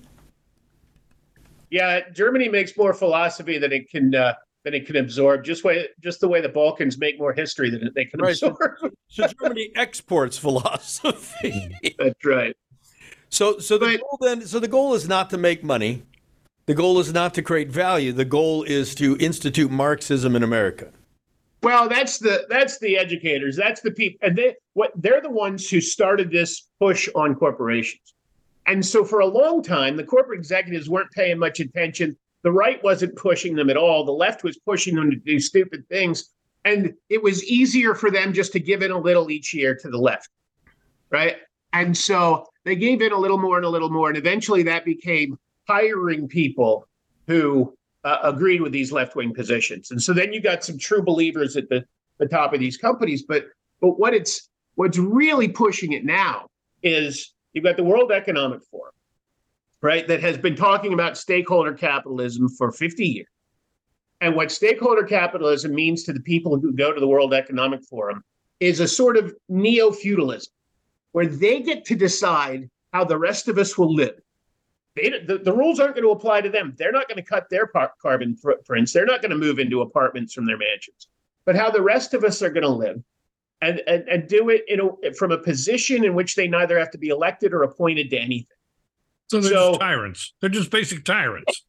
Yeah, 1.71 2.09
Germany 2.11 2.49
makes 2.49 2.77
more 2.77 2.95
philosophy 2.95 3.59
than 3.59 3.73
it 3.73 3.91
can 3.91 4.15
uh, 4.15 4.35
than 4.65 4.75
it 4.75 4.87
can 4.87 4.97
absorb. 4.97 5.45
Just 5.45 5.65
way 5.65 5.89
just 6.01 6.21
the 6.21 6.29
way 6.29 6.41
the 6.41 6.49
Balkans 6.49 6.99
make 6.99 7.19
more 7.19 7.33
history 7.33 7.71
than 7.71 7.91
they 7.95 8.05
can 8.07 8.21
Right. 8.21 8.31
absorb. 8.33 8.57
So 9.09 9.27
Germany 9.41 9.71
exports 9.77 10.39
philosophy. 10.39 11.75
That's 11.99 12.25
right. 12.25 12.57
So, 13.31 13.59
so 13.59 13.77
the 13.77 13.87
But- 13.87 14.01
goal 14.01 14.19
then, 14.23 14.47
so 14.47 14.59
the 14.59 14.69
goal 14.69 14.95
is 14.95 15.07
not 15.07 15.31
to 15.31 15.39
make 15.39 15.63
money. 15.63 16.03
The 16.67 16.75
goal 16.75 16.99
is 16.99 17.13
not 17.13 17.35
to 17.35 17.43
create 17.43 17.71
value. 17.71 18.13
The 18.13 18.25
goal 18.27 18.63
is 18.63 18.95
to 18.97 19.17
institute 19.19 19.71
Marxism 19.71 20.37
in 20.37 20.43
America. 20.43 20.93
Well, 21.63 21.89
that's 21.89 22.19
the 22.19 22.47
that's 22.49 22.79
the 22.79 22.97
educators. 22.97 23.57
That's 23.57 23.81
the 23.81 23.91
people, 23.91 24.19
and 24.27 24.37
they 24.37 24.55
what 24.75 24.93
they're 24.95 25.21
the 25.21 25.31
ones 25.31 25.69
who 25.69 25.81
started 25.81 26.31
this 26.31 26.69
push 26.79 27.09
on 27.15 27.35
corporations. 27.35 28.15
And 28.69 28.85
so, 28.85 29.03
for 29.03 29.21
a 29.21 29.27
long 29.27 29.63
time, 29.63 29.97
the 29.97 30.05
corporate 30.05 30.39
executives 30.39 30.91
weren't 30.91 31.11
paying 31.13 31.39
much 31.39 31.59
attention. 31.59 32.17
The 32.43 32.53
right 32.53 32.83
wasn't 32.85 33.17
pushing 33.17 33.57
them 33.57 33.71
at 33.71 33.79
all. 33.79 34.05
The 34.05 34.13
left 34.13 34.45
was 34.45 34.59
pushing 34.59 34.95
them 34.95 35.11
to 35.11 35.17
do 35.17 35.41
stupid 35.41 35.89
things, 35.89 36.31
and 36.67 36.93
it 37.09 37.23
was 37.23 37.43
easier 37.45 37.95
for 37.95 38.11
them 38.11 38.35
just 38.35 38.53
to 38.53 38.61
give 38.61 38.83
in 38.83 38.91
a 38.91 38.99
little 38.99 39.31
each 39.31 39.55
year 39.55 39.75
to 39.75 39.89
the 39.89 39.97
left, 39.97 40.29
right? 41.11 41.39
And 41.73 41.97
so 41.97 42.47
they 42.65 42.77
gave 42.77 43.01
in 43.01 43.11
a 43.11 43.17
little 43.17 43.39
more 43.39 43.57
and 43.57 43.65
a 43.65 43.71
little 43.71 43.89
more, 43.89 44.09
and 44.09 44.19
eventually 44.19 44.63
that 44.65 44.85
became 44.85 45.39
hiring 45.67 46.29
people 46.29 46.87
who 47.27 47.75
uh, 48.05 48.19
agreed 48.23 48.61
with 48.61 48.73
these 48.73 48.93
left 48.93 49.17
wing 49.17 49.33
positions. 49.33 49.91
And 49.91 50.03
so 50.03 50.13
then 50.13 50.33
you 50.33 50.43
got 50.43 50.63
some 50.63 50.79
true 50.79 51.03
believers 51.03 51.57
at 51.57 51.71
the, 51.71 51.85
the 52.19 52.27
top 52.27 52.53
of 52.53 52.61
these 52.61 52.77
companies. 52.77 53.23
But 53.23 53.47
but 53.81 53.99
what 53.99 54.13
it's 54.13 54.51
what's 54.75 54.99
really 54.99 55.49
pushing 55.49 55.93
it 55.93 56.05
now 56.05 56.49
is 56.83 57.33
you've 57.59 57.65
got 57.65 57.77
the 57.77 57.83
World 57.83 58.13
Economic 58.13 58.63
Forum, 58.71 58.95
right, 59.83 60.07
that 60.07 60.21
has 60.21 60.39
been 60.39 60.55
talking 60.55 60.93
about 60.93 61.19
stakeholder 61.19 61.73
capitalism 61.73 62.49
for 62.49 62.71
50 62.71 63.05
years. 63.05 63.27
And 64.21 64.37
what 64.37 64.53
stakeholder 64.53 65.03
capitalism 65.03 65.75
means 65.75 66.05
to 66.05 66.13
the 66.13 66.21
people 66.21 66.57
who 66.59 66.73
go 66.73 66.93
to 66.93 67.01
the 67.01 67.09
World 67.09 67.35
Economic 67.35 67.83
Forum 67.83 68.23
is 68.61 68.79
a 68.79 68.87
sort 68.87 69.17
of 69.17 69.35
neo 69.49 69.91
feudalism 69.91 70.53
where 71.11 71.27
they 71.27 71.61
get 71.61 71.85
to 71.87 71.97
decide 71.97 72.71
how 72.93 73.03
the 73.05 73.19
rest 73.19 73.49
of 73.49 73.59
us 73.59 73.77
will 73.77 73.93
live. 73.93 74.21
They, 74.95 75.11
the, 75.27 75.39
the 75.39 75.53
rules 75.53 75.81
aren't 75.81 75.95
going 75.95 76.05
to 76.05 76.13
apply 76.13 76.43
to 76.43 76.49
them. 76.49 76.75
They're 76.79 76.93
not 76.93 77.09
going 77.09 77.17
to 77.17 77.29
cut 77.29 77.51
their 77.51 77.67
par- 77.67 77.93
carbon 78.01 78.37
footprints. 78.37 78.93
They're 78.93 79.05
not 79.05 79.21
going 79.21 79.31
to 79.31 79.37
move 79.37 79.59
into 79.59 79.81
apartments 79.81 80.33
from 80.33 80.47
their 80.47 80.59
mansions. 80.59 81.09
But 81.45 81.57
how 81.57 81.71
the 81.71 81.83
rest 81.83 82.15
of 82.15 82.23
us 82.23 82.41
are 82.41 82.51
going 82.51 82.63
to 82.63 82.69
live 82.69 83.03
and, 83.61 83.81
and, 83.87 84.09
and 84.09 84.29
do 84.29 84.51
it 84.51 84.65
in 84.69 84.81
a, 84.81 85.13
from 85.15 85.33
a 85.33 85.39
position 85.39 86.05
in 86.05 86.15
which 86.15 86.37
they 86.37 86.49
neither 86.49 86.79
have 86.79 86.91
to 86.93 86.99
be 86.99 87.09
elected 87.09 87.53
or 87.53 87.63
appointed 87.63 88.11
to 88.11 88.17
anything. 88.19 88.47
So 89.29 89.41
they're 89.41 89.53
So- 89.53 89.71
just 89.71 89.81
tyrants. 89.81 90.35
They're 90.41 90.51
just 90.51 90.71
basic 90.71 91.05
tyrants. 91.05 91.65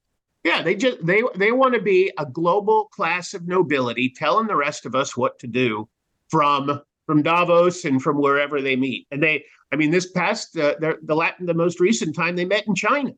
Yeah, 0.45 0.61
they 0.61 0.73
just 0.75 1.05
they 1.05 1.21
they 1.35 1.51
want 1.51 1.73
to 1.73 1.81
be 1.81 2.13
a 2.17 2.25
global 2.25 2.85
class 2.85 3.33
of 3.33 3.45
nobility, 3.45 4.09
telling 4.09 4.47
the 4.47 4.55
rest 4.55 4.85
of 4.85 4.95
us 4.95 5.17
what 5.17 5.37
to 5.39 5.47
do 5.47 5.89
from 6.29 6.81
from 7.05 7.21
Davos 7.23 7.83
and 7.83 8.01
from 8.01 8.21
wherever 8.21 8.61
they 8.61 8.77
meet. 8.77 9.05
And 9.11 9.21
they, 9.21 9.43
I 9.73 9.75
mean, 9.75 9.91
this 9.91 10.11
past 10.11 10.57
uh, 10.57 10.75
the 10.79 10.97
the 11.03 11.13
Latin 11.13 11.45
the 11.45 11.53
most 11.53 11.81
recent 11.81 12.15
time 12.15 12.37
they 12.37 12.45
met 12.45 12.65
in 12.67 12.73
China, 12.73 13.11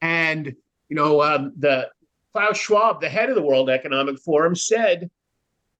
and 0.00 0.54
you 0.88 0.94
know 0.94 1.20
um, 1.20 1.52
the 1.58 1.90
Klaus 2.32 2.58
Schwab, 2.58 3.00
the 3.00 3.08
head 3.08 3.28
of 3.28 3.34
the 3.34 3.42
World 3.42 3.68
Economic 3.68 4.16
Forum, 4.20 4.54
said, 4.54 5.10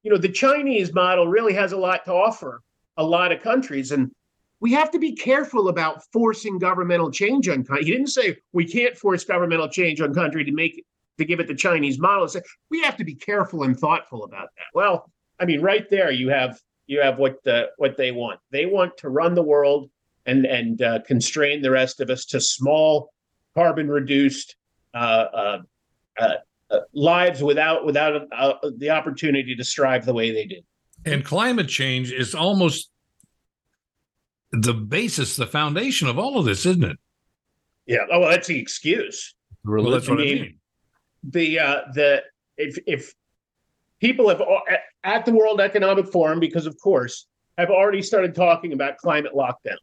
you 0.07 0.13
know, 0.13 0.19
the 0.19 0.29
Chinese 0.29 0.95
model 0.95 1.27
really 1.27 1.53
has 1.53 1.73
a 1.73 1.77
lot 1.77 2.05
to 2.05 2.13
offer 2.13 2.63
a 2.97 3.03
lot 3.03 3.33
of 3.33 3.43
countries, 3.43 3.91
and 3.91 4.09
we 4.61 4.71
have 4.73 4.89
to 4.93 5.01
be 5.01 5.17
careful 5.17 5.69
about 5.69 6.01
forcing 6.13 6.61
governmental 6.61 7.11
change 7.11 7.49
on 7.49 7.65
country. 7.65 7.87
He 7.87 7.91
didn't 7.91 8.11
say 8.11 8.37
we 8.53 8.65
can't 8.65 8.97
force 8.97 9.25
governmental 9.25 9.69
change 9.69 10.01
on 10.01 10.15
country 10.15 10.45
to 10.45 10.53
make 10.53 10.85
to 11.19 11.25
give 11.25 11.41
it 11.41 11.49
the 11.49 11.57
Chinese 11.57 11.99
model. 11.99 12.29
Said 12.29 12.45
we 12.71 12.83
have 12.83 12.97
to 12.99 13.05
be 13.05 13.17
careful 13.17 13.65
and 13.65 13.77
thoughtful 13.77 14.23
about 14.23 14.51
that. 14.57 14.67
Well, 14.75 15.11
I 15.41 15.45
mean, 15.45 15.61
right 15.61 15.91
there 15.91 16.13
you 16.13 16.29
have 16.29 16.61
you 16.87 17.01
have 17.01 17.19
what 17.19 17.43
the 17.43 17.71
what 17.77 17.97
they 17.97 18.13
want. 18.13 18.39
They 18.53 18.67
want 18.67 18.97
to 18.99 19.09
run 19.09 19.35
the 19.35 19.43
world 19.43 19.91
and 20.25 20.47
and 20.47 20.83
uh, 20.83 21.01
constrain 21.05 21.63
the 21.63 21.73
rest 21.73 22.01
of 22.01 22.11
us 22.11 22.27
to 22.27 22.41
small, 22.41 23.13
carbon 23.57 23.89
reduced 23.89 24.55
uh, 24.95 25.27
uh, 25.35 25.63
uh, 26.21 26.35
lives 26.93 27.43
without 27.43 27.85
without 27.87 28.23
uh, 28.33 28.55
the 28.79 28.91
opportunity 28.91 29.55
to 29.55 29.65
strive 29.65 30.05
the 30.05 30.15
way 30.15 30.31
they 30.33 30.47
did. 30.47 30.65
And 31.05 31.25
climate 31.25 31.69
change 31.69 32.13
is 32.13 32.35
almost 32.35 32.91
the 34.53 34.75
basis, 34.75 35.37
the 35.37 35.47
foundation 35.47 36.09
of 36.09 36.19
all 36.19 36.39
of 36.39 36.45
this, 36.45 36.67
isn't 36.67 36.85
it? 36.85 36.97
Yeah. 37.87 37.99
Oh, 38.11 38.21
well, 38.21 38.31
that's 38.31 38.49
the 38.49 38.59
excuse. 38.59 39.35
Well, 39.65 39.91
that's 39.91 40.09
what 40.09 40.21
I 40.21 40.25
mean, 40.25 40.41
mean. 40.43 40.59
the 41.25 41.59
uh, 41.59 41.81
the 41.95 42.23
if 42.57 42.79
if 42.87 43.15
people 44.01 44.29
have 44.29 44.41
at- 44.41 44.81
at 45.05 45.25
the 45.25 45.33
World 45.33 45.61
Economic 45.61 46.11
Forum, 46.11 46.41
because 46.41 46.67
of 46.67 46.77
course, 46.81 47.27
have 47.59 47.71
already 47.71 48.03
started 48.03 48.35
talking 48.35 48.73
about 48.73 48.97
climate 48.97 49.33
lockdown. 49.35 49.77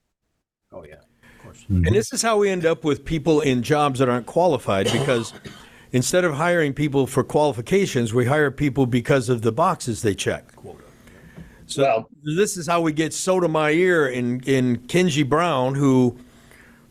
Oh 0.71 0.83
yeah, 0.83 0.95
of 0.95 1.43
course. 1.43 1.65
And 1.69 1.85
this 1.95 2.11
is 2.11 2.21
how 2.21 2.37
we 2.37 2.49
end 2.49 2.65
up 2.65 2.83
with 2.83 3.05
people 3.05 3.41
in 3.41 3.63
jobs 3.63 3.99
that 3.99 4.09
aren't 4.09 4.25
qualified 4.25 4.91
because 4.91 5.33
instead 5.93 6.25
of 6.25 6.33
hiring 6.33 6.73
people 6.73 7.07
for 7.07 7.23
qualifications, 7.23 8.13
we 8.13 8.25
hire 8.25 8.51
people 8.51 8.85
because 8.85 9.29
of 9.29 9.43
the 9.43 9.51
boxes 9.51 10.01
they 10.01 10.13
check. 10.15 10.51
So 11.67 11.81
Well- 11.81 12.09
this 12.35 12.57
is 12.57 12.67
how 12.67 12.81
we 12.81 12.91
get 12.91 13.13
Sotomayor 13.13 14.07
and, 14.07 14.45
in 14.47 14.77
Ketanji 14.79 15.27
Brown, 15.27 15.75
who 15.75 16.17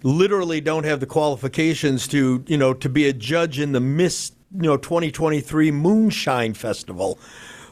literally 0.02 0.60
don't 0.60 0.84
have 0.84 1.00
the 1.00 1.06
qualifications 1.06 2.08
to, 2.08 2.42
you 2.46 2.56
know, 2.56 2.72
to 2.72 2.88
be 2.88 3.06
a 3.06 3.12
judge 3.12 3.58
in 3.60 3.72
the 3.72 3.80
Miss, 3.80 4.32
you 4.54 4.62
know, 4.62 4.76
2023 4.76 5.70
Moonshine 5.70 6.54
Festival, 6.54 7.18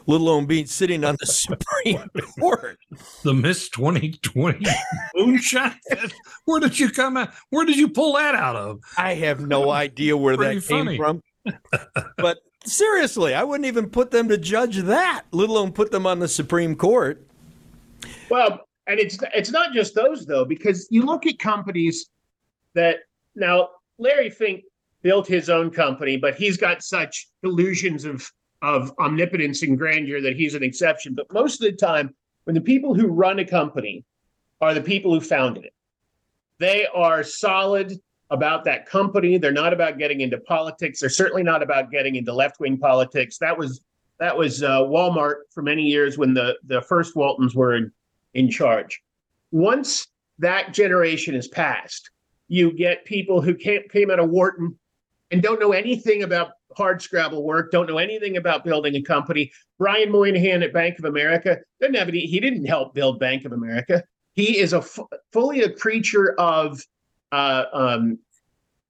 let 0.07 0.21
alone 0.21 0.45
being 0.45 0.65
sitting 0.65 1.03
on 1.03 1.15
the 1.19 1.25
Supreme 1.27 2.09
Court. 2.39 2.77
The 3.23 3.33
Miss 3.33 3.69
2020 3.69 4.65
moonshine. 5.15 5.75
Where 6.45 6.59
did 6.59 6.79
you 6.79 6.89
come 6.89 7.17
out? 7.17 7.33
Where 7.49 7.65
did 7.65 7.77
you 7.77 7.89
pull 7.89 8.13
that 8.13 8.35
out 8.35 8.55
of? 8.55 8.79
I 8.97 9.13
have 9.15 9.41
no 9.41 9.69
idea 9.71 10.15
where 10.17 10.37
Pretty 10.37 10.59
that 10.59 10.67
came 10.67 10.97
from. 10.97 11.21
but 12.17 12.39
seriously, 12.65 13.33
I 13.33 13.43
wouldn't 13.43 13.65
even 13.65 13.89
put 13.89 14.11
them 14.11 14.27
to 14.29 14.37
judge 14.37 14.77
that, 14.77 15.23
let 15.31 15.49
alone 15.49 15.71
put 15.71 15.91
them 15.91 16.05
on 16.05 16.19
the 16.19 16.27
Supreme 16.27 16.75
Court. 16.75 17.25
Well, 18.29 18.61
and 18.87 18.99
it's 18.99 19.17
it's 19.33 19.51
not 19.51 19.73
just 19.73 19.95
those 19.95 20.25
though, 20.25 20.45
because 20.45 20.87
you 20.89 21.03
look 21.03 21.25
at 21.25 21.39
companies 21.39 22.09
that 22.73 22.97
now 23.35 23.69
Larry 23.99 24.29
Fink 24.29 24.63
built 25.01 25.27
his 25.27 25.49
own 25.49 25.71
company, 25.71 26.17
but 26.17 26.35
he's 26.35 26.57
got 26.57 26.83
such 26.83 27.27
illusions 27.43 28.05
of 28.05 28.29
of 28.61 28.93
omnipotence 28.99 29.63
and 29.63 29.77
grandeur 29.77 30.21
that 30.21 30.35
he's 30.35 30.55
an 30.55 30.63
exception. 30.63 31.13
But 31.15 31.31
most 31.33 31.61
of 31.61 31.71
the 31.71 31.77
time, 31.77 32.13
when 32.43 32.53
the 32.53 32.61
people 32.61 32.93
who 32.93 33.07
run 33.07 33.39
a 33.39 33.45
company 33.45 34.05
are 34.59 34.73
the 34.73 34.81
people 34.81 35.13
who 35.13 35.21
founded 35.21 35.65
it, 35.65 35.73
they 36.59 36.85
are 36.93 37.23
solid 37.23 37.99
about 38.29 38.63
that 38.63 38.85
company. 38.85 39.37
They're 39.37 39.51
not 39.51 39.73
about 39.73 39.97
getting 39.97 40.21
into 40.21 40.37
politics. 40.39 40.99
They're 40.99 41.09
certainly 41.09 41.43
not 41.43 41.61
about 41.61 41.91
getting 41.91 42.15
into 42.15 42.33
left 42.33 42.59
wing 42.59 42.77
politics. 42.77 43.37
That 43.37 43.57
was 43.57 43.81
that 44.19 44.37
was 44.37 44.61
uh, 44.61 44.81
Walmart 44.81 45.35
for 45.49 45.63
many 45.63 45.83
years 45.83 46.17
when 46.17 46.33
the 46.33 46.57
the 46.65 46.81
first 46.81 47.15
Waltons 47.15 47.55
were 47.55 47.75
in, 47.75 47.91
in 48.33 48.49
charge. 48.49 49.01
Once 49.51 50.07
that 50.39 50.73
generation 50.73 51.35
is 51.35 51.47
passed, 51.47 52.11
you 52.47 52.71
get 52.71 53.05
people 53.05 53.41
who 53.41 53.53
came 53.53 53.81
came 53.89 54.11
out 54.11 54.19
of 54.19 54.29
Wharton 54.29 54.77
and 55.31 55.41
don't 55.41 55.59
know 55.59 55.71
anything 55.71 56.23
about 56.23 56.51
hard 56.77 57.01
scrabble 57.01 57.43
work, 57.43 57.71
don't 57.71 57.87
know 57.87 57.97
anything 57.97 58.37
about 58.37 58.63
building 58.63 58.95
a 58.95 59.01
company. 59.01 59.51
Brian 59.79 60.11
Moynihan 60.11 60.63
at 60.63 60.73
Bank 60.73 60.99
of 60.99 61.05
America 61.05 61.57
doesn't 61.79 61.95
have 61.95 62.07
any. 62.07 62.21
He 62.21 62.39
didn't 62.39 62.65
help 62.65 62.93
build 62.93 63.19
Bank 63.19 63.45
of 63.45 63.51
America. 63.51 64.03
He 64.33 64.59
is 64.59 64.73
a 64.73 64.77
f- 64.77 64.99
fully 65.33 65.61
a 65.61 65.69
creature 65.69 66.39
of 66.39 66.81
uh, 67.31 67.65
um, 67.73 68.19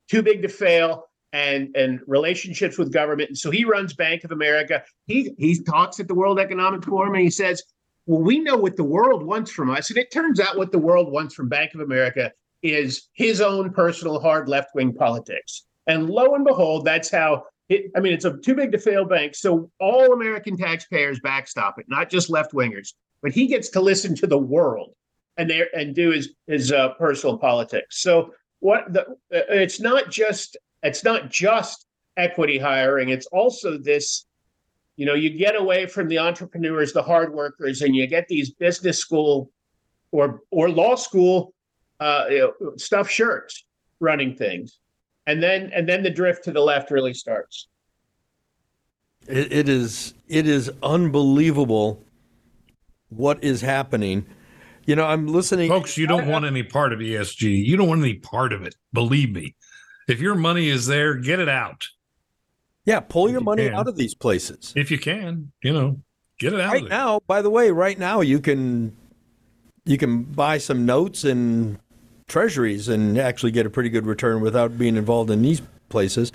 too 0.09 0.21
big 0.21 0.41
to 0.41 0.49
fail 0.49 1.05
and 1.34 1.75
and 1.75 2.01
relationships 2.07 2.77
with 2.77 2.91
government. 2.91 3.29
And 3.29 3.38
so 3.38 3.51
he 3.51 3.63
runs 3.65 3.93
Bank 3.93 4.23
of 4.23 4.32
America. 4.32 4.84
He 5.07 5.34
he 5.38 5.61
talks 5.63 5.99
at 5.99 6.07
the 6.07 6.15
World 6.15 6.39
Economic 6.39 6.84
Forum 6.84 7.13
and 7.13 7.23
he 7.23 7.29
says, 7.29 7.63
"Well, 8.05 8.21
we 8.21 8.39
know 8.39 8.57
what 8.57 8.75
the 8.75 8.84
world 8.84 9.23
wants 9.23 9.51
from 9.51 9.69
us." 9.69 9.89
And 9.89 9.97
it 9.97 10.11
turns 10.11 10.39
out 10.39 10.57
what 10.57 10.71
the 10.71 10.79
world 10.79 11.11
wants 11.11 11.34
from 11.34 11.49
Bank 11.49 11.73
of 11.73 11.82
America 11.82 12.32
is 12.61 13.09
his 13.13 13.41
own 13.41 13.71
personal 13.71 14.19
hard 14.19 14.47
left 14.47 14.75
wing 14.75 14.93
politics. 14.93 15.63
And 15.88 16.09
lo 16.09 16.36
and 16.36 16.45
behold, 16.45 16.86
that's 16.86 17.09
how. 17.09 17.45
It, 17.72 17.89
I 17.95 18.01
mean, 18.01 18.11
it's 18.11 18.26
a 18.26 18.38
too 18.38 18.53
big 18.53 18.74
to 18.74 18.78
fail 18.78 19.05
bank, 19.05 19.34
so 19.34 19.72
all 19.80 20.11
American 20.11 20.57
taxpayers 20.57 21.22
backstop 21.22 21.80
it, 21.80 21.86
not 21.88 22.09
just 22.09 22.30
left 22.30 22.51
wingers. 22.51 22.93
But 23.22 23.32
he 23.32 23.47
gets 23.47 23.69
to 23.69 23.82
listen 23.82 24.13
to 24.15 24.28
the 24.28 24.38
world 24.38 24.93
and 25.38 25.49
there 25.49 25.67
and 25.74 25.95
do 25.95 26.11
his 26.11 26.34
his 26.47 26.72
uh, 26.72 26.89
personal 26.95 27.38
politics. 27.38 28.01
So 28.01 28.34
what 28.59 28.91
the 28.93 29.01
uh, 29.01 29.47
it's 29.49 29.80
not 29.80 30.09
just 30.09 30.57
it's 30.84 31.03
not 31.03 31.30
just 31.30 31.86
equity 32.17 32.57
hiring 32.57 33.09
it's 33.09 33.26
also 33.28 33.78
this 33.78 34.26
you 34.97 35.05
know 35.05 35.13
you 35.13 35.30
get 35.30 35.55
away 35.55 35.86
from 35.86 36.07
the 36.07 36.19
entrepreneurs 36.19 36.91
the 36.91 37.01
hard 37.01 37.34
workers 37.34 37.82
and 37.82 37.95
you 37.95 38.05
get 38.05 38.28
these 38.28 38.51
business 38.51 38.99
school 38.99 39.49
or 40.11 40.41
or 40.51 40.69
law 40.69 40.95
school 40.95 41.53
uh 42.01 42.26
you 42.30 42.39
know, 42.39 42.74
stuff 42.76 43.09
shirts 43.09 43.65
running 44.01 44.36
things 44.36 44.80
and 45.32 45.41
then 45.41 45.71
and 45.73 45.88
then 45.88 46.03
the 46.03 46.09
drift 46.09 46.43
to 46.43 46.51
the 46.51 46.59
left 46.59 46.91
really 46.91 47.13
starts 47.13 47.67
It, 49.27 49.51
it 49.51 49.69
is 49.69 50.13
it 50.27 50.47
is 50.47 50.69
unbelievable 50.84 52.03
what 53.09 53.43
is 53.43 53.61
happening. 53.61 54.25
You 54.86 54.95
know, 54.95 55.05
I'm 55.05 55.27
listening. 55.27 55.69
Folks, 55.69 55.97
you 55.97 56.07
don't 56.07 56.27
want 56.27 56.45
any 56.45 56.63
part 56.63 56.91
of 56.91 56.99
ESG. 56.99 57.65
You 57.65 57.77
don't 57.77 57.88
want 57.88 58.01
any 58.01 58.15
part 58.15 58.51
of 58.51 58.63
it. 58.63 58.75
Believe 58.93 59.32
me. 59.32 59.55
If 60.07 60.19
your 60.19 60.36
money 60.36 60.69
is 60.69 60.88
there, 60.88 61.15
get 61.15 61.39
it 61.39 61.49
out. 61.49 61.86
Yeah, 62.86 62.99
pull 62.99 63.29
your 63.29 63.41
you 63.41 63.45
money 63.45 63.65
can. 63.65 63.75
out 63.75 63.88
of 63.88 63.95
these 63.95 64.15
places. 64.15 64.73
If 64.75 64.89
you 64.89 64.97
can, 64.97 65.51
you 65.61 65.71
know, 65.71 66.01
get 66.39 66.53
it 66.53 66.59
out 66.59 66.73
Right 66.73 66.84
of 66.84 66.89
now, 66.89 67.19
by 67.27 67.41
the 67.41 67.49
way, 67.49 67.69
right 67.69 67.99
now 67.99 68.21
you 68.21 68.39
can 68.39 68.95
you 69.86 69.97
can 69.97 70.23
buy 70.23 70.57
some 70.57 70.86
notes 70.86 71.23
and 71.23 71.77
treasuries 72.32 72.88
and 72.88 73.19
actually 73.19 73.51
get 73.51 73.65
a 73.65 73.69
pretty 73.69 73.89
good 73.89 74.07
return 74.07 74.41
without 74.41 74.77
being 74.77 74.95
involved 74.95 75.29
in 75.29 75.41
these 75.41 75.61
places. 75.89 76.32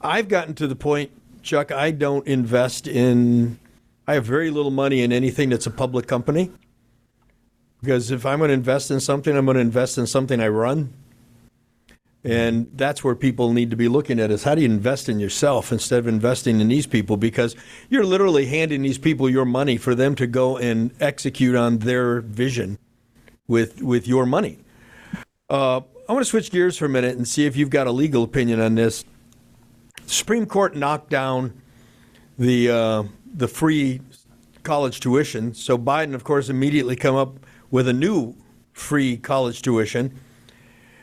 I've 0.00 0.28
gotten 0.28 0.54
to 0.54 0.66
the 0.66 0.76
point, 0.76 1.10
Chuck, 1.42 1.70
I 1.70 1.92
don't 1.92 2.26
invest 2.26 2.88
in 2.88 3.58
I 4.08 4.14
have 4.14 4.24
very 4.24 4.50
little 4.50 4.70
money 4.70 5.02
in 5.02 5.12
anything 5.12 5.48
that's 5.48 5.66
a 5.66 5.70
public 5.70 6.06
company. 6.06 6.50
Because 7.80 8.10
if 8.10 8.24
I'm 8.24 8.38
going 8.38 8.48
to 8.48 8.54
invest 8.54 8.90
in 8.90 9.00
something, 9.00 9.36
I'm 9.36 9.44
going 9.44 9.56
to 9.56 9.60
invest 9.60 9.98
in 9.98 10.06
something 10.06 10.40
I 10.40 10.48
run. 10.48 10.92
And 12.24 12.68
that's 12.74 13.04
where 13.04 13.14
people 13.14 13.52
need 13.52 13.70
to 13.70 13.76
be 13.76 13.86
looking 13.88 14.18
at 14.18 14.32
is 14.32 14.42
how 14.42 14.54
do 14.56 14.62
you 14.62 14.66
invest 14.68 15.08
in 15.08 15.20
yourself 15.20 15.70
instead 15.70 16.00
of 16.00 16.08
investing 16.08 16.60
in 16.60 16.68
these 16.68 16.86
people? 16.86 17.16
Because 17.16 17.54
you're 17.88 18.04
literally 18.04 18.46
handing 18.46 18.82
these 18.82 18.98
people 18.98 19.30
your 19.30 19.44
money 19.44 19.76
for 19.76 19.94
them 19.94 20.14
to 20.16 20.26
go 20.26 20.56
and 20.56 20.90
execute 20.98 21.54
on 21.54 21.78
their 21.78 22.20
vision 22.20 22.78
with 23.46 23.80
with 23.80 24.08
your 24.08 24.26
money. 24.26 24.58
Uh, 25.48 25.80
I 26.08 26.12
want 26.12 26.24
to 26.24 26.28
switch 26.28 26.50
gears 26.50 26.76
for 26.76 26.86
a 26.86 26.88
minute 26.88 27.16
and 27.16 27.26
see 27.26 27.46
if 27.46 27.56
you've 27.56 27.70
got 27.70 27.86
a 27.86 27.92
legal 27.92 28.24
opinion 28.24 28.60
on 28.60 28.74
this. 28.74 29.04
Supreme 30.06 30.46
Court 30.46 30.76
knocked 30.76 31.10
down 31.10 31.60
the 32.38 32.70
uh, 32.70 33.02
the 33.34 33.48
free 33.48 34.00
college 34.62 35.00
tuition. 35.00 35.54
So 35.54 35.78
Biden, 35.78 36.14
of 36.14 36.24
course, 36.24 36.48
immediately 36.48 36.96
come 36.96 37.14
up 37.14 37.38
with 37.70 37.88
a 37.88 37.92
new 37.92 38.34
free 38.72 39.16
college 39.16 39.62
tuition. 39.62 40.18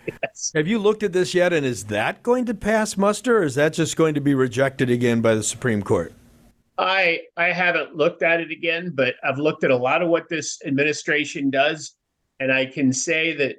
Yes. 0.05 0.51
Have 0.53 0.67
you 0.67 0.79
looked 0.79 1.03
at 1.03 1.13
this 1.13 1.33
yet? 1.33 1.53
And 1.53 1.65
is 1.65 1.85
that 1.85 2.23
going 2.23 2.45
to 2.45 2.53
pass 2.53 2.97
muster, 2.97 3.39
or 3.39 3.43
is 3.43 3.55
that 3.55 3.73
just 3.73 3.95
going 3.95 4.13
to 4.15 4.21
be 4.21 4.35
rejected 4.35 4.89
again 4.89 5.21
by 5.21 5.35
the 5.35 5.43
Supreme 5.43 5.81
Court? 5.81 6.13
I 6.77 7.21
I 7.37 7.47
haven't 7.47 7.95
looked 7.95 8.23
at 8.23 8.41
it 8.41 8.51
again, 8.51 8.91
but 8.93 9.15
I've 9.23 9.37
looked 9.37 9.63
at 9.63 9.71
a 9.71 9.77
lot 9.77 10.01
of 10.01 10.09
what 10.09 10.27
this 10.29 10.59
administration 10.65 11.49
does, 11.49 11.95
and 12.39 12.51
I 12.51 12.65
can 12.65 12.91
say 12.91 13.33
that 13.37 13.57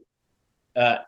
uh, 0.77 0.99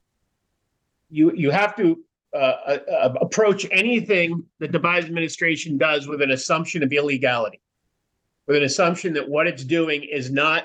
you 1.11 1.33
you 1.35 1.51
have 1.51 1.77
to 1.77 1.99
uh, 2.33 2.37
uh, 2.37 2.79
uh, 2.91 3.15
approach 3.21 3.67
anything 3.71 4.45
that 4.59 4.73
the 4.73 4.79
Biden 4.79 5.05
administration 5.05 5.79
does 5.79 6.07
with 6.07 6.21
an 6.21 6.33
assumption 6.33 6.83
of 6.83 6.93
illegality, 6.93 7.61
with 8.47 8.57
an 8.57 8.65
assumption 8.65 9.15
that 9.15 9.29
what 9.29 9.47
it's 9.47 9.65
doing 9.65 10.03
is 10.05 10.31
not 10.31 10.65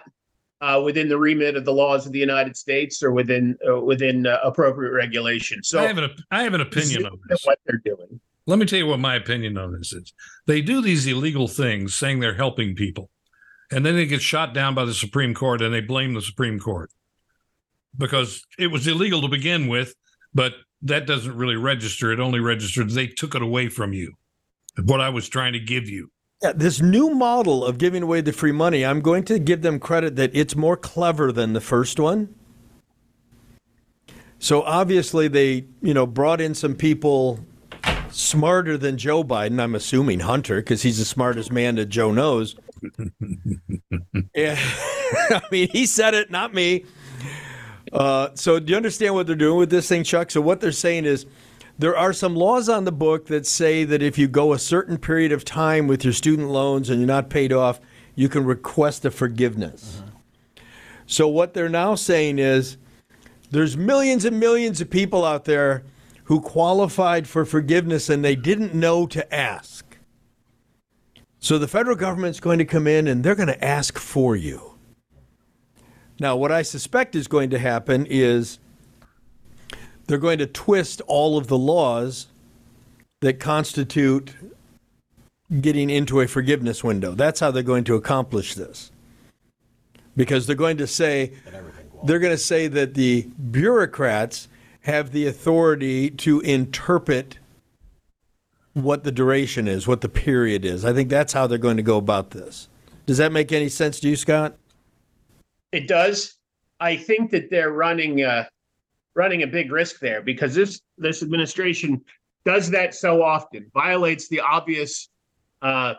uh, 0.60 0.82
within 0.84 1.08
the 1.08 1.18
remit 1.18 1.56
of 1.56 1.66
the 1.66 1.74
laws 1.74 2.06
of 2.06 2.12
the 2.12 2.20
United 2.20 2.58
States 2.58 3.02
or 3.02 3.12
within 3.12 3.58
uh, 3.68 3.80
within 3.80 4.28
uh, 4.28 4.40
appropriate 4.44 4.92
regulation. 4.92 5.64
So 5.64 5.80
I 5.80 5.88
have 5.88 5.98
an 5.98 6.10
I 6.30 6.44
have 6.44 6.54
an 6.54 6.62
opinion 6.62 7.06
on 7.06 7.20
this. 7.30 7.42
what 7.46 7.60
they're 7.66 7.82
doing. 7.84 8.20
Let 8.48 8.60
me 8.60 8.66
tell 8.66 8.80
you 8.80 8.88
what 8.88 9.00
my 9.00 9.16
opinion 9.16 9.58
on 9.58 9.72
this 9.72 9.94
is. 9.94 10.14
They 10.48 10.62
do 10.62 10.82
these 10.82 11.06
illegal 11.08 11.48
things 11.48 11.96
saying 11.96 12.20
they're 12.20 12.36
helping 12.36 12.76
people. 12.76 13.10
And 13.72 13.86
then 13.86 13.96
they 13.96 14.06
get 14.06 14.22
shot 14.22 14.54
down 14.54 14.76
by 14.76 14.84
the 14.84 14.94
Supreme 14.94 15.34
Court 15.34 15.62
and 15.62 15.74
they 15.74 15.80
blame 15.80 16.14
the 16.14 16.22
Supreme 16.22 16.60
Court 16.60 16.92
because 17.98 18.44
it 18.58 18.68
was 18.68 18.88
illegal 18.88 19.22
to 19.22 19.28
begin 19.28 19.68
with, 19.68 19.94
but 20.34 20.54
that 20.82 21.06
doesn't 21.06 21.36
really 21.36 21.56
register. 21.56 22.12
It 22.12 22.20
only 22.20 22.40
registers 22.40 22.94
they 22.94 23.08
took 23.08 23.36
it 23.36 23.42
away 23.42 23.70
from 23.70 23.94
you. 23.94 24.14
What 24.84 25.02
I 25.02 25.10
was 25.10 25.28
trying 25.28 25.54
to 25.54 25.60
give 25.60 25.88
you. 25.90 26.10
Yeah, 26.42 26.54
this 26.56 26.82
new 26.82 27.12
model 27.12 27.64
of 27.64 27.78
giving 27.78 28.02
away 28.02 28.22
the 28.22 28.34
free 28.34 28.52
money, 28.52 28.84
I'm 28.84 29.02
going 29.02 29.24
to 29.26 29.38
give 29.38 29.62
them 29.62 29.80
credit 29.80 30.16
that 30.16 30.32
it's 30.34 30.56
more 30.56 30.76
clever 30.76 31.32
than 31.32 31.54
the 31.54 31.62
first 31.62 32.00
one. 32.00 32.34
So 34.40 34.64
obviously 34.64 35.28
they, 35.28 35.68
you 35.84 35.94
know, 35.94 36.08
brought 36.08 36.42
in 36.42 36.56
some 36.56 36.74
people 36.74 37.40
smarter 38.10 38.76
than 38.76 38.98
Joe 38.98 39.24
Biden. 39.24 39.62
I'm 39.62 39.76
assuming 39.76 40.22
Hunter, 40.22 40.58
because 40.58 40.82
he's 40.82 40.98
the 40.98 41.06
smartest 41.06 41.52
man 41.52 41.76
that 41.76 41.88
Joe 41.88 42.12
knows. 42.12 42.56
yeah, 44.36 44.58
I 45.14 45.42
mean, 45.52 45.70
he 45.70 45.86
said 45.86 46.16
it, 46.16 46.32
not 46.32 46.56
me. 46.56 46.86
Uh, 47.92 48.30
so 48.36 48.60
do 48.60 48.72
you 48.72 48.78
understand 48.78 49.14
what 49.14 49.28
they're 49.28 49.36
doing 49.36 49.58
with 49.58 49.70
this 49.70 49.88
thing, 49.88 50.04
Chuck? 50.04 50.32
So 50.32 50.42
what 50.42 50.62
they're 50.62 50.72
saying 50.72 51.06
is 51.06 51.26
there 51.78 51.98
are 51.98 52.14
some 52.14 52.36
laws 52.36 52.70
on 52.70 52.86
the 52.86 52.92
book 52.92 53.28
that 53.28 53.46
say 53.46 53.84
that 53.84 54.02
if 54.02 54.18
you 54.18 54.28
go 54.28 54.54
a 54.54 54.60
certain 54.60 54.98
period 54.98 55.32
of 55.32 55.44
time 55.44 55.88
with 55.88 56.04
your 56.04 56.14
student 56.14 56.50
loans 56.50 56.90
and 56.90 57.00
you're 57.00 57.08
not 57.08 57.30
paid 57.30 57.52
off, 57.52 57.80
you 58.16 58.30
can 58.30 58.46
request 58.46 59.04
a 59.06 59.12
forgiveness. 59.12 60.02
So 61.06 61.28
what 61.28 61.54
they're 61.54 61.70
now 61.70 61.96
saying 61.96 62.40
is 62.40 62.78
there's 63.50 63.76
millions 63.76 64.24
and 64.26 64.40
millions 64.40 64.80
of 64.80 64.90
people 64.90 65.26
out 65.26 65.46
there 65.46 65.84
who 66.26 66.40
qualified 66.40 67.28
for 67.28 67.44
forgiveness 67.44 68.10
and 68.10 68.24
they 68.24 68.36
didn't 68.36 68.74
know 68.74 69.06
to 69.08 69.34
ask. 69.34 69.98
So 71.40 71.58
the 71.58 71.68
federal 71.68 71.98
government's 71.98 72.40
going 72.40 72.60
to 72.60 72.66
come 72.66 72.88
in 72.88 73.08
and 73.08 73.24
they're 73.24 73.36
going 73.36 73.48
to 73.48 73.64
ask 73.64 73.98
for 73.98 74.36
you. 74.36 74.71
Now, 76.22 76.36
what 76.36 76.52
I 76.52 76.62
suspect 76.62 77.16
is 77.16 77.28
going 77.28 77.50
to 77.50 77.58
happen 77.58 78.06
is 78.08 78.60
they're 80.06 80.20
going 80.20 80.38
to 80.38 80.46
twist 80.46 81.02
all 81.08 81.36
of 81.36 81.48
the 81.48 81.58
laws 81.58 82.28
that 83.22 83.40
constitute 83.40 84.36
getting 85.62 85.90
into 85.90 86.22
a 86.22 86.28
forgiveness 86.28 86.84
window. 86.84 87.14
That's 87.14 87.40
how 87.40 87.50
they're 87.50 87.64
going 87.64 87.86
to 87.86 87.96
accomplish 87.96 88.54
this. 88.54 88.92
Because 90.16 90.46
they're 90.46 90.56
going 90.56 90.78
to 90.78 90.86
say 90.86 91.32
they're 92.04 92.20
going 92.20 92.34
to 92.34 92.38
say 92.38 92.68
that 92.68 92.94
the 92.94 93.28
bureaucrats 93.50 94.48
have 94.82 95.14
the 95.14 95.26
authority 95.26 96.12
to 96.12 96.40
interpret 96.42 97.40
what 98.74 99.04
the 99.04 99.12
duration 99.12 99.68
is, 99.68 99.88
what 99.88 100.02
the 100.02 100.10
period 100.10 100.66
is. 100.66 100.86
I 100.86 100.94
think 100.94 101.10
that's 101.10 101.34
how 101.34 101.48
they're 101.48 101.58
going 101.58 101.78
to 101.78 101.84
go 101.84 101.98
about 101.98 102.30
this. 102.30 102.70
Does 103.08 103.18
that 103.18 103.32
make 103.32 103.52
any 103.52 103.70
sense 103.70 104.00
to 104.02 104.08
you, 104.10 104.16
Scott? 104.16 104.56
It 105.72 105.88
does. 105.88 106.36
I 106.80 106.96
think 106.96 107.32
that 107.32 107.50
they're 107.50 107.72
running 107.72 108.24
uh, 108.24 108.46
running 109.14 109.44
a 109.44 109.48
big 109.48 109.72
risk 109.72 110.00
there 110.00 110.22
because 110.22 110.56
this 110.56 110.82
this 110.98 111.24
administration 111.24 112.02
does 112.46 112.70
that 112.72 112.96
so 112.96 113.22
often, 113.22 113.70
violates 113.74 114.28
the 114.28 114.40
obvious 114.40 115.10
uh, 115.62 115.94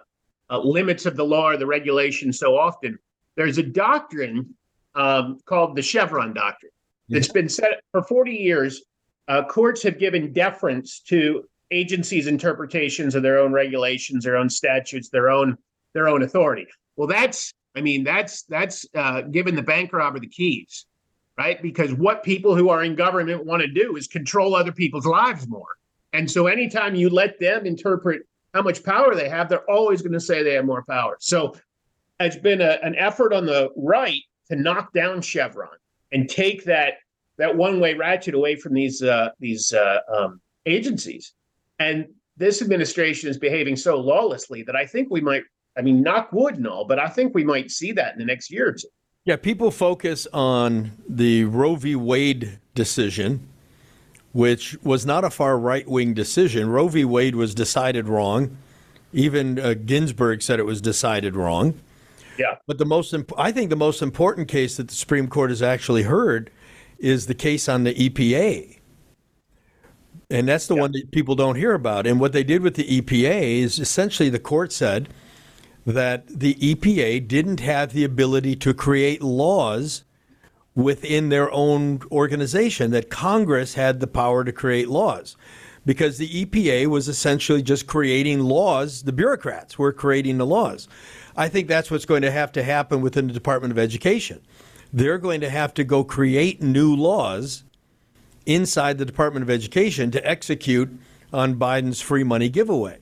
uh, 0.50 0.58
limits 0.58 1.06
of 1.06 1.16
the 1.16 1.24
law 1.24 1.50
or 1.50 1.56
the 1.56 1.66
regulation 1.66 2.32
so 2.32 2.58
often. 2.58 2.98
There's 3.36 3.58
a 3.58 3.62
doctrine 3.62 4.54
um, 4.94 5.38
called 5.46 5.76
the 5.76 5.82
Chevron 5.82 6.34
doctrine 6.34 6.72
that's 7.08 7.28
been 7.28 7.48
set 7.48 7.82
for 7.92 8.02
40 8.02 8.32
years. 8.32 8.82
Uh, 9.28 9.44
courts 9.44 9.82
have 9.84 9.98
given 9.98 10.32
deference 10.32 11.00
to 11.00 11.44
agencies' 11.70 12.26
interpretations 12.26 13.14
of 13.14 13.22
their 13.22 13.38
own 13.38 13.52
regulations, 13.52 14.24
their 14.24 14.36
own 14.36 14.50
statutes, 14.50 15.08
their 15.08 15.30
own 15.30 15.56
their 15.94 16.08
own 16.08 16.22
authority. 16.22 16.66
Well, 16.96 17.08
that's 17.08 17.52
I 17.76 17.80
mean 17.80 18.04
that's 18.04 18.42
that's 18.44 18.86
uh, 18.94 19.22
giving 19.22 19.54
the 19.54 19.62
bank 19.62 19.92
robber 19.92 20.18
the 20.18 20.28
keys, 20.28 20.86
right? 21.38 21.60
Because 21.62 21.92
what 21.94 22.22
people 22.22 22.54
who 22.54 22.68
are 22.68 22.84
in 22.84 22.94
government 22.94 23.44
want 23.44 23.62
to 23.62 23.68
do 23.68 23.96
is 23.96 24.06
control 24.06 24.54
other 24.54 24.72
people's 24.72 25.06
lives 25.06 25.48
more. 25.48 25.76
And 26.12 26.30
so 26.30 26.46
anytime 26.46 26.94
you 26.94 27.08
let 27.08 27.40
them 27.40 27.66
interpret 27.66 28.22
how 28.52 28.62
much 28.62 28.84
power 28.84 29.14
they 29.14 29.28
have, 29.28 29.48
they're 29.48 29.70
always 29.70 30.02
going 30.02 30.12
to 30.12 30.20
say 30.20 30.42
they 30.42 30.54
have 30.54 30.66
more 30.66 30.84
power. 30.86 31.16
So 31.20 31.54
it's 32.20 32.36
been 32.36 32.60
a, 32.60 32.78
an 32.82 32.94
effort 32.96 33.32
on 33.32 33.46
the 33.46 33.70
right 33.76 34.20
to 34.48 34.56
knock 34.56 34.92
down 34.92 35.22
Chevron 35.22 35.68
and 36.12 36.28
take 36.28 36.64
that 36.64 36.94
that 37.38 37.56
one 37.56 37.80
way 37.80 37.94
ratchet 37.94 38.34
away 38.34 38.56
from 38.56 38.74
these 38.74 39.02
uh, 39.02 39.30
these 39.40 39.72
uh, 39.72 39.98
um, 40.14 40.40
agencies. 40.66 41.32
And 41.78 42.06
this 42.36 42.62
administration 42.62 43.30
is 43.30 43.38
behaving 43.38 43.76
so 43.76 43.98
lawlessly 43.98 44.62
that 44.64 44.76
I 44.76 44.86
think 44.86 45.10
we 45.10 45.20
might. 45.20 45.42
I 45.76 45.82
mean, 45.82 46.02
knock 46.02 46.32
wood 46.32 46.56
and 46.56 46.66
all, 46.66 46.84
but 46.84 46.98
I 46.98 47.08
think 47.08 47.34
we 47.34 47.44
might 47.44 47.70
see 47.70 47.92
that 47.92 48.12
in 48.12 48.18
the 48.18 48.24
next 48.24 48.50
year 48.50 48.68
or 48.68 48.72
two. 48.72 48.88
Yeah, 49.24 49.36
people 49.36 49.70
focus 49.70 50.26
on 50.32 50.92
the 51.08 51.44
Roe 51.44 51.76
v. 51.76 51.94
Wade 51.94 52.58
decision, 52.74 53.46
which 54.32 54.76
was 54.82 55.06
not 55.06 55.24
a 55.24 55.30
far 55.30 55.58
right 55.58 55.86
wing 55.88 56.12
decision. 56.12 56.68
Roe 56.68 56.88
v. 56.88 57.04
Wade 57.04 57.36
was 57.36 57.54
decided 57.54 58.08
wrong. 58.08 58.56
Even 59.12 59.58
uh, 59.58 59.74
Ginsburg 59.74 60.42
said 60.42 60.58
it 60.58 60.64
was 60.66 60.80
decided 60.80 61.36
wrong. 61.36 61.78
Yeah. 62.38 62.56
But 62.66 62.78
the 62.78 62.86
most, 62.86 63.12
imp- 63.14 63.32
I 63.38 63.52
think, 63.52 63.70
the 63.70 63.76
most 63.76 64.02
important 64.02 64.48
case 64.48 64.76
that 64.78 64.88
the 64.88 64.94
Supreme 64.94 65.28
Court 65.28 65.50
has 65.50 65.62
actually 65.62 66.02
heard 66.02 66.50
is 66.98 67.26
the 67.26 67.34
case 67.34 67.68
on 67.68 67.84
the 67.84 67.94
EPA, 67.94 68.78
and 70.30 70.48
that's 70.48 70.66
the 70.66 70.74
Yeah. 70.74 70.80
one 70.80 70.92
that 70.92 71.10
people 71.12 71.34
don't 71.34 71.56
hear 71.56 71.74
about. 71.74 72.06
And 72.06 72.18
what 72.20 72.32
they 72.32 72.42
did 72.44 72.62
with 72.62 72.74
the 72.74 72.84
EPA 73.00 73.60
is 73.62 73.78
essentially 73.78 74.28
the 74.30 74.38
court 74.38 74.72
said 74.72 75.08
that 75.86 76.26
the 76.28 76.54
EPA 76.54 77.26
didn't 77.26 77.60
have 77.60 77.92
the 77.92 78.04
ability 78.04 78.56
to 78.56 78.72
create 78.72 79.22
laws 79.22 80.04
within 80.74 81.28
their 81.28 81.50
own 81.52 82.00
organization, 82.10 82.92
that 82.92 83.10
Congress 83.10 83.74
had 83.74 84.00
the 84.00 84.06
power 84.06 84.44
to 84.44 84.52
create 84.52 84.88
laws. 84.88 85.36
Because 85.84 86.16
the 86.16 86.44
EPA 86.44 86.86
was 86.86 87.08
essentially 87.08 87.60
just 87.60 87.86
creating 87.86 88.40
laws, 88.40 89.02
the 89.02 89.12
bureaucrats 89.12 89.78
were 89.78 89.92
creating 89.92 90.38
the 90.38 90.46
laws. 90.46 90.88
I 91.36 91.48
think 91.48 91.66
that's 91.66 91.90
what's 91.90 92.04
going 92.04 92.22
to 92.22 92.30
have 92.30 92.52
to 92.52 92.62
happen 92.62 93.00
within 93.00 93.26
the 93.26 93.32
Department 93.32 93.72
of 93.72 93.78
Education. 93.78 94.40
They're 94.92 95.18
going 95.18 95.40
to 95.40 95.50
have 95.50 95.74
to 95.74 95.84
go 95.84 96.04
create 96.04 96.62
new 96.62 96.94
laws 96.94 97.64
inside 98.46 98.98
the 98.98 99.04
Department 99.04 99.42
of 99.42 99.50
Education 99.50 100.10
to 100.12 100.26
execute 100.26 100.90
on 101.32 101.56
Biden's 101.56 102.00
free 102.00 102.24
money 102.24 102.48
giveaway. 102.48 102.98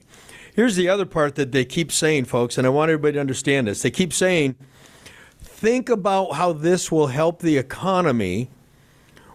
Here's 0.53 0.75
the 0.75 0.89
other 0.89 1.05
part 1.05 1.35
that 1.35 1.51
they 1.51 1.65
keep 1.65 1.91
saying, 1.91 2.25
folks, 2.25 2.57
and 2.57 2.67
I 2.67 2.69
want 2.69 2.91
everybody 2.91 3.13
to 3.13 3.19
understand 3.19 3.67
this. 3.67 3.81
They 3.81 3.91
keep 3.91 4.11
saying, 4.11 4.55
think 5.39 5.89
about 5.89 6.33
how 6.33 6.53
this 6.53 6.91
will 6.91 7.07
help 7.07 7.39
the 7.39 7.57
economy 7.57 8.49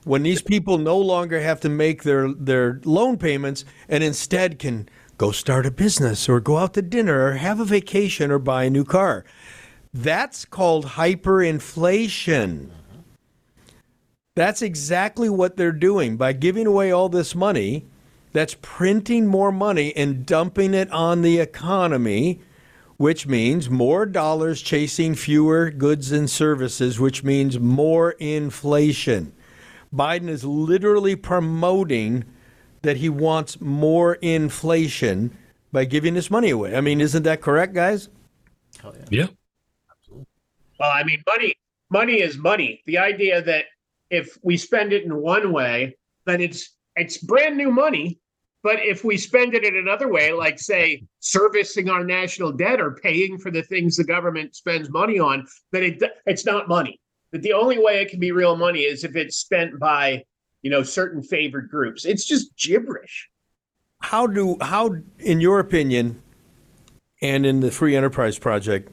when 0.05 0.23
these 0.23 0.43
people 0.43 0.79
no 0.79 0.99
longer 0.99 1.41
have 1.41 1.61
to 1.61 1.69
make 1.69 2.03
their, 2.03 2.33
their 2.33 2.81
loan 2.85 3.17
payments 3.19 3.64
and 3.89 4.05
instead 4.05 4.59
can 4.59 4.89
go 5.19 5.31
start 5.33 5.67
a 5.67 5.71
business 5.71 6.29
or 6.29 6.39
go 6.41 6.59
out 6.59 6.75
to 6.75 6.83
dinner 6.83 7.27
or 7.27 7.33
have 7.33 7.61
a 7.61 7.64
vacation 7.64 8.31
or 8.31 8.39
buy 8.39 8.64
a 8.64 8.71
new 8.71 8.85
car. 8.85 9.25
That's 9.95 10.45
called 10.45 10.85
hyperinflation. 10.85 12.69
That's 14.35 14.61
exactly 14.61 15.31
what 15.31 15.57
they're 15.57 15.73
doing 15.73 16.19
by 16.19 16.35
giving 16.35 16.67
away 16.67 16.93
all 16.93 17.09
this 17.09 17.35
money. 17.35 17.87
That's 18.37 18.59
printing 18.61 19.26
more 19.26 19.51
money 19.51 19.97
and 19.97 20.26
dumping 20.26 20.74
it 20.74 20.91
on 20.91 21.22
the 21.22 21.39
economy, 21.39 22.43
which 22.99 23.26
means 23.26 23.70
more 23.70 24.05
dollars 24.05 24.61
chasing 24.61 25.14
fewer 25.14 25.70
goods 25.70 26.12
and 26.12 26.28
services, 26.28 27.01
which 27.01 27.24
means 27.24 27.59
more 27.59 28.11
inflation. 28.18 29.32
Biden 29.91 30.28
is 30.28 30.45
literally 30.45 31.16
promoting 31.16 32.26
that 32.82 32.99
he 32.99 33.09
wants 33.09 33.59
more 33.59 34.16
inflation 34.16 35.34
by 35.72 35.87
giving 35.87 36.12
this 36.12 36.30
money 36.30 36.51
away. 36.51 36.76
I 36.76 36.82
mean, 36.82 37.01
isn't 37.01 37.22
that 37.22 37.41
correct, 37.41 37.72
guys? 37.72 38.11
Yeah. 39.09 39.28
Well, 40.11 40.93
I 40.93 41.05
mean, 41.05 41.22
money 41.26 41.55
money 41.89 42.20
is 42.20 42.37
money. 42.37 42.82
The 42.84 42.99
idea 42.99 43.41
that 43.41 43.64
if 44.11 44.37
we 44.43 44.59
spend 44.59 44.93
it 44.93 45.05
in 45.05 45.16
one 45.16 45.55
way, 45.55 45.97
then 46.26 46.43
it's 46.43 46.76
it's 46.97 47.16
brand 47.16 47.57
new 47.57 47.70
money. 47.70 48.20
But 48.67 48.85
if 48.85 49.05
we 49.05 49.17
spend 49.17 49.55
it 49.55 49.62
in 49.62 49.77
another 49.77 50.09
way, 50.09 50.33
like 50.33 50.59
say 50.59 51.05
servicing 51.21 51.89
our 51.89 52.03
national 52.03 52.51
debt 52.51 52.81
or 52.81 52.97
paying 52.97 53.39
for 53.39 53.53
the 53.53 53.62
things 53.62 53.95
the 53.95 54.03
government 54.03 54.57
spends 54.57 54.91
money 54.91 55.21
on, 55.21 55.47
then 55.71 55.85
it 55.85 56.03
it's 56.27 56.45
not 56.45 56.67
money. 56.67 56.99
That 57.31 57.43
the 57.43 57.53
only 57.53 57.79
way 57.79 58.03
it 58.03 58.09
can 58.09 58.19
be 58.19 58.33
real 58.33 58.57
money 58.57 58.81
is 58.81 59.05
if 59.05 59.14
it's 59.14 59.37
spent 59.37 59.79
by 59.79 60.25
you 60.62 60.71
know 60.73 60.83
certain 60.83 61.23
favored 61.23 61.71
groups. 61.71 62.05
It's 62.05 62.25
just 62.25 62.57
gibberish. 62.57 63.31
How 64.01 64.27
do 64.27 64.57
how 64.61 64.97
in 65.21 65.39
your 65.39 65.61
opinion, 65.61 66.21
and 67.23 67.47
in 67.47 67.61
the 67.61 67.71
Free 67.71 67.95
Enterprise 67.95 68.37
Project, 68.37 68.91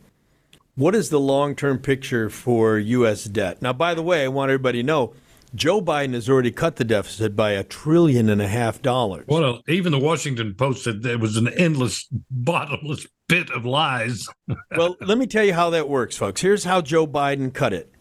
what 0.75 0.93
is 0.93 1.09
the 1.09 1.19
long 1.19 1.55
term 1.55 1.79
picture 1.79 2.29
for 2.29 2.77
U.S. 2.77 3.23
debt? 3.23 3.59
Now, 3.59 3.73
by 3.73 3.95
the 3.95 4.03
way, 4.03 4.23
I 4.23 4.27
want 4.27 4.51
everybody 4.51 4.83
to 4.83 4.85
know 4.85 5.15
Joe 5.55 5.81
Biden 5.81 6.13
has 6.13 6.29
already 6.29 6.51
cut 6.51 6.77
the 6.77 6.83
deficit 6.83 7.35
by 7.35 7.51
a 7.51 7.63
trillion 7.63 8.27
and 8.29 8.41
a 8.41 8.47
half 8.47 8.81
dollars. 8.81 9.25
Well, 9.27 9.61
even 9.67 9.91
the 9.91 9.99
Washington 9.99 10.55
Post 10.55 10.83
said 10.83 11.03
there 11.03 11.19
was 11.19 11.37
an 11.37 11.47
endless, 11.49 12.07
bottomless 12.31 13.05
pit 13.29 13.51
of 13.51 13.63
lies. 13.65 14.27
well, 14.75 14.95
let 15.01 15.17
me 15.17 15.27
tell 15.27 15.43
you 15.43 15.53
how 15.53 15.69
that 15.69 15.87
works, 15.87 16.17
folks. 16.17 16.41
Here's 16.41 16.63
how 16.63 16.81
Joe 16.81 17.05
Biden 17.05 17.53
cut 17.53 17.73
it. 17.73 17.91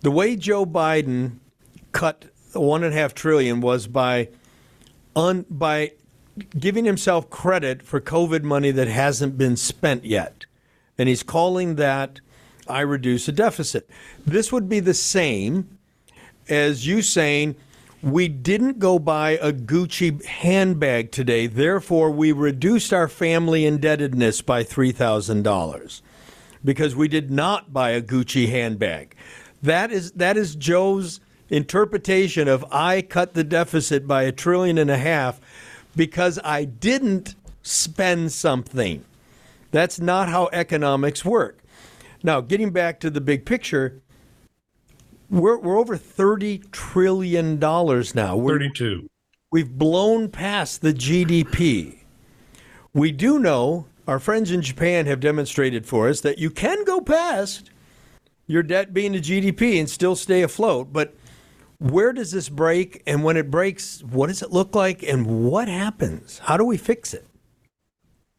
The 0.00 0.10
way 0.10 0.34
Joe 0.34 0.66
Biden 0.66 1.38
cut 1.92 2.24
one 2.54 2.82
and 2.82 2.92
a 2.92 2.96
half 2.96 3.14
trillion 3.14 3.60
was 3.60 3.86
by 3.86 4.28
un, 5.14 5.46
by 5.48 5.92
giving 6.58 6.86
himself 6.86 7.30
credit 7.30 7.82
for 7.82 8.00
COVID 8.00 8.42
money 8.42 8.70
that 8.72 8.88
hasn't 8.88 9.38
been 9.38 9.56
spent 9.56 10.04
yet. 10.04 10.46
And 10.98 11.08
he's 11.08 11.22
calling 11.22 11.76
that 11.76 12.20
I 12.66 12.80
reduce 12.80 13.28
a 13.28 13.32
deficit. 13.32 13.88
This 14.26 14.50
would 14.50 14.68
be 14.68 14.80
the 14.80 14.94
same 14.94 15.78
as 16.50 16.86
you 16.86 17.00
saying, 17.00 17.56
we 18.02 18.28
didn't 18.28 18.78
go 18.78 18.98
buy 18.98 19.32
a 19.32 19.52
Gucci 19.52 20.24
handbag 20.24 21.12
today, 21.12 21.46
therefore 21.46 22.10
we 22.10 22.32
reduced 22.32 22.92
our 22.92 23.08
family 23.08 23.66
indebtedness 23.66 24.40
by 24.42 24.64
$3,000 24.64 26.02
because 26.64 26.96
we 26.96 27.08
did 27.08 27.30
not 27.30 27.72
buy 27.72 27.90
a 27.90 28.02
Gucci 28.02 28.48
handbag. 28.48 29.14
That 29.62 29.92
is 29.92 30.12
that 30.12 30.38
is 30.38 30.54
Joe's 30.54 31.20
interpretation 31.50 32.48
of 32.48 32.64
I 32.70 33.02
cut 33.02 33.34
the 33.34 33.44
deficit 33.44 34.06
by 34.06 34.22
a 34.22 34.32
trillion 34.32 34.78
and 34.78 34.90
a 34.90 34.96
half 34.96 35.40
because 35.94 36.38
I 36.42 36.64
didn't 36.64 37.34
spend 37.62 38.32
something. 38.32 39.04
That's 39.70 40.00
not 40.00 40.28
how 40.28 40.48
economics 40.52 41.24
work. 41.24 41.58
Now, 42.22 42.40
getting 42.40 42.70
back 42.70 43.00
to 43.00 43.10
the 43.10 43.20
big 43.20 43.44
picture, 43.44 44.00
we're, 45.30 45.58
we're 45.58 45.78
over 45.78 45.96
$30 45.96 46.70
trillion 46.72 47.58
now. 47.58 48.36
We're, 48.36 48.58
32. 48.58 49.08
We've 49.52 49.70
blown 49.70 50.28
past 50.28 50.82
the 50.82 50.92
GDP. 50.92 52.00
We 52.92 53.12
do 53.12 53.38
know, 53.38 53.86
our 54.06 54.18
friends 54.18 54.50
in 54.50 54.62
Japan 54.62 55.06
have 55.06 55.20
demonstrated 55.20 55.86
for 55.86 56.08
us 56.08 56.20
that 56.22 56.38
you 56.38 56.50
can 56.50 56.84
go 56.84 57.00
past 57.00 57.70
your 58.46 58.64
debt 58.64 58.92
being 58.92 59.12
to 59.12 59.20
GDP 59.20 59.78
and 59.78 59.88
still 59.88 60.16
stay 60.16 60.42
afloat. 60.42 60.92
But 60.92 61.14
where 61.78 62.12
does 62.12 62.32
this 62.32 62.48
break? 62.48 63.02
And 63.06 63.22
when 63.22 63.36
it 63.36 63.50
breaks, 63.50 64.02
what 64.02 64.26
does 64.26 64.42
it 64.42 64.50
look 64.50 64.74
like? 64.74 65.04
And 65.04 65.46
what 65.46 65.68
happens? 65.68 66.40
How 66.40 66.56
do 66.56 66.64
we 66.64 66.76
fix 66.76 67.14
it? 67.14 67.26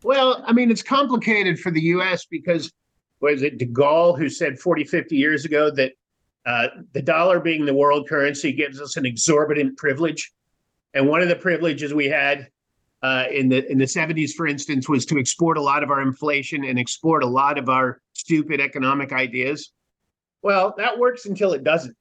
Well, 0.03 0.43
I 0.45 0.51
mean, 0.51 0.69
it's 0.69 0.83
complicated 0.83 1.59
for 1.59 1.71
the 1.71 1.81
U.S. 1.81 2.25
because, 2.25 2.71
was 3.21 3.41
it 3.43 3.57
de 3.57 3.65
Gaulle 3.65 4.17
who 4.17 4.29
said 4.29 4.59
40, 4.59 4.83
50 4.83 5.15
years 5.15 5.45
ago 5.45 5.71
that 5.71 5.93
uh, 6.45 6.67
the 6.93 7.01
dollar 7.01 7.39
being 7.39 7.65
the 7.65 7.73
world 7.73 8.07
currency 8.07 8.51
gives 8.51 8.81
us 8.81 8.97
an 8.97 9.05
exorbitant 9.05 9.77
privilege? 9.77 10.31
And 10.93 11.07
one 11.07 11.21
of 11.21 11.29
the 11.29 11.35
privileges 11.35 11.93
we 11.93 12.07
had 12.07 12.47
uh, 13.01 13.25
in 13.31 13.49
the 13.49 13.69
in 13.71 13.77
the 13.77 13.85
70s, 13.85 14.31
for 14.31 14.47
instance, 14.47 14.87
was 14.87 15.05
to 15.07 15.17
export 15.17 15.57
a 15.57 15.61
lot 15.61 15.83
of 15.83 15.89
our 15.89 16.01
inflation 16.01 16.65
and 16.65 16.77
export 16.77 17.23
a 17.23 17.27
lot 17.27 17.57
of 17.57 17.69
our 17.69 18.01
stupid 18.13 18.59
economic 18.59 19.11
ideas. 19.11 19.71
Well, 20.41 20.73
that 20.77 20.97
works 20.97 21.25
until 21.25 21.53
it 21.53 21.63
doesn't. 21.63 21.95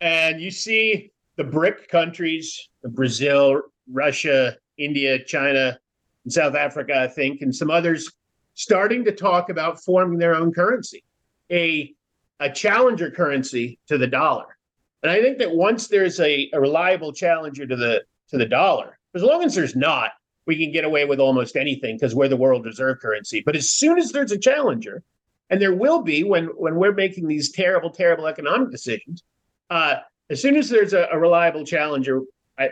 And 0.00 0.40
you 0.40 0.50
see 0.50 1.10
the 1.36 1.44
BRIC 1.44 1.88
countries, 1.88 2.68
Brazil, 2.84 3.62
Russia, 3.90 4.56
India, 4.76 5.22
China, 5.24 5.78
and 6.24 6.32
South 6.32 6.54
Africa, 6.54 7.00
I 7.00 7.08
think, 7.08 7.42
and 7.42 7.54
some 7.54 7.70
others 7.70 8.10
starting 8.54 9.04
to 9.04 9.12
talk 9.12 9.50
about 9.50 9.82
forming 9.82 10.18
their 10.18 10.34
own 10.34 10.52
currency, 10.52 11.04
a, 11.50 11.94
a 12.40 12.50
challenger 12.50 13.10
currency 13.10 13.78
to 13.88 13.98
the 13.98 14.06
dollar. 14.06 14.56
And 15.02 15.10
I 15.10 15.20
think 15.20 15.38
that 15.38 15.54
once 15.54 15.88
there's 15.88 16.18
a, 16.20 16.50
a 16.52 16.60
reliable 16.60 17.12
challenger 17.12 17.66
to 17.66 17.76
the 17.76 18.02
to 18.30 18.38
the 18.38 18.46
dollar, 18.46 18.98
as 19.14 19.22
long 19.22 19.42
as 19.42 19.54
there's 19.54 19.76
not, 19.76 20.10
we 20.46 20.56
can 20.56 20.72
get 20.72 20.84
away 20.84 21.04
with 21.04 21.20
almost 21.20 21.56
anything 21.56 21.96
because 21.96 22.14
we're 22.14 22.28
the 22.28 22.36
world 22.36 22.64
reserve 22.64 22.98
currency. 23.00 23.42
But 23.44 23.56
as 23.56 23.70
soon 23.70 23.98
as 23.98 24.12
there's 24.12 24.32
a 24.32 24.38
challenger, 24.38 25.02
and 25.50 25.60
there 25.62 25.74
will 25.74 26.02
be 26.02 26.24
when 26.24 26.46
when 26.46 26.74
we're 26.76 26.94
making 26.94 27.28
these 27.28 27.50
terrible, 27.52 27.90
terrible 27.90 28.26
economic 28.26 28.70
decisions, 28.70 29.22
uh, 29.70 29.96
as 30.30 30.42
soon 30.42 30.56
as 30.56 30.68
there's 30.68 30.92
a, 30.92 31.08
a 31.12 31.18
reliable 31.18 31.64
challenger, 31.64 32.22
I, 32.58 32.70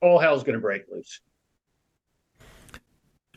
all 0.00 0.18
hell's 0.18 0.42
going 0.42 0.54
to 0.54 0.60
break 0.60 0.84
loose. 0.90 1.20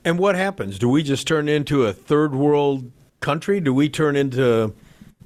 And 0.03 0.17
what 0.17 0.35
happens? 0.35 0.79
Do 0.79 0.89
we 0.89 1.03
just 1.03 1.27
turn 1.27 1.47
into 1.47 1.85
a 1.85 1.93
third 1.93 2.33
world 2.33 2.91
country? 3.19 3.59
Do 3.59 3.73
we 3.73 3.87
turn 3.87 4.15
into, 4.15 4.73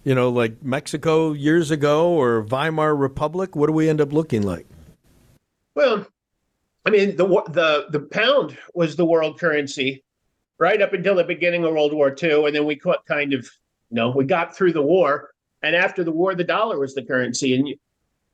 you 0.06 0.16
know, 0.16 0.30
like 0.30 0.64
Mexico 0.64 1.34
years 1.34 1.72
ago 1.72 2.10
or 2.10 2.44
Weimar 2.44 2.96
Republic? 2.96 3.56
What 3.56 3.68
do 3.68 3.74
we 3.74 3.90
end 3.90 4.00
up 4.00 4.14
looking 4.14 4.44
like? 4.44 4.66
Well, 5.76 6.08
I 6.86 6.92
mean, 6.92 7.18
the 7.18 7.28
the 7.50 7.88
the 7.90 8.00
pound 8.00 8.58
was 8.74 8.96
the 8.96 9.06
world 9.06 9.38
currency 9.38 10.04
right 10.58 10.82
up 10.82 10.94
until 10.94 11.16
the 11.16 11.26
beginning 11.26 11.66
of 11.66 11.74
World 11.74 11.94
War 11.94 12.16
II, 12.22 12.46
and 12.46 12.56
then 12.56 12.64
we 12.64 12.78
caught 12.78 13.06
kind 13.06 13.34
of, 13.34 13.42
you 13.90 13.96
know, 13.96 14.12
we 14.12 14.24
got 14.24 14.56
through 14.56 14.72
the 14.72 14.82
war, 14.82 15.32
and 15.62 15.76
after 15.76 16.04
the 16.06 16.12
war, 16.12 16.34
the 16.34 16.46
dollar 16.46 16.80
was 16.80 16.96
the 16.96 17.04
currency. 17.04 17.56
And 17.56 17.76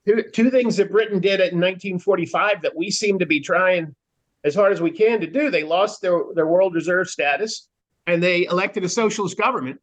two, 0.05 0.23
two 0.31 0.51
things 0.51 0.77
that 0.77 0.91
Britain 0.91 1.19
did 1.19 1.39
in 1.39 1.59
1945 1.59 2.61
that 2.61 2.75
we 2.75 2.91
seem 2.91 3.17
to 3.19 3.25
be 3.25 3.39
trying 3.39 3.95
as 4.43 4.55
hard 4.55 4.71
as 4.71 4.81
we 4.81 4.91
can 4.91 5.21
to 5.21 5.27
do. 5.27 5.49
They 5.49 5.63
lost 5.63 6.01
their, 6.01 6.21
their 6.35 6.47
world 6.47 6.75
reserve 6.75 7.07
status 7.07 7.67
and 8.07 8.21
they 8.21 8.45
elected 8.45 8.83
a 8.83 8.89
socialist 8.89 9.37
government. 9.37 9.79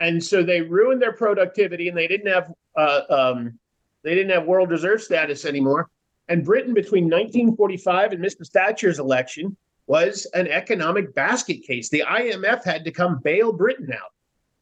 And 0.00 0.22
so 0.22 0.42
they 0.42 0.60
ruined 0.60 1.00
their 1.00 1.12
productivity 1.12 1.88
and 1.88 1.96
they 1.96 2.06
didn't 2.06 2.32
have 2.32 2.52
uh, 2.76 3.00
um, 3.08 3.58
they 4.02 4.14
didn't 4.14 4.30
have 4.30 4.44
world 4.44 4.70
reserve 4.70 5.02
status 5.02 5.44
anymore. 5.44 5.88
And 6.28 6.44
Britain 6.44 6.74
between 6.74 7.04
1945 7.04 8.12
and 8.12 8.24
Mr. 8.24 8.48
Thatcher's 8.48 8.98
election 8.98 9.56
was 9.86 10.26
an 10.34 10.48
economic 10.48 11.14
basket 11.14 11.62
case. 11.62 11.88
The 11.88 12.04
IMF 12.06 12.64
had 12.64 12.84
to 12.84 12.90
come 12.90 13.20
bail 13.22 13.52
Britain 13.52 13.92
out. 13.92 14.12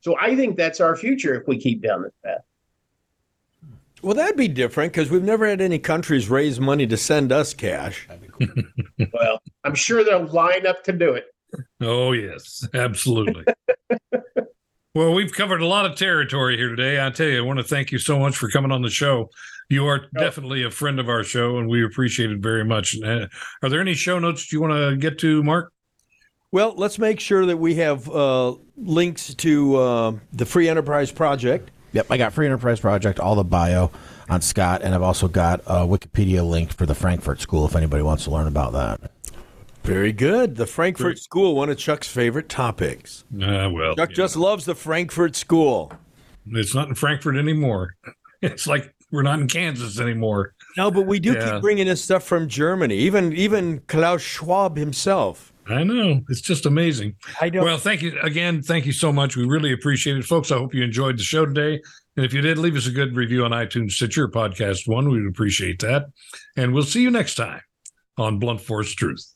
So 0.01 0.17
I 0.21 0.37
think 0.37 0.57
that's 0.57 0.81
our 0.81 0.97
future 0.97 1.35
if 1.35 1.49
we 1.49 1.59
keep 1.59 1.83
down 1.83 2.03
this 2.03 2.13
path. 2.25 2.43
Well, 4.03 4.15
that'd 4.15 4.37
be 4.37 4.49
different 4.49 4.93
because 4.93 5.11
we've 5.11 5.23
never 5.23 5.49
had 5.49 5.63
any 5.63 5.79
countries 5.79 6.29
raise 6.29 6.61
money 6.61 6.87
to 6.87 6.97
send 6.99 7.33
us 7.33 7.55
cash. 7.55 8.07
well, 9.15 9.41
I'm 9.65 9.75
sure 9.75 10.05
they'll 10.05 10.27
line 10.27 10.67
up 10.67 10.85
to 10.85 10.93
do 10.93 11.15
it. 11.15 11.25
Oh, 11.81 12.13
yes, 12.13 12.69
absolutely. 12.75 13.45
well, 14.95 15.13
we've 15.13 15.33
covered 15.33 15.61
a 15.61 15.67
lot 15.67 15.87
of 15.87 15.97
territory 15.97 16.57
here 16.57 16.71
today. 16.71 17.05
I 17.05 17.11
tell 17.11 17.27
you, 17.27 17.39
I 17.39 17.41
want 17.43 17.59
to 17.59 17.65
thank 17.65 17.93
you 17.93 17.99
so 17.99 18.19
much 18.19 18.37
for 18.37 18.49
coming 18.49 18.73
on 18.73 18.83
the 18.83 18.91
show. 18.91 19.31
You 19.69 19.87
are 19.87 20.07
oh. 20.17 20.21
definitely 20.21 20.63
a 20.63 20.71
friend 20.71 20.99
of 20.99 21.09
our 21.09 21.25
show, 21.25 21.59
and 21.59 21.69
we 21.69 21.85
appreciate 21.85 22.31
it 22.31 22.39
very 22.39 22.65
much. 22.65 23.01
Uh, 23.03 23.27
are 23.63 23.69
there 23.69 23.81
any 23.81 23.95
show 23.95 24.19
notes 24.19 24.53
you 24.53 24.61
want 24.61 24.73
to 24.73 24.97
get 24.97 25.19
to, 25.21 25.43
Mark? 25.43 25.73
Well, 26.53 26.75
let's 26.77 26.99
make 26.99 27.19
sure 27.19 27.47
that 27.47 27.57
we 27.57 27.75
have 27.77 28.09
uh, 28.09 28.55
links 28.77 29.35
to 29.35 29.77
uh, 29.77 30.13
the 30.33 30.47
Free 30.47 30.69
Enterprise 30.69 31.11
Project 31.11 31.71
Yep, 31.95 32.07
I 32.11 32.17
got 32.17 32.33
Free 32.33 32.47
Enterprise 32.47 32.81
Project, 32.81 33.21
all 33.21 33.37
the 33.37 33.45
bio 33.45 33.93
on 34.29 34.43
Scott, 34.43 34.83
and 34.83 34.93
I've 34.97 35.03
also 35.03 35.29
got 35.29 35.61
a 35.61 35.87
Wikipedia 35.87 36.47
link 36.47 36.73
for 36.73 36.87
the 36.87 36.95
Frankfurt 36.95 37.41
School 37.41 37.65
if 37.67 37.77
anybody 37.77 38.03
wants 38.03 38.25
to 38.25 38.33
learn 38.33 38.49
about 38.49 38.73
that. 38.73 39.13
Very 39.85 40.13
good. 40.13 40.57
The 40.57 40.67
Frankfurt 40.67 41.19
School, 41.19 41.55
one 41.55 41.69
of 41.69 41.79
Chuck's 41.79 42.09
favorite 42.09 42.49
topics. 42.49 43.25
Uh, 43.35 43.71
well, 43.73 43.95
Chuck 43.95 44.11
just 44.11 44.35
loves 44.35 44.65
the 44.65 44.75
Frankfurt 44.75 45.37
School. 45.37 45.93
It's 46.47 46.75
not 46.75 46.89
in 46.89 46.95
Frankfurt 46.95 47.37
anymore. 47.37 47.95
It's 48.43 48.67
like 48.67 48.95
we're 49.11 49.23
not 49.23 49.41
in 49.41 49.49
Kansas 49.49 49.99
anymore. 49.99 50.53
No, 50.77 50.91
but 50.91 51.07
we 51.07 51.19
do 51.19 51.33
yeah. 51.33 51.53
keep 51.53 51.63
bringing 51.63 51.89
in 51.89 51.97
stuff 51.97 52.25
from 52.25 52.47
Germany. 52.47 52.95
Even 52.95 53.33
even 53.33 53.81
Klaus 53.87 54.21
Schwab 54.21 54.77
himself 54.77 55.55
I 55.67 55.83
know. 55.83 56.21
It's 56.29 56.41
just 56.41 56.67
amazing. 56.67 57.17
I 57.41 57.49
don't. 57.49 57.65
Well, 57.65 57.79
thank 57.79 58.03
you 58.03 58.19
again. 58.21 58.63
Thank 58.63 58.87
you 58.87 58.93
so 58.93 59.13
much. 59.13 59.37
We 59.37 59.47
really 59.47 59.73
appreciate 59.73 60.17
it, 60.17 60.25
folks. 60.25 60.51
I 60.51 60.59
hope 60.59 60.75
you 60.75 60.83
enjoyed 60.83 61.19
the 61.19 61.23
show 61.23 61.47
today. 61.47 61.81
And 62.17 62.25
if 62.25 62.33
you 62.33 62.41
did, 62.41 62.59
leave 62.59 62.77
us 62.77 62.87
a 62.87 62.91
good 62.91 63.17
review 63.17 63.45
on 63.45 63.51
iTunes, 63.51 63.93
Stitcher, 63.93 64.29
Podcast 64.29 64.87
One. 64.87 65.09
We'd 65.09 65.27
appreciate 65.27 65.81
that. 65.81 66.07
And 66.57 66.75
we'll 66.75 66.85
see 66.85 67.03
you 67.03 67.11
next 67.11 67.37
time 67.37 67.61
on 68.19 68.39
Blunt 68.39 68.61
Force 68.61 68.93
Truth. 68.93 69.34